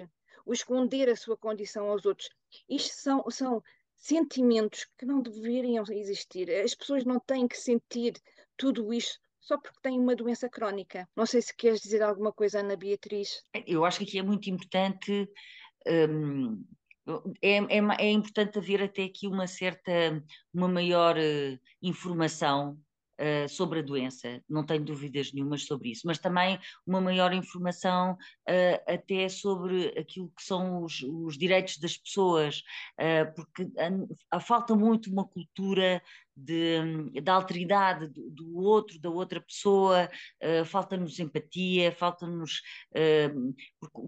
o 0.46 0.52
esconder 0.52 1.08
a 1.10 1.16
sua 1.16 1.36
condição 1.36 1.88
aos 1.88 2.06
outros. 2.06 2.30
Isto 2.68 2.94
são, 2.94 3.30
são 3.30 3.62
sentimentos 3.96 4.86
que 4.98 5.04
não 5.04 5.20
deveriam 5.20 5.84
existir. 5.90 6.50
As 6.50 6.74
pessoas 6.74 7.04
não 7.04 7.20
têm 7.20 7.46
que 7.46 7.56
sentir 7.56 8.14
tudo 8.56 8.92
isto 8.92 9.18
só 9.40 9.58
porque 9.58 9.78
têm 9.82 10.00
uma 10.00 10.16
doença 10.16 10.48
crónica. 10.48 11.06
Não 11.14 11.26
sei 11.26 11.42
se 11.42 11.54
queres 11.54 11.82
dizer 11.82 12.02
alguma 12.02 12.32
coisa, 12.32 12.60
Ana 12.60 12.76
Beatriz. 12.76 13.42
Eu 13.66 13.84
acho 13.84 13.98
que 13.98 14.04
aqui 14.04 14.18
é 14.18 14.22
muito 14.22 14.48
importante. 14.48 15.28
Hum, 15.86 16.64
é, 17.42 17.58
é, 17.58 17.78
é, 17.98 18.10
importante 18.10 18.58
haver 18.58 18.82
até 18.82 19.04
aqui 19.04 19.26
uma 19.26 19.46
certa, 19.46 20.22
uma 20.52 20.68
maior 20.68 21.16
uh, 21.16 21.58
informação 21.82 22.78
uh, 23.20 23.48
sobre 23.48 23.80
a 23.80 23.82
doença, 23.82 24.42
não 24.48 24.64
tenho 24.64 24.84
dúvidas 24.84 25.32
nenhumas 25.32 25.66
sobre 25.66 25.90
isso, 25.90 26.06
mas 26.06 26.18
também 26.18 26.58
uma 26.86 27.00
maior 27.00 27.32
informação 27.34 28.12
uh, 28.12 28.92
até 28.92 29.28
sobre 29.28 29.88
aquilo 29.98 30.32
que 30.34 30.42
são 30.42 30.82
os, 30.82 31.02
os 31.02 31.36
direitos 31.36 31.78
das 31.78 31.96
pessoas, 31.96 32.62
porque 33.36 33.68
a, 34.30 34.40
falta 34.40 34.74
muito 34.74 35.10
uma 35.10 35.24
cultura 35.26 36.02
de, 36.36 37.20
da 37.22 37.34
alteridade 37.34 38.08
do, 38.08 38.30
do, 38.30 38.58
outro, 38.58 38.98
da 38.98 39.10
outra 39.10 39.40
pessoa, 39.40 40.10
uh, 40.42 40.64
falta-nos 40.64 41.18
empatia, 41.18 41.92
falta-nos. 41.92 42.60
Uh, 42.92 43.54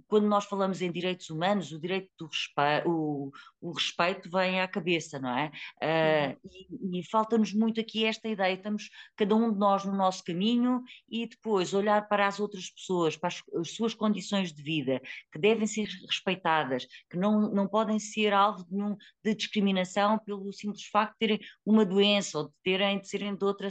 quando 0.07 0.27
nós 0.27 0.45
falamos 0.45 0.83
em 0.83 0.91
direitos 0.91 1.31
humanos, 1.31 1.73
o 1.73 1.81
direito 1.81 2.11
do 2.19 2.27
respeito, 2.27 2.91
o, 2.91 3.33
o 3.61 3.73
respeito 3.73 4.29
vem 4.31 4.61
à 4.61 4.67
cabeça, 4.67 5.19
não 5.19 5.31
é? 5.31 5.51
Uh, 5.83 6.49
e, 6.93 7.01
e 7.01 7.05
falta-nos 7.05 7.53
muito 7.53 7.81
aqui 7.81 8.05
esta 8.05 8.29
ideia, 8.29 8.55
estamos 8.55 8.91
cada 9.17 9.35
um 9.35 9.53
de 9.53 9.59
nós 9.59 9.85
no 9.85 9.95
nosso 9.95 10.25
caminho 10.25 10.83
e 11.09 11.27
depois 11.27 11.73
olhar 11.75 12.09
para 12.09 12.27
as 12.27 12.41
outras 12.41 12.71
pessoas, 12.71 13.17
para 13.17 13.29
as, 13.29 13.43
as 13.55 13.71
suas 13.71 13.95
condições 13.95 14.53
de 14.53 14.63
vida, 14.63 15.01
que 15.33 15.39
devem 15.39 15.67
ser 15.67 15.89
respeitadas, 16.09 16.87
que 17.09 17.17
não, 17.17 17.53
não 17.53 17.69
podem 17.69 17.99
ser 17.99 18.33
alvo 18.33 18.65
de, 18.65 18.75
nenhum, 18.75 18.97
de 19.23 19.35
discriminação 19.35 20.19
pelo 20.19 20.53
simples 20.53 20.87
facto 20.87 21.13
de 21.13 21.19
terem 21.19 21.41
uma 21.65 21.85
doença 21.85 22.16
ou 22.35 22.49
de 22.49 22.55
terem 22.63 23.01
de 23.01 23.09
serem 23.09 23.35
de, 23.37 23.45
outra, 23.45 23.69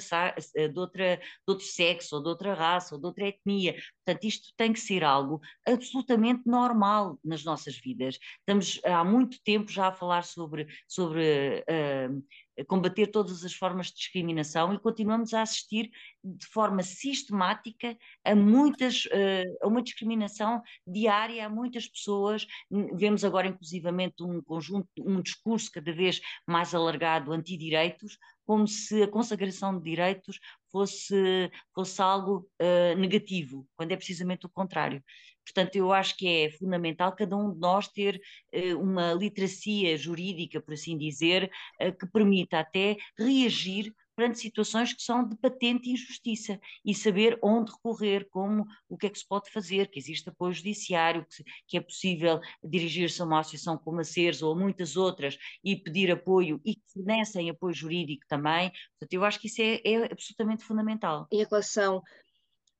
eh, 0.55 0.67
de, 0.67 0.79
outra, 0.79 1.17
de 1.17 1.23
outro 1.47 1.65
sexo, 1.65 2.15
ou 2.15 2.23
de 2.23 2.29
outra 2.29 2.53
raça, 2.53 2.95
ou 2.95 3.01
de 3.01 3.07
outra 3.07 3.27
etnia. 3.27 3.75
Portanto, 4.05 4.23
isto 4.25 4.53
tem 4.55 4.71
que 4.71 4.79
ser 4.79 5.03
algo 5.03 5.41
absolutamente 5.67 6.43
normal 6.45 7.19
nas 7.23 7.43
nossas 7.43 7.75
vidas. 7.75 8.19
Estamos 8.39 8.79
há 8.83 9.03
muito 9.03 9.41
tempo 9.43 9.71
já 9.71 9.87
a 9.87 9.91
falar 9.91 10.23
sobre, 10.23 10.67
sobre 10.87 11.65
uh, 11.67 12.23
combater 12.67 13.07
todas 13.07 13.43
as 13.43 13.53
formas 13.53 13.87
de 13.87 13.95
discriminação 13.95 14.73
e 14.73 14.79
continuamos 14.79 15.33
a 15.33 15.41
assistir 15.41 15.89
de 16.23 16.45
forma 16.47 16.83
sistemática 16.83 17.97
a 18.23 18.33
muitas 18.33 19.07
eh, 19.11 19.43
a 19.61 19.67
uma 19.67 19.81
discriminação 19.81 20.61
diária 20.87 21.45
a 21.45 21.49
muitas 21.49 21.87
pessoas 21.87 22.47
vemos 22.93 23.25
agora 23.25 23.47
inclusivamente 23.47 24.23
um 24.23 24.41
conjunto 24.41 24.87
um 24.99 25.21
discurso 25.21 25.69
cada 25.71 25.91
vez 25.91 26.21
mais 26.47 26.73
alargado 26.73 27.33
anti-direitos 27.33 28.17
como 28.45 28.67
se 28.67 29.03
a 29.03 29.07
consagração 29.07 29.77
de 29.77 29.83
direitos 29.83 30.39
fosse, 30.75 31.49
fosse 31.73 32.01
algo 32.01 32.45
uh, 32.61 32.99
negativo, 32.99 33.65
quando 33.77 33.93
é 33.93 33.95
precisamente 33.95 34.45
o 34.45 34.49
contrário. 34.49 35.01
Portanto, 35.45 35.77
eu 35.77 35.93
acho 35.93 36.17
que 36.17 36.27
é 36.27 36.51
fundamental 36.51 37.15
cada 37.15 37.37
um 37.37 37.53
de 37.53 37.59
nós 37.59 37.87
ter 37.87 38.19
uh, 38.53 38.77
uma 38.77 39.13
literacia 39.13 39.97
jurídica, 39.97 40.59
por 40.59 40.73
assim 40.73 40.97
dizer, 40.97 41.49
uh, 41.81 41.97
que 41.97 42.05
permita 42.07 42.59
até 42.59 42.97
reagir 43.17 43.93
perante 44.15 44.39
situações 44.39 44.93
que 44.93 45.01
são 45.01 45.27
de 45.27 45.35
patente 45.35 45.89
injustiça 45.89 46.59
e 46.83 46.93
saber 46.93 47.37
onde 47.41 47.71
recorrer, 47.71 48.27
como, 48.29 48.65
o 48.87 48.97
que 48.97 49.07
é 49.07 49.09
que 49.09 49.19
se 49.19 49.27
pode 49.27 49.51
fazer, 49.51 49.89
que 49.89 49.99
existe 49.99 50.29
apoio 50.29 50.53
judiciário, 50.53 51.25
que, 51.25 51.43
que 51.67 51.77
é 51.77 51.81
possível 51.81 52.39
dirigir-se 52.63 53.21
a 53.21 53.25
uma 53.25 53.39
associação 53.39 53.77
como 53.77 53.99
a 53.99 54.03
CERS 54.03 54.41
ou 54.41 54.53
a 54.53 54.55
muitas 54.55 54.95
outras 54.95 55.37
e 55.63 55.75
pedir 55.75 56.11
apoio 56.11 56.61
e 56.63 56.75
que 56.75 56.83
fornecem 56.93 57.49
apoio 57.49 57.73
jurídico 57.73 58.25
também. 58.27 58.71
Portanto, 58.99 59.13
eu 59.13 59.23
acho 59.23 59.39
que 59.39 59.47
isso 59.47 59.61
é, 59.61 59.81
é 59.83 60.05
absolutamente 60.11 60.63
fundamental. 60.63 61.27
Em 61.31 61.43
relação 61.43 62.01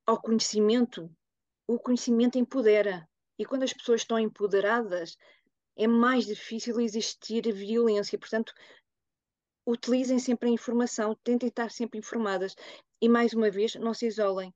ao 0.05 0.21
conhecimento, 0.21 1.09
o 1.67 1.79
conhecimento 1.79 2.37
empodera. 2.37 3.07
E 3.37 3.45
quando 3.45 3.63
as 3.63 3.73
pessoas 3.73 4.01
estão 4.01 4.17
empoderadas, 4.17 5.17
é 5.75 5.87
mais 5.87 6.25
difícil 6.25 6.79
existir 6.79 7.51
violência. 7.53 8.17
Portanto, 8.17 8.53
utilizem 9.65 10.19
sempre 10.19 10.49
a 10.49 10.51
informação, 10.51 11.15
tentem 11.23 11.49
estar 11.49 11.71
sempre 11.71 11.99
informadas 11.99 12.55
e, 13.01 13.09
mais 13.09 13.33
uma 13.33 13.49
vez, 13.49 13.75
não 13.75 13.93
se 13.93 14.05
isolem. 14.05 14.53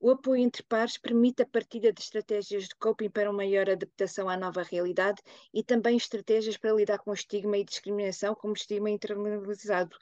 O 0.00 0.10
apoio 0.10 0.42
entre 0.42 0.62
pares 0.62 0.98
permite 0.98 1.42
a 1.42 1.46
partilha 1.46 1.92
de 1.92 2.00
estratégias 2.00 2.64
de 2.64 2.74
coping 2.76 3.08
para 3.08 3.30
uma 3.30 3.38
maior 3.38 3.70
adaptação 3.70 4.28
à 4.28 4.36
nova 4.36 4.62
realidade 4.62 5.22
e 5.52 5.62
também 5.62 5.96
estratégias 5.96 6.56
para 6.56 6.74
lidar 6.74 6.98
com 6.98 7.12
estigma 7.12 7.56
e 7.56 7.64
discriminação 7.64 8.34
como 8.34 8.52
estigma 8.52 8.90
internalizado. 8.90 9.96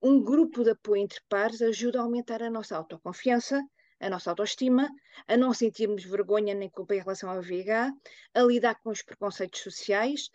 Um 0.00 0.22
grupo 0.22 0.62
de 0.62 0.70
apoio 0.70 1.02
entre 1.02 1.20
pares 1.28 1.60
ajuda 1.60 1.98
a 1.98 2.02
aumentar 2.02 2.42
a 2.42 2.50
nossa 2.50 2.76
autoconfiança, 2.76 3.62
a 4.00 4.10
nossa 4.10 4.30
autoestima, 4.30 4.88
a 5.26 5.36
não 5.36 5.54
sentirmos 5.54 6.04
vergonha 6.04 6.54
nem 6.54 6.68
culpa 6.68 6.94
em 6.94 6.98
relação 6.98 7.30
ao 7.30 7.40
VIH, 7.40 7.92
a 8.34 8.42
lidar 8.42 8.74
com 8.82 8.90
os 8.90 9.02
preconceitos 9.02 9.60
sociais, 9.60 10.28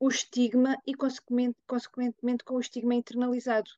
o 0.00 0.08
estigma 0.08 0.76
e, 0.86 0.94
consequentemente, 0.94 2.44
com 2.44 2.54
o 2.54 2.60
estigma 2.60 2.94
internalizado. 2.94 3.70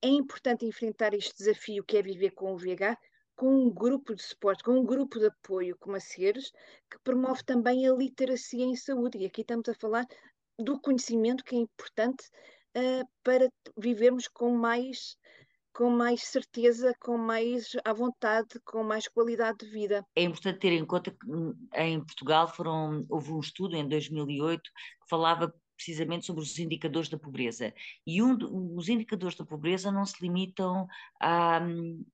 É 0.00 0.08
importante 0.08 0.66
enfrentar 0.66 1.14
este 1.14 1.36
desafio 1.36 1.84
que 1.84 1.96
é 1.96 2.02
viver 2.02 2.30
com 2.30 2.52
o 2.52 2.56
VIH 2.56 2.98
com 3.36 3.66
um 3.66 3.70
grupo 3.70 4.14
de 4.14 4.22
suporte, 4.22 4.62
com 4.62 4.72
um 4.72 4.84
grupo 4.84 5.18
de 5.18 5.26
apoio 5.26 5.76
como 5.78 5.96
a 5.96 6.00
que 6.00 6.98
promove 7.02 7.42
também 7.44 7.86
a 7.88 7.92
literacia 7.92 8.64
em 8.64 8.76
saúde. 8.76 9.18
E 9.18 9.26
aqui 9.26 9.40
estamos 9.40 9.68
a 9.68 9.74
falar 9.74 10.06
do 10.58 10.80
conhecimento 10.80 11.44
que 11.44 11.56
é 11.56 11.58
importante 11.58 12.24
uh, 12.76 13.08
para 13.22 13.50
vivermos 13.76 14.28
com 14.28 14.50
mais 14.56 15.16
com 15.72 15.90
mais 15.90 16.22
certeza, 16.22 16.94
com 17.00 17.16
mais 17.16 17.72
à 17.84 17.92
vontade, 17.92 18.60
com 18.64 18.82
mais 18.82 19.08
qualidade 19.08 19.58
de 19.58 19.66
vida. 19.66 20.06
É 20.14 20.22
importante 20.22 20.58
ter 20.58 20.72
em 20.72 20.84
conta 20.84 21.10
que 21.10 21.26
hum, 21.26 21.54
em 21.74 22.04
Portugal 22.04 22.48
foram, 22.48 23.04
houve 23.08 23.32
um 23.32 23.40
estudo 23.40 23.76
em 23.76 23.88
2008 23.88 24.62
que 24.62 25.08
falava 25.08 25.52
precisamente 25.76 26.26
sobre 26.26 26.42
os 26.42 26.58
indicadores 26.58 27.08
da 27.08 27.18
pobreza. 27.18 27.74
E 28.06 28.22
um, 28.22 28.36
os 28.76 28.88
indicadores 28.88 29.36
da 29.36 29.44
pobreza 29.44 29.90
não 29.90 30.04
se 30.04 30.14
limitam 30.22 30.86
a, 31.20 31.58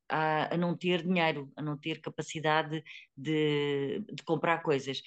a, 0.08 0.54
a 0.54 0.56
não 0.56 0.74
ter 0.76 1.02
dinheiro, 1.02 1.52
a 1.54 1.62
não 1.62 1.76
ter 1.76 2.00
capacidade 2.00 2.82
de, 3.16 4.02
de 4.10 4.22
comprar 4.22 4.62
coisas. 4.62 5.02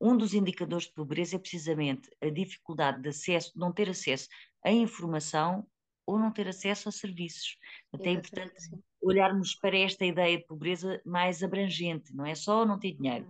Um 0.00 0.16
dos 0.16 0.34
indicadores 0.34 0.86
de 0.86 0.92
pobreza 0.92 1.36
é 1.36 1.38
precisamente 1.38 2.08
a 2.20 2.28
dificuldade 2.28 3.02
de 3.02 3.08
acesso, 3.08 3.52
não 3.56 3.72
ter 3.72 3.88
acesso 3.88 4.28
à 4.64 4.70
informação 4.70 5.66
ou 6.06 6.18
não 6.18 6.32
ter 6.32 6.48
acesso 6.48 6.88
a 6.88 6.92
serviços. 6.92 7.56
Até 7.92 8.10
é 8.10 8.12
importante 8.12 8.52
olharmos 9.00 9.54
para 9.54 9.76
esta 9.76 10.04
ideia 10.04 10.38
de 10.38 10.46
pobreza 10.46 11.00
mais 11.04 11.42
abrangente, 11.42 12.14
não 12.14 12.24
é 12.24 12.34
só 12.34 12.64
não 12.64 12.78
ter 12.78 12.92
dinheiro, 12.92 13.26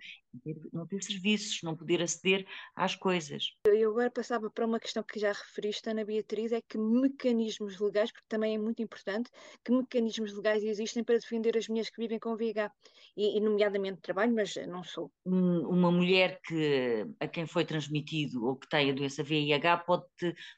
não 0.72 0.86
ter 0.86 1.02
serviços, 1.02 1.62
não 1.62 1.76
poder 1.76 2.02
aceder 2.02 2.46
às 2.74 2.94
coisas. 2.94 3.54
Eu 3.66 3.90
agora 3.90 4.10
passava 4.10 4.50
para 4.50 4.66
uma 4.66 4.80
questão 4.80 5.02
que 5.02 5.18
já 5.18 5.32
referiste, 5.32 5.88
Ana 5.88 6.04
Beatriz, 6.04 6.52
é 6.52 6.60
que 6.60 6.78
mecanismos 6.78 7.78
legais, 7.78 8.10
porque 8.10 8.26
também 8.28 8.54
é 8.54 8.58
muito 8.58 8.82
importante, 8.82 9.30
que 9.64 9.72
mecanismos 9.72 10.34
legais 10.34 10.62
existem 10.62 11.04
para 11.04 11.18
defender 11.18 11.56
as 11.56 11.68
mulheres 11.68 11.90
que 11.90 12.00
vivem 12.00 12.18
com 12.18 12.36
VIH, 12.36 12.70
e, 13.16 13.38
e 13.38 13.40
nomeadamente 13.40 14.00
trabalho, 14.00 14.34
mas 14.34 14.54
não 14.66 14.82
sou. 14.82 15.10
Uma 15.24 15.90
mulher 15.90 16.40
que, 16.44 17.06
a 17.20 17.28
quem 17.28 17.46
foi 17.46 17.64
transmitido 17.64 18.44
ou 18.44 18.56
que 18.56 18.68
tem 18.68 18.90
a 18.90 18.94
doença 18.94 19.22
VIH 19.22 19.78
pode, 19.78 20.04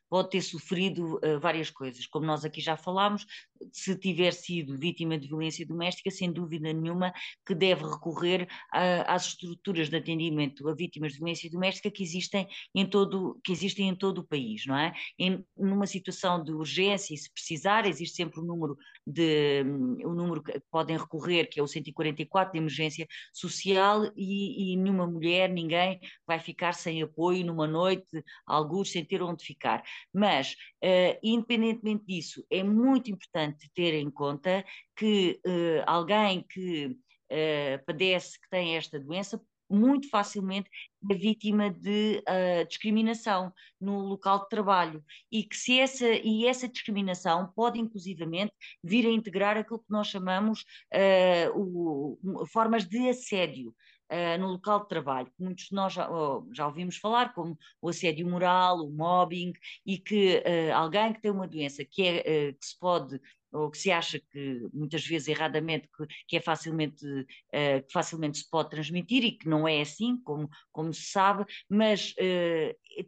pode 0.09 0.31
ter 0.31 0.41
sofrido 0.41 1.17
uh, 1.17 1.39
várias 1.39 1.71
coisas, 1.71 2.07
como 2.07 2.25
nós 2.25 2.45
aqui 2.45 2.61
já 2.61 2.77
falámos, 2.77 3.27
se 3.73 3.97
tiver 3.97 4.33
sido 4.33 4.79
vítima 4.79 5.19
de 5.19 5.29
violência 5.29 5.67
doméstica, 5.67 6.11
sem 6.11 6.33
dúvida 6.33 6.73
nenhuma 6.73 7.13
que 7.45 7.55
deve 7.55 7.85
recorrer 7.85 8.49
a, 8.73 9.15
às 9.15 9.27
estruturas 9.27 9.66
estruturas 9.67 9.91
de 9.91 9.97
atendimento 9.97 10.69
a 10.69 10.75
vítimas 10.75 11.13
de 11.13 11.19
violência 11.19 11.51
doméstica 11.51 11.91
que 11.91 12.03
existem 12.03 12.47
em 12.75 12.87
todo, 12.87 13.39
que 13.45 13.53
existem 13.53 13.89
em 13.89 13.95
todo 13.95 14.19
o 14.19 14.27
país, 14.27 14.65
não 14.67 14.77
é? 14.77 14.95
Em, 15.19 15.45
numa 15.57 15.87
situação 15.87 16.43
de 16.43 16.53
urgência 16.53 17.15
e 17.15 17.19
se 17.19 17.33
precisar, 17.33 17.87
existe 17.87 18.17
sempre 18.17 18.41
um 18.41 18.45
número 18.45 18.77
de 19.07 19.65
um 20.05 20.15
número 20.15 20.43
que 20.43 20.61
podem 20.71 20.97
recorrer, 20.97 21.47
que 21.47 21.59
é 21.59 21.63
o 21.63 21.67
144 21.67 22.53
de 22.53 22.59
emergência 22.59 23.07
social 23.33 24.05
e, 24.17 24.73
e 24.73 24.77
nenhuma 24.77 25.07
mulher, 25.07 25.51
ninguém 25.51 26.01
vai 26.27 26.39
ficar 26.39 26.73
sem 26.73 27.03
apoio 27.03 27.45
numa 27.45 27.67
noite, 27.67 28.23
alguns 28.47 28.91
sem 28.91 29.05
ter 29.05 29.23
onde 29.23 29.45
ficar. 29.45 29.83
Mas, 30.13 30.53
uh, 30.85 31.19
independentemente 31.23 32.05
disso, 32.05 32.45
é 32.51 32.63
muito 32.63 33.11
importante 33.11 33.71
ter 33.75 33.95
em 33.95 34.11
conta 34.11 34.65
que 34.97 35.41
uh, 35.47 35.83
alguém 35.87 36.45
que 36.49 36.97
uh, 37.31 37.85
padece, 37.85 38.41
que 38.41 38.49
tem 38.51 38.77
esta 38.77 38.99
doença, 38.99 39.41
muito 39.69 40.09
facilmente 40.09 40.71
é 41.11 41.15
vítima 41.15 41.71
de 41.71 42.23
uh, 42.29 42.67
discriminação 42.67 43.53
no 43.81 44.01
local 44.01 44.41
de 44.41 44.49
trabalho. 44.49 45.05
E 45.31 45.45
que 45.45 45.57
se 45.57 45.79
essa 45.79 46.07
e 46.09 46.47
essa 46.47 46.69
discriminação 46.69 47.53
pode 47.55 47.79
inclusivamente 47.79 48.53
vir 48.83 49.07
a 49.07 49.11
integrar 49.11 49.57
aquilo 49.57 49.79
que 49.79 49.91
nós 49.91 50.09
chamamos 50.09 50.63
uh, 50.95 51.51
o, 51.55 52.47
formas 52.47 52.85
de 52.85 53.09
assédio 53.09 53.75
uh, 54.11 54.41
no 54.41 54.49
local 54.49 54.81
de 54.81 54.89
trabalho, 54.89 55.31
muitos 55.39 55.67
de 55.67 55.75
nós 55.75 55.93
já, 55.93 56.09
já, 56.53 56.67
ouvimos 56.67 56.97
falar, 56.97 57.33
como 57.35 57.57
o 57.81 57.89
assédio 57.89 58.29
moral, 58.29 58.79
o 58.79 58.91
mobbing, 58.91 59.53
e 59.85 59.99
que 59.99 60.43
alguém 60.75 61.13
que 61.13 61.21
tem 61.21 61.31
uma 61.31 61.47
doença 61.47 61.85
que, 61.85 62.03
é, 62.03 62.53
que 62.53 62.67
se 62.67 62.79
pode 62.79 63.21
ou 63.57 63.71
que 63.71 63.79
se 63.79 63.91
acha 63.91 64.21
que 64.21 64.69
muitas 64.73 65.07
vezes 65.07 65.29
erradamente 65.29 65.89
que, 65.97 66.07
que 66.29 66.37
é 66.37 66.41
facilmente 66.41 67.05
uh, 67.07 67.83
que 67.87 67.93
facilmente 67.93 68.39
se 68.39 68.51
pode 68.51 68.71
transmitir 68.71 69.25
e 69.25 69.33
que 69.33 69.49
não 69.49 69.67
é 69.67 69.81
assim 69.81 70.17
como 70.23 70.49
como 70.73 70.93
se 70.93 71.03
sabe 71.03 71.45
mas 71.69 72.15
uh, 72.19 73.07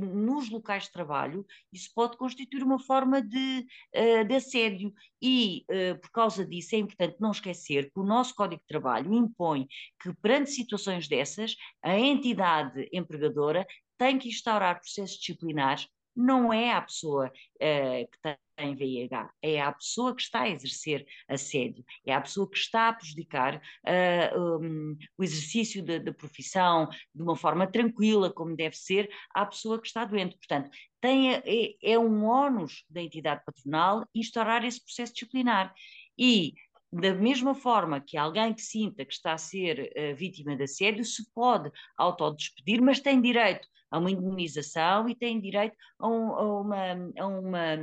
nos 0.00 0.50
locais 0.50 0.84
de 0.84 0.92
trabalho 0.92 1.46
isso 1.72 1.90
pode 1.94 2.16
constituir 2.16 2.62
uma 2.62 2.78
forma 2.78 3.22
de, 3.22 3.66
uh, 3.94 4.24
de 4.26 4.34
assédio. 4.34 4.92
E 5.20 5.64
por 6.02 6.10
causa 6.10 6.44
disso 6.44 6.74
é 6.74 6.78
importante 6.78 7.16
não 7.18 7.30
esquecer 7.30 7.90
que 7.90 7.98
o 7.98 8.04
nosso 8.04 8.34
Código 8.34 8.60
de 8.60 8.68
Trabalho 8.68 9.14
impõe 9.14 9.66
que 9.98 10.12
perante 10.20 10.50
situações 10.50 11.08
dessas 11.08 11.56
a 11.82 11.98
entidade 11.98 12.86
empregadora 12.92 13.66
tem 13.98 14.18
que 14.18 14.28
instaurar 14.28 14.78
processos 14.78 15.16
disciplinares 15.16 15.88
não 16.16 16.52
é 16.52 16.72
a 16.72 16.80
pessoa 16.80 17.26
uh, 17.26 18.10
que 18.10 18.36
tem 18.56 18.74
VIH, 18.74 19.30
é 19.42 19.60
a 19.60 19.70
pessoa 19.70 20.16
que 20.16 20.22
está 20.22 20.42
a 20.42 20.48
exercer 20.48 21.06
assédio, 21.28 21.84
é 22.06 22.14
a 22.14 22.20
pessoa 22.20 22.48
que 22.50 22.56
está 22.56 22.88
a 22.88 22.92
prejudicar 22.94 23.56
uh, 23.56 24.58
um, 24.58 24.96
o 25.18 25.22
exercício 25.22 25.84
da, 25.84 26.12
profissão 26.12 26.88
de 27.14 27.22
uma 27.22 27.36
forma 27.36 27.66
tranquila, 27.66 28.32
como 28.32 28.56
deve 28.56 28.76
ser, 28.76 29.10
à 29.34 29.44
pessoa 29.44 29.80
que 29.80 29.86
está 29.86 30.04
doente. 30.04 30.36
Portanto, 30.36 30.70
tem, 31.00 31.34
é, 31.34 31.74
é 31.82 31.98
um 31.98 32.24
ónus 32.24 32.84
da 32.88 33.02
entidade 33.02 33.44
patronal 33.44 34.06
instaurar 34.14 34.64
esse 34.64 34.82
processo 34.82 35.12
disciplinar. 35.12 35.74
E 36.18 36.54
da 37.00 37.14
mesma 37.14 37.54
forma 37.54 38.00
que 38.00 38.16
alguém 38.16 38.54
que 38.54 38.62
sinta 38.62 39.04
que 39.04 39.12
está 39.12 39.34
a 39.34 39.38
ser 39.38 39.92
uh, 39.96 40.16
vítima 40.16 40.56
de 40.56 40.64
assédio 40.64 41.04
se 41.04 41.30
pode 41.32 41.70
autodespedir, 41.96 42.80
mas 42.80 43.00
tem 43.00 43.20
direito 43.20 43.68
a 43.90 43.98
uma 43.98 44.10
indemnização 44.10 45.08
e 45.08 45.14
têm 45.14 45.40
direito 45.40 45.76
a, 45.98 46.08
um, 46.08 46.32
a 46.32 46.60
uma, 46.60 47.12
a 47.18 47.26
uma 47.26 47.76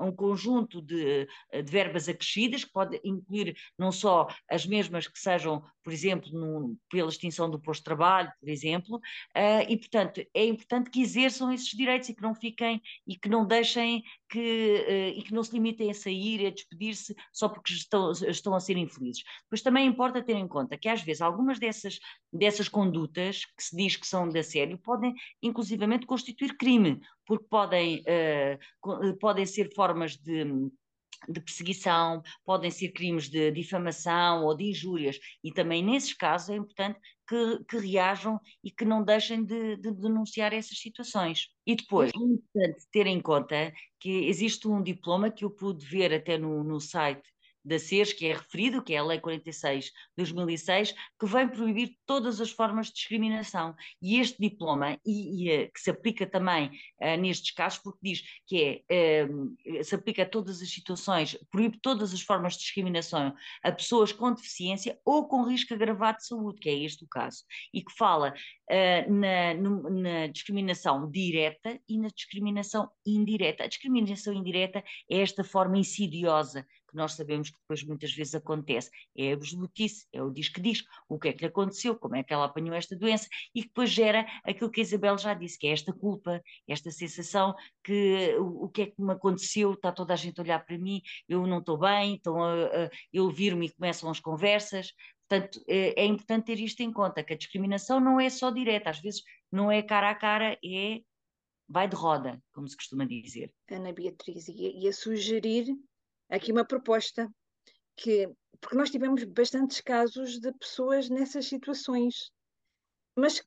um 0.00 0.12
conjunto 0.12 0.80
de, 0.80 1.26
de, 1.52 1.62
verbas 1.70 2.08
acrescidas, 2.08 2.64
que 2.64 2.72
pode 2.72 3.00
incluir 3.04 3.56
não 3.78 3.90
só 3.90 4.26
as 4.48 4.66
mesmas 4.66 5.08
que 5.08 5.18
sejam, 5.18 5.62
por 5.82 5.92
exemplo, 5.92 6.30
no, 6.32 6.76
pela 6.90 7.08
extinção 7.08 7.50
do 7.50 7.60
posto 7.60 7.80
de 7.80 7.84
trabalho, 7.84 8.32
por 8.40 8.48
exemplo, 8.48 8.96
uh, 8.96 9.68
e 9.68 9.76
portanto 9.76 10.24
é 10.34 10.44
importante 10.44 10.90
que 10.90 11.00
exerçam 11.00 11.52
esses 11.52 11.68
direitos 11.68 12.08
e 12.08 12.14
que 12.14 12.22
não 12.22 12.34
fiquem 12.34 12.80
e 13.06 13.16
que 13.16 13.28
não 13.28 13.46
deixem 13.46 14.02
que, 14.28 14.84
uh, 14.88 15.18
e 15.18 15.22
que 15.22 15.32
não 15.32 15.42
se 15.42 15.52
limitem 15.52 15.90
a 15.90 15.94
sair, 15.94 16.46
a 16.46 16.50
despedir-se 16.50 17.14
só 17.32 17.48
porque 17.48 17.72
estão, 17.72 18.12
estão 18.12 18.54
a 18.54 18.60
ser 18.60 18.76
infelizes. 18.76 19.22
Pois 19.48 19.62
também 19.62 19.86
importa 19.86 20.22
ter 20.22 20.36
em 20.36 20.48
conta 20.48 20.76
que 20.76 20.88
às 20.88 21.02
vezes 21.02 21.22
algumas 21.22 21.58
dessas, 21.58 21.98
dessas 22.32 22.68
condutas 22.68 23.44
que 23.44 23.62
se 23.62 23.76
diz 23.76 23.96
que 23.96 24.06
são 24.06 24.28
de 24.28 24.38
assédio 24.38 24.78
podem 24.78 25.14
inclusivamente 25.42 26.06
constituir 26.06 26.56
crime, 26.56 27.00
porque 27.26 27.46
podem, 27.48 28.02
uh, 28.02 29.16
podem 29.18 29.44
ser 29.44 29.74
formas 29.74 30.16
de 30.16 30.44
de 31.28 31.40
perseguição, 31.40 32.22
podem 32.44 32.70
ser 32.70 32.90
crimes 32.90 33.28
de 33.28 33.50
difamação 33.50 34.44
ou 34.44 34.56
de 34.56 34.64
injúrias, 34.70 35.18
e 35.42 35.52
também 35.52 35.82
nesses 35.82 36.12
casos 36.12 36.50
é 36.50 36.56
importante 36.56 36.98
que, 37.26 37.64
que 37.68 37.78
reajam 37.78 38.38
e 38.62 38.70
que 38.70 38.84
não 38.84 39.02
deixem 39.02 39.44
de, 39.44 39.76
de, 39.76 39.92
denunciar 39.92 40.52
essas 40.52 40.78
situações. 40.78 41.48
E 41.66 41.74
depois, 41.74 42.12
é 42.14 42.18
importante 42.18 42.86
ter 42.92 43.06
em 43.06 43.20
conta 43.20 43.72
que 43.98 44.26
existe 44.26 44.68
um 44.68 44.82
diploma 44.82 45.30
que 45.30 45.44
eu 45.44 45.50
pude 45.50 45.84
ver 45.84 46.12
até 46.12 46.38
no, 46.38 46.62
no 46.62 46.80
site 46.80 47.28
da 47.66 47.78
SES, 47.78 48.12
que 48.12 48.26
é 48.26 48.32
referido, 48.32 48.82
que 48.82 48.94
é 48.94 48.98
a 48.98 49.04
Lei 49.04 49.18
46 49.18 49.86
de 49.86 49.92
2006, 50.16 50.94
que 51.18 51.26
vem 51.26 51.48
proibir 51.48 51.96
todas 52.06 52.40
as 52.40 52.50
formas 52.50 52.86
de 52.86 52.94
discriminação. 52.94 53.74
E 54.00 54.20
este 54.20 54.38
diploma, 54.38 54.98
e, 55.04 55.44
e 55.44 55.50
eh, 55.50 55.66
que 55.66 55.80
se 55.80 55.90
aplica 55.90 56.26
também 56.26 56.68
uh, 57.00 57.20
nestes 57.20 57.50
casos, 57.50 57.80
porque 57.80 57.98
diz 58.02 58.22
que 58.46 58.84
é, 58.88 59.24
uh, 59.24 59.84
se 59.84 59.94
aplica 59.96 60.22
a 60.22 60.26
todas 60.26 60.62
as 60.62 60.70
situações, 60.70 61.36
proíbe 61.50 61.78
todas 61.82 62.14
as 62.14 62.20
formas 62.20 62.54
de 62.54 62.60
discriminação 62.60 63.34
a 63.62 63.72
pessoas 63.72 64.12
com 64.12 64.32
deficiência 64.32 64.98
ou 65.04 65.26
com 65.26 65.42
risco 65.42 65.74
agravado 65.74 66.18
de 66.18 66.26
saúde, 66.26 66.60
que 66.60 66.68
é 66.68 66.84
este 66.84 67.04
o 67.04 67.08
caso, 67.08 67.42
e 67.74 67.82
que 67.82 67.92
fala 67.96 68.32
uh, 68.70 69.12
na, 69.12 69.54
no, 69.54 69.90
na 69.90 70.28
discriminação 70.28 71.10
direta 71.10 71.80
e 71.88 71.98
na 71.98 72.08
discriminação 72.08 72.88
indireta. 73.04 73.64
A 73.64 73.68
discriminação 73.68 74.32
indireta 74.32 74.84
é 75.10 75.20
esta 75.20 75.42
forma 75.42 75.78
insidiosa 75.78 76.64
que 76.86 76.96
nós 76.96 77.12
sabemos 77.12 77.50
que 77.50 77.58
depois 77.58 77.82
muitas 77.82 78.12
vezes 78.12 78.34
acontece. 78.34 78.90
É 79.16 79.32
a 79.32 79.36
notícia, 79.56 80.06
é 80.12 80.22
o 80.22 80.30
diz 80.30 80.48
que 80.48 80.60
diz, 80.60 80.84
o 81.08 81.18
que 81.18 81.28
é 81.28 81.32
que 81.32 81.40
lhe 81.40 81.46
aconteceu, 81.46 81.96
como 81.96 82.16
é 82.16 82.22
que 82.22 82.32
ela 82.32 82.44
apanhou 82.44 82.74
esta 82.74 82.96
doença, 82.96 83.28
e 83.54 83.62
que 83.62 83.68
depois 83.68 83.90
gera 83.90 84.26
aquilo 84.44 84.70
que 84.70 84.80
a 84.80 84.82
Isabel 84.82 85.18
já 85.18 85.34
disse, 85.34 85.58
que 85.58 85.66
é 85.66 85.72
esta 85.72 85.92
culpa, 85.92 86.42
esta 86.68 86.90
sensação 86.90 87.54
que 87.82 88.36
o, 88.38 88.64
o 88.64 88.68
que 88.68 88.82
é 88.82 88.86
que 88.86 89.02
me 89.02 89.12
aconteceu, 89.12 89.72
está 89.72 89.92
toda 89.92 90.12
a 90.12 90.16
gente 90.16 90.38
a 90.38 90.42
olhar 90.42 90.64
para 90.64 90.78
mim, 90.78 91.02
eu 91.28 91.46
não 91.46 91.58
estou 91.58 91.78
bem, 91.78 92.14
então 92.14 92.36
eu 93.12 93.30
viro-me 93.30 93.66
e 93.66 93.72
começam 93.72 94.10
as 94.10 94.20
conversas. 94.20 94.92
Portanto, 95.28 95.60
é, 95.68 96.02
é 96.02 96.04
importante 96.04 96.46
ter 96.46 96.60
isto 96.60 96.80
em 96.80 96.92
conta, 96.92 97.22
que 97.22 97.32
a 97.32 97.36
discriminação 97.36 97.98
não 97.98 98.20
é 98.20 98.30
só 98.30 98.50
direta, 98.50 98.90
às 98.90 99.00
vezes 99.00 99.22
não 99.50 99.70
é 99.70 99.82
cara 99.82 100.10
a 100.10 100.14
cara, 100.14 100.58
é 100.64 101.00
vai 101.68 101.88
de 101.88 101.96
roda, 101.96 102.40
como 102.52 102.68
se 102.68 102.76
costuma 102.76 103.04
dizer. 103.04 103.52
Ana 103.68 103.92
Beatriz, 103.92 104.46
ia, 104.48 104.88
a 104.88 104.92
sugerir 104.92 105.66
aqui 106.28 106.52
uma 106.52 106.64
proposta 106.64 107.30
que 107.96 108.28
porque 108.60 108.76
nós 108.76 108.90
tivemos 108.90 109.22
bastantes 109.24 109.80
casos 109.80 110.38
de 110.40 110.52
pessoas 110.54 111.10
nessas 111.10 111.46
situações, 111.46 112.30
mas 113.14 113.42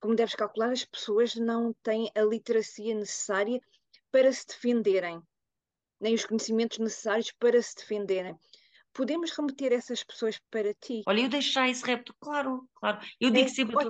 como 0.00 0.16
deves 0.16 0.34
calcular, 0.34 0.72
as 0.72 0.84
pessoas 0.84 1.34
não 1.36 1.72
têm 1.82 2.10
a 2.14 2.22
literacia 2.22 2.94
necessária 2.94 3.60
para 4.10 4.32
se 4.32 4.46
defenderem, 4.46 5.20
nem 6.00 6.14
os 6.14 6.26
conhecimentos 6.26 6.78
necessários 6.78 7.32
para 7.32 7.60
se 7.62 7.76
defenderem. 7.76 8.36
Podemos 8.92 9.30
remeter 9.30 9.72
essas 9.72 10.02
pessoas 10.02 10.38
para 10.50 10.74
ti? 10.74 11.02
Olha, 11.06 11.22
eu 11.22 11.28
deixo 11.28 11.52
já 11.52 11.68
esse 11.68 11.84
repto, 11.84 12.14
claro, 12.20 12.68
claro. 12.74 13.00
Eu 13.20 13.30
digo 13.30 13.46
é, 13.46 13.48
sempre 13.48 13.76
a. 13.78 13.88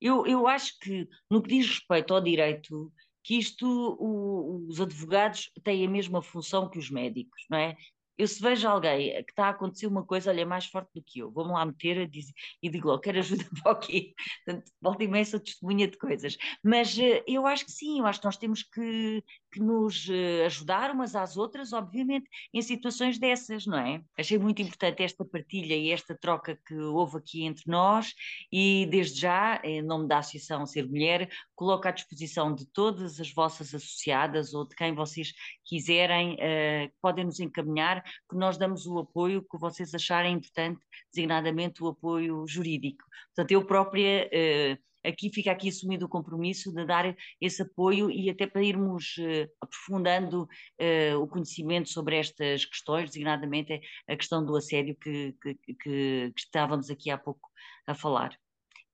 Eu, 0.00 0.26
eu 0.26 0.48
acho 0.48 0.78
que 0.80 1.08
no 1.30 1.40
que 1.40 1.48
diz 1.48 1.66
respeito 1.66 2.12
ao 2.12 2.20
direito, 2.20 2.92
que 3.24 3.38
isto 3.38 3.66
o, 3.66 4.66
os 4.68 4.80
advogados 4.80 5.50
têm 5.64 5.86
a 5.86 5.90
mesma 5.90 6.22
função 6.22 6.68
que 6.68 6.78
os 6.78 6.90
médicos, 6.90 7.44
não 7.50 7.58
é? 7.58 7.76
Eu 8.16 8.28
se 8.28 8.40
vejo 8.40 8.68
alguém 8.68 9.10
que 9.24 9.32
está 9.32 9.46
a 9.46 9.50
acontecer 9.50 9.86
uma 9.86 10.04
coisa, 10.04 10.30
olha, 10.30 10.42
é 10.42 10.44
mais 10.44 10.66
forte 10.66 10.90
do 10.94 11.02
que 11.02 11.20
eu, 11.20 11.30
vou-me 11.30 11.52
lá 11.52 11.64
meter 11.64 12.08
diz, 12.08 12.32
e 12.62 12.68
digo 12.68 12.88
logo, 12.88 13.00
quero 13.00 13.18
ajuda 13.18 13.44
para 13.62 13.72
o 13.72 13.76
quê? 13.76 14.14
Portanto, 14.44 14.70
volta 14.80 15.04
sou 15.24 15.40
testemunha 15.40 15.88
de 15.88 15.96
coisas. 15.96 16.36
Mas 16.62 16.98
eh, 16.98 17.22
eu 17.26 17.46
acho 17.46 17.64
que 17.64 17.72
sim, 17.72 18.00
eu 18.00 18.06
acho 18.06 18.20
que 18.20 18.26
nós 18.26 18.36
temos 18.36 18.62
que, 18.62 19.22
que 19.52 19.60
nos 19.60 20.08
eh, 20.08 20.46
ajudar 20.46 20.90
umas 20.90 21.14
às 21.14 21.36
outras, 21.36 21.72
obviamente, 21.72 22.28
em 22.52 22.62
situações 22.62 23.18
dessas, 23.18 23.66
não 23.66 23.78
é? 23.78 24.02
Achei 24.18 24.38
muito 24.38 24.62
importante 24.62 25.02
esta 25.02 25.24
partilha 25.24 25.74
e 25.74 25.90
esta 25.90 26.16
troca 26.16 26.58
que 26.66 26.74
houve 26.74 27.18
aqui 27.18 27.44
entre 27.44 27.64
nós 27.66 28.14
e, 28.52 28.86
desde 28.90 29.20
já, 29.20 29.60
em 29.64 29.82
nome 29.82 30.08
da 30.08 30.18
Associação 30.18 30.66
Ser 30.66 30.88
Mulher, 30.88 31.28
coloco 31.54 31.88
à 31.88 31.90
disposição 31.90 32.54
de 32.54 32.66
todas 32.66 33.20
as 33.20 33.32
vossas 33.32 33.74
associadas 33.74 34.54
ou 34.54 34.66
de 34.66 34.74
quem 34.74 34.94
vocês 34.94 35.32
quiserem, 35.64 36.34
uh, 36.34 36.92
podem 37.00 37.24
nos 37.24 37.40
encaminhar, 37.40 38.03
que 38.28 38.36
nós 38.36 38.56
damos 38.56 38.86
o 38.86 38.98
apoio 38.98 39.42
que 39.42 39.58
vocês 39.58 39.94
acharem 39.94 40.34
importante, 40.34 40.80
designadamente 41.12 41.82
o 41.82 41.88
apoio 41.88 42.44
jurídico. 42.46 43.04
Portanto, 43.34 43.52
eu 43.52 43.64
própria. 43.64 44.28
Uh, 44.32 44.84
aqui 45.04 45.30
fica 45.30 45.52
aqui 45.52 45.68
assumido 45.68 46.06
o 46.06 46.08
compromisso 46.08 46.72
de 46.72 46.84
dar 46.86 47.14
esse 47.40 47.62
apoio 47.62 48.10
e 48.10 48.30
até 48.30 48.46
para 48.46 48.62
irmos 48.62 49.16
uh, 49.18 49.50
aprofundando 49.60 50.44
uh, 50.44 51.18
o 51.20 51.28
conhecimento 51.28 51.90
sobre 51.90 52.16
estas 52.16 52.64
questões, 52.64 53.10
designadamente 53.10 53.80
a 54.08 54.16
questão 54.16 54.44
do 54.44 54.56
assédio 54.56 54.96
que, 54.96 55.34
que, 55.42 55.54
que, 55.54 55.74
que 55.74 56.32
estávamos 56.36 56.90
aqui 56.90 57.10
há 57.10 57.18
pouco 57.18 57.48
a 57.86 57.94
falar. 57.94 58.34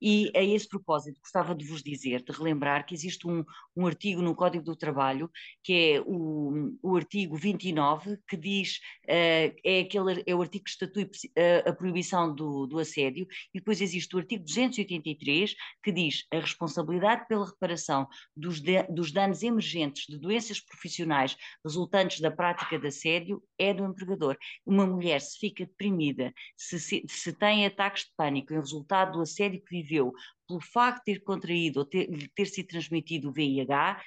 E 0.01 0.31
a 0.35 0.41
esse 0.41 0.67
propósito, 0.67 1.19
gostava 1.21 1.53
de 1.53 1.63
vos 1.65 1.83
dizer, 1.83 2.23
de 2.23 2.31
relembrar 2.31 2.85
que 2.85 2.95
existe 2.95 3.27
um, 3.27 3.45
um 3.75 3.85
artigo 3.85 4.21
no 4.21 4.35
Código 4.35 4.63
do 4.63 4.75
Trabalho, 4.75 5.29
que 5.63 5.73
é 5.73 6.01
o, 6.01 6.75
o 6.81 6.95
artigo 6.95 7.35
29, 7.35 8.17
que 8.27 8.35
diz, 8.35 8.77
uh, 9.05 9.53
é, 9.63 9.79
aquele, 9.81 10.23
é 10.25 10.33
o 10.33 10.41
artigo 10.41 10.63
que 10.63 10.71
estatui 10.71 11.09
a, 11.37 11.69
a 11.69 11.73
proibição 11.73 12.33
do, 12.33 12.65
do 12.65 12.79
assédio, 12.79 13.27
e 13.53 13.59
depois 13.59 13.79
existe 13.79 14.15
o 14.15 14.19
artigo 14.19 14.43
283, 14.43 15.55
que 15.83 15.91
diz 15.91 16.25
a 16.31 16.39
responsabilidade 16.39 17.27
pela 17.27 17.45
reparação 17.45 18.07
dos, 18.35 18.59
de, 18.59 18.81
dos 18.83 19.11
danos 19.11 19.43
emergentes 19.43 20.07
de 20.07 20.17
doenças 20.17 20.59
profissionais 20.59 21.35
resultantes 21.63 22.19
da 22.19 22.31
prática 22.31 22.79
de 22.79 22.87
assédio 22.87 23.43
é 23.57 23.73
do 23.73 23.85
empregador. 23.85 24.35
Uma 24.65 24.87
mulher, 24.87 25.21
se 25.21 25.37
fica 25.37 25.65
deprimida, 25.65 26.33
se, 26.57 26.79
se, 26.79 27.03
se 27.07 27.33
tem 27.33 27.65
ataques 27.65 28.05
de 28.05 28.11
pânico 28.17 28.53
em 28.53 28.57
resultado 28.57 29.13
do 29.13 29.21
assédio 29.21 29.61
que 29.61 29.75
vive 29.75 29.90
viveu 29.91 30.13
pelo 30.47 30.61
facto 30.61 30.99
de 30.99 31.13
ter 31.13 31.23
contraído 31.23 31.79
ou 31.79 31.85
ter, 31.85 32.07
ter 32.33 32.45
sido 32.45 32.67
transmitido 32.67 33.29
o 33.29 33.33
VIH, 33.33 34.01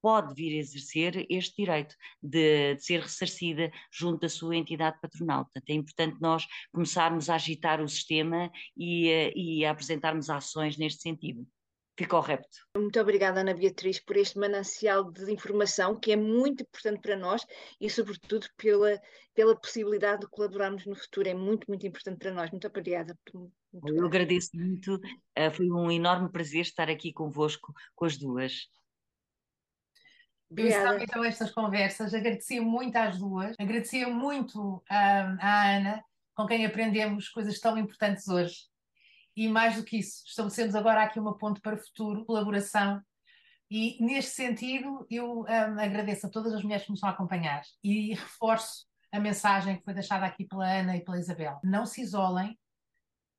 pode 0.00 0.34
vir 0.34 0.56
a 0.56 0.60
exercer 0.60 1.26
este 1.28 1.56
direito 1.62 1.94
de, 2.22 2.74
de, 2.76 2.82
ser 2.82 3.00
ressarcida 3.00 3.70
junto 3.92 4.20
da 4.20 4.28
sua 4.28 4.56
entidade 4.56 4.98
patronal. 5.00 5.44
Portanto, 5.44 5.70
é 5.70 5.74
importante 5.74 6.20
nós 6.20 6.46
começarmos 6.72 7.28
a 7.28 7.34
agitar 7.34 7.80
o 7.80 7.88
sistema 7.88 8.50
e, 8.76 9.08
eh, 9.08 9.32
e 9.34 9.64
a 9.64 9.72
apresentarmos 9.72 10.30
ações 10.30 10.78
neste 10.78 11.02
sentido. 11.02 11.46
Ficou 11.98 12.20
repto. 12.20 12.58
Muito 12.76 13.00
obrigada, 13.00 13.40
Ana 13.40 13.52
Beatriz, 13.52 13.98
por 13.98 14.16
este 14.16 14.38
manancial 14.38 15.10
de 15.10 15.32
informação 15.32 15.98
que 15.98 16.12
é 16.12 16.16
muito 16.16 16.62
importante 16.62 17.00
para 17.00 17.16
nós 17.16 17.44
e, 17.80 17.90
sobretudo, 17.90 18.46
pela, 18.56 19.02
pela 19.34 19.60
possibilidade 19.60 20.20
de 20.20 20.28
colaborarmos 20.28 20.86
no 20.86 20.94
futuro. 20.94 21.28
É 21.28 21.34
muito, 21.34 21.64
muito 21.66 21.84
importante 21.84 22.18
para 22.18 22.30
nós. 22.30 22.52
Muito 22.52 22.68
obrigada. 22.68 23.18
Muito 23.34 23.52
Eu 23.84 24.06
agradeço 24.06 24.50
muito. 24.54 25.00
Eh, 25.34 25.50
foi 25.50 25.68
um 25.68 25.90
enorme 25.90 26.30
prazer 26.30 26.60
estar 26.60 26.88
aqui 26.88 27.12
convosco, 27.12 27.74
com 27.96 28.04
as 28.04 28.16
duas. 28.16 28.68
Eu 30.56 30.68
estava 30.68 31.02
então 31.02 31.24
estas 31.24 31.50
conversas, 31.50 32.14
agradecia 32.14 32.62
muito 32.62 32.94
às 32.94 33.18
duas, 33.18 33.56
agradecia 33.58 34.08
muito 34.08 34.80
à, 34.88 35.36
à 35.40 35.76
Ana, 35.76 36.04
com 36.32 36.46
quem 36.46 36.64
aprendemos 36.64 37.28
coisas 37.28 37.58
tão 37.58 37.76
importantes 37.76 38.28
hoje. 38.28 38.68
E 39.38 39.46
mais 39.46 39.76
do 39.76 39.84
que 39.84 39.98
isso, 39.98 40.24
estabelecemos 40.26 40.74
agora 40.74 41.04
aqui 41.04 41.20
uma 41.20 41.38
ponte 41.38 41.60
para 41.60 41.76
o 41.76 41.78
futuro, 41.78 42.24
colaboração. 42.24 43.00
E 43.70 43.96
neste 44.04 44.32
sentido, 44.32 45.06
eu 45.08 45.42
um, 45.42 45.78
agradeço 45.78 46.26
a 46.26 46.28
todas 46.28 46.52
as 46.52 46.64
mulheres 46.64 46.84
que 46.84 46.90
nos 46.90 46.98
estão 46.98 47.08
a 47.08 47.12
acompanhar 47.12 47.62
e 47.84 48.14
reforço 48.14 48.84
a 49.12 49.20
mensagem 49.20 49.76
que 49.76 49.84
foi 49.84 49.94
deixada 49.94 50.26
aqui 50.26 50.44
pela 50.44 50.68
Ana 50.68 50.96
e 50.96 51.04
pela 51.04 51.20
Isabel. 51.20 51.60
Não 51.62 51.86
se 51.86 52.02
isolem, 52.02 52.58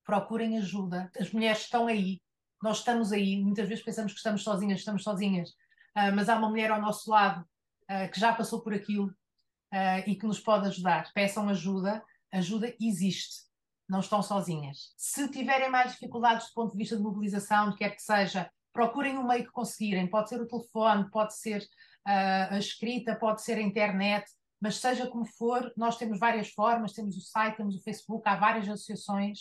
procurem 0.02 0.56
ajuda. 0.56 1.10
As 1.20 1.30
mulheres 1.32 1.60
estão 1.60 1.86
aí, 1.86 2.22
nós 2.62 2.78
estamos 2.78 3.12
aí. 3.12 3.38
Muitas 3.38 3.68
vezes 3.68 3.84
pensamos 3.84 4.12
que 4.12 4.18
estamos 4.18 4.42
sozinhas, 4.42 4.78
estamos 4.78 5.02
sozinhas 5.02 5.50
uh, 5.50 6.14
mas 6.14 6.30
há 6.30 6.38
uma 6.38 6.48
mulher 6.48 6.70
ao 6.70 6.80
nosso 6.80 7.10
lado 7.10 7.42
uh, 7.42 8.10
que 8.10 8.18
já 8.18 8.32
passou 8.32 8.62
por 8.62 8.72
aquilo 8.72 9.08
uh, 9.08 10.02
e 10.06 10.14
que 10.14 10.26
nos 10.26 10.40
pode 10.40 10.66
ajudar. 10.66 11.12
Peçam 11.12 11.46
ajuda, 11.50 12.02
ajuda 12.32 12.74
existe, 12.80 13.49
não 13.90 14.00
estão 14.00 14.22
sozinhas. 14.22 14.94
Se 14.96 15.28
tiverem 15.30 15.70
mais 15.70 15.92
dificuldades 15.92 16.48
do 16.48 16.54
ponto 16.54 16.72
de 16.72 16.78
vista 16.78 16.96
de 16.96 17.02
mobilização, 17.02 17.70
de 17.70 17.76
quer 17.76 17.90
que 17.90 18.02
seja, 18.02 18.50
procurem 18.72 19.18
o 19.18 19.26
meio 19.26 19.44
que 19.44 19.52
conseguirem. 19.52 20.06
Pode 20.06 20.28
ser 20.28 20.40
o 20.40 20.46
telefone, 20.46 21.10
pode 21.10 21.36
ser 21.36 21.66
a 22.06 22.56
escrita, 22.58 23.14
pode 23.14 23.42
ser 23.42 23.58
a 23.58 23.62
internet, 23.62 24.24
mas 24.60 24.76
seja 24.76 25.06
como 25.06 25.26
for, 25.26 25.72
nós 25.76 25.96
temos 25.96 26.18
várias 26.18 26.48
formas, 26.50 26.92
temos 26.92 27.16
o 27.16 27.20
site, 27.20 27.56
temos 27.56 27.76
o 27.76 27.82
Facebook, 27.82 28.26
há 28.28 28.36
várias 28.36 28.68
associações. 28.68 29.40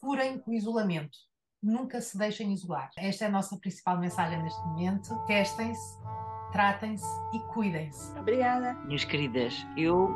Furem 0.00 0.42
o 0.46 0.52
isolamento 0.52 1.16
nunca 1.62 2.00
se 2.00 2.16
deixem 2.16 2.52
isolar. 2.52 2.90
Esta 2.96 3.24
é 3.24 3.28
a 3.28 3.30
nossa 3.30 3.56
principal 3.58 3.98
mensagem 3.98 4.42
neste 4.42 4.60
momento. 4.66 5.14
Testem-se, 5.26 5.98
tratem-se 6.52 7.06
e 7.34 7.40
cuidem-se. 7.52 8.16
Obrigada. 8.18 8.74
Minhas 8.84 9.04
queridas, 9.04 9.66
eu 9.76 10.14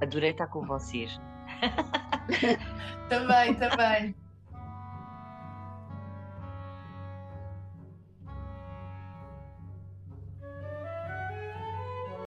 adorei 0.00 0.30
estar 0.30 0.46
com 0.46 0.64
vocês. 0.64 1.18
também, 3.08 3.54
também. 3.54 4.21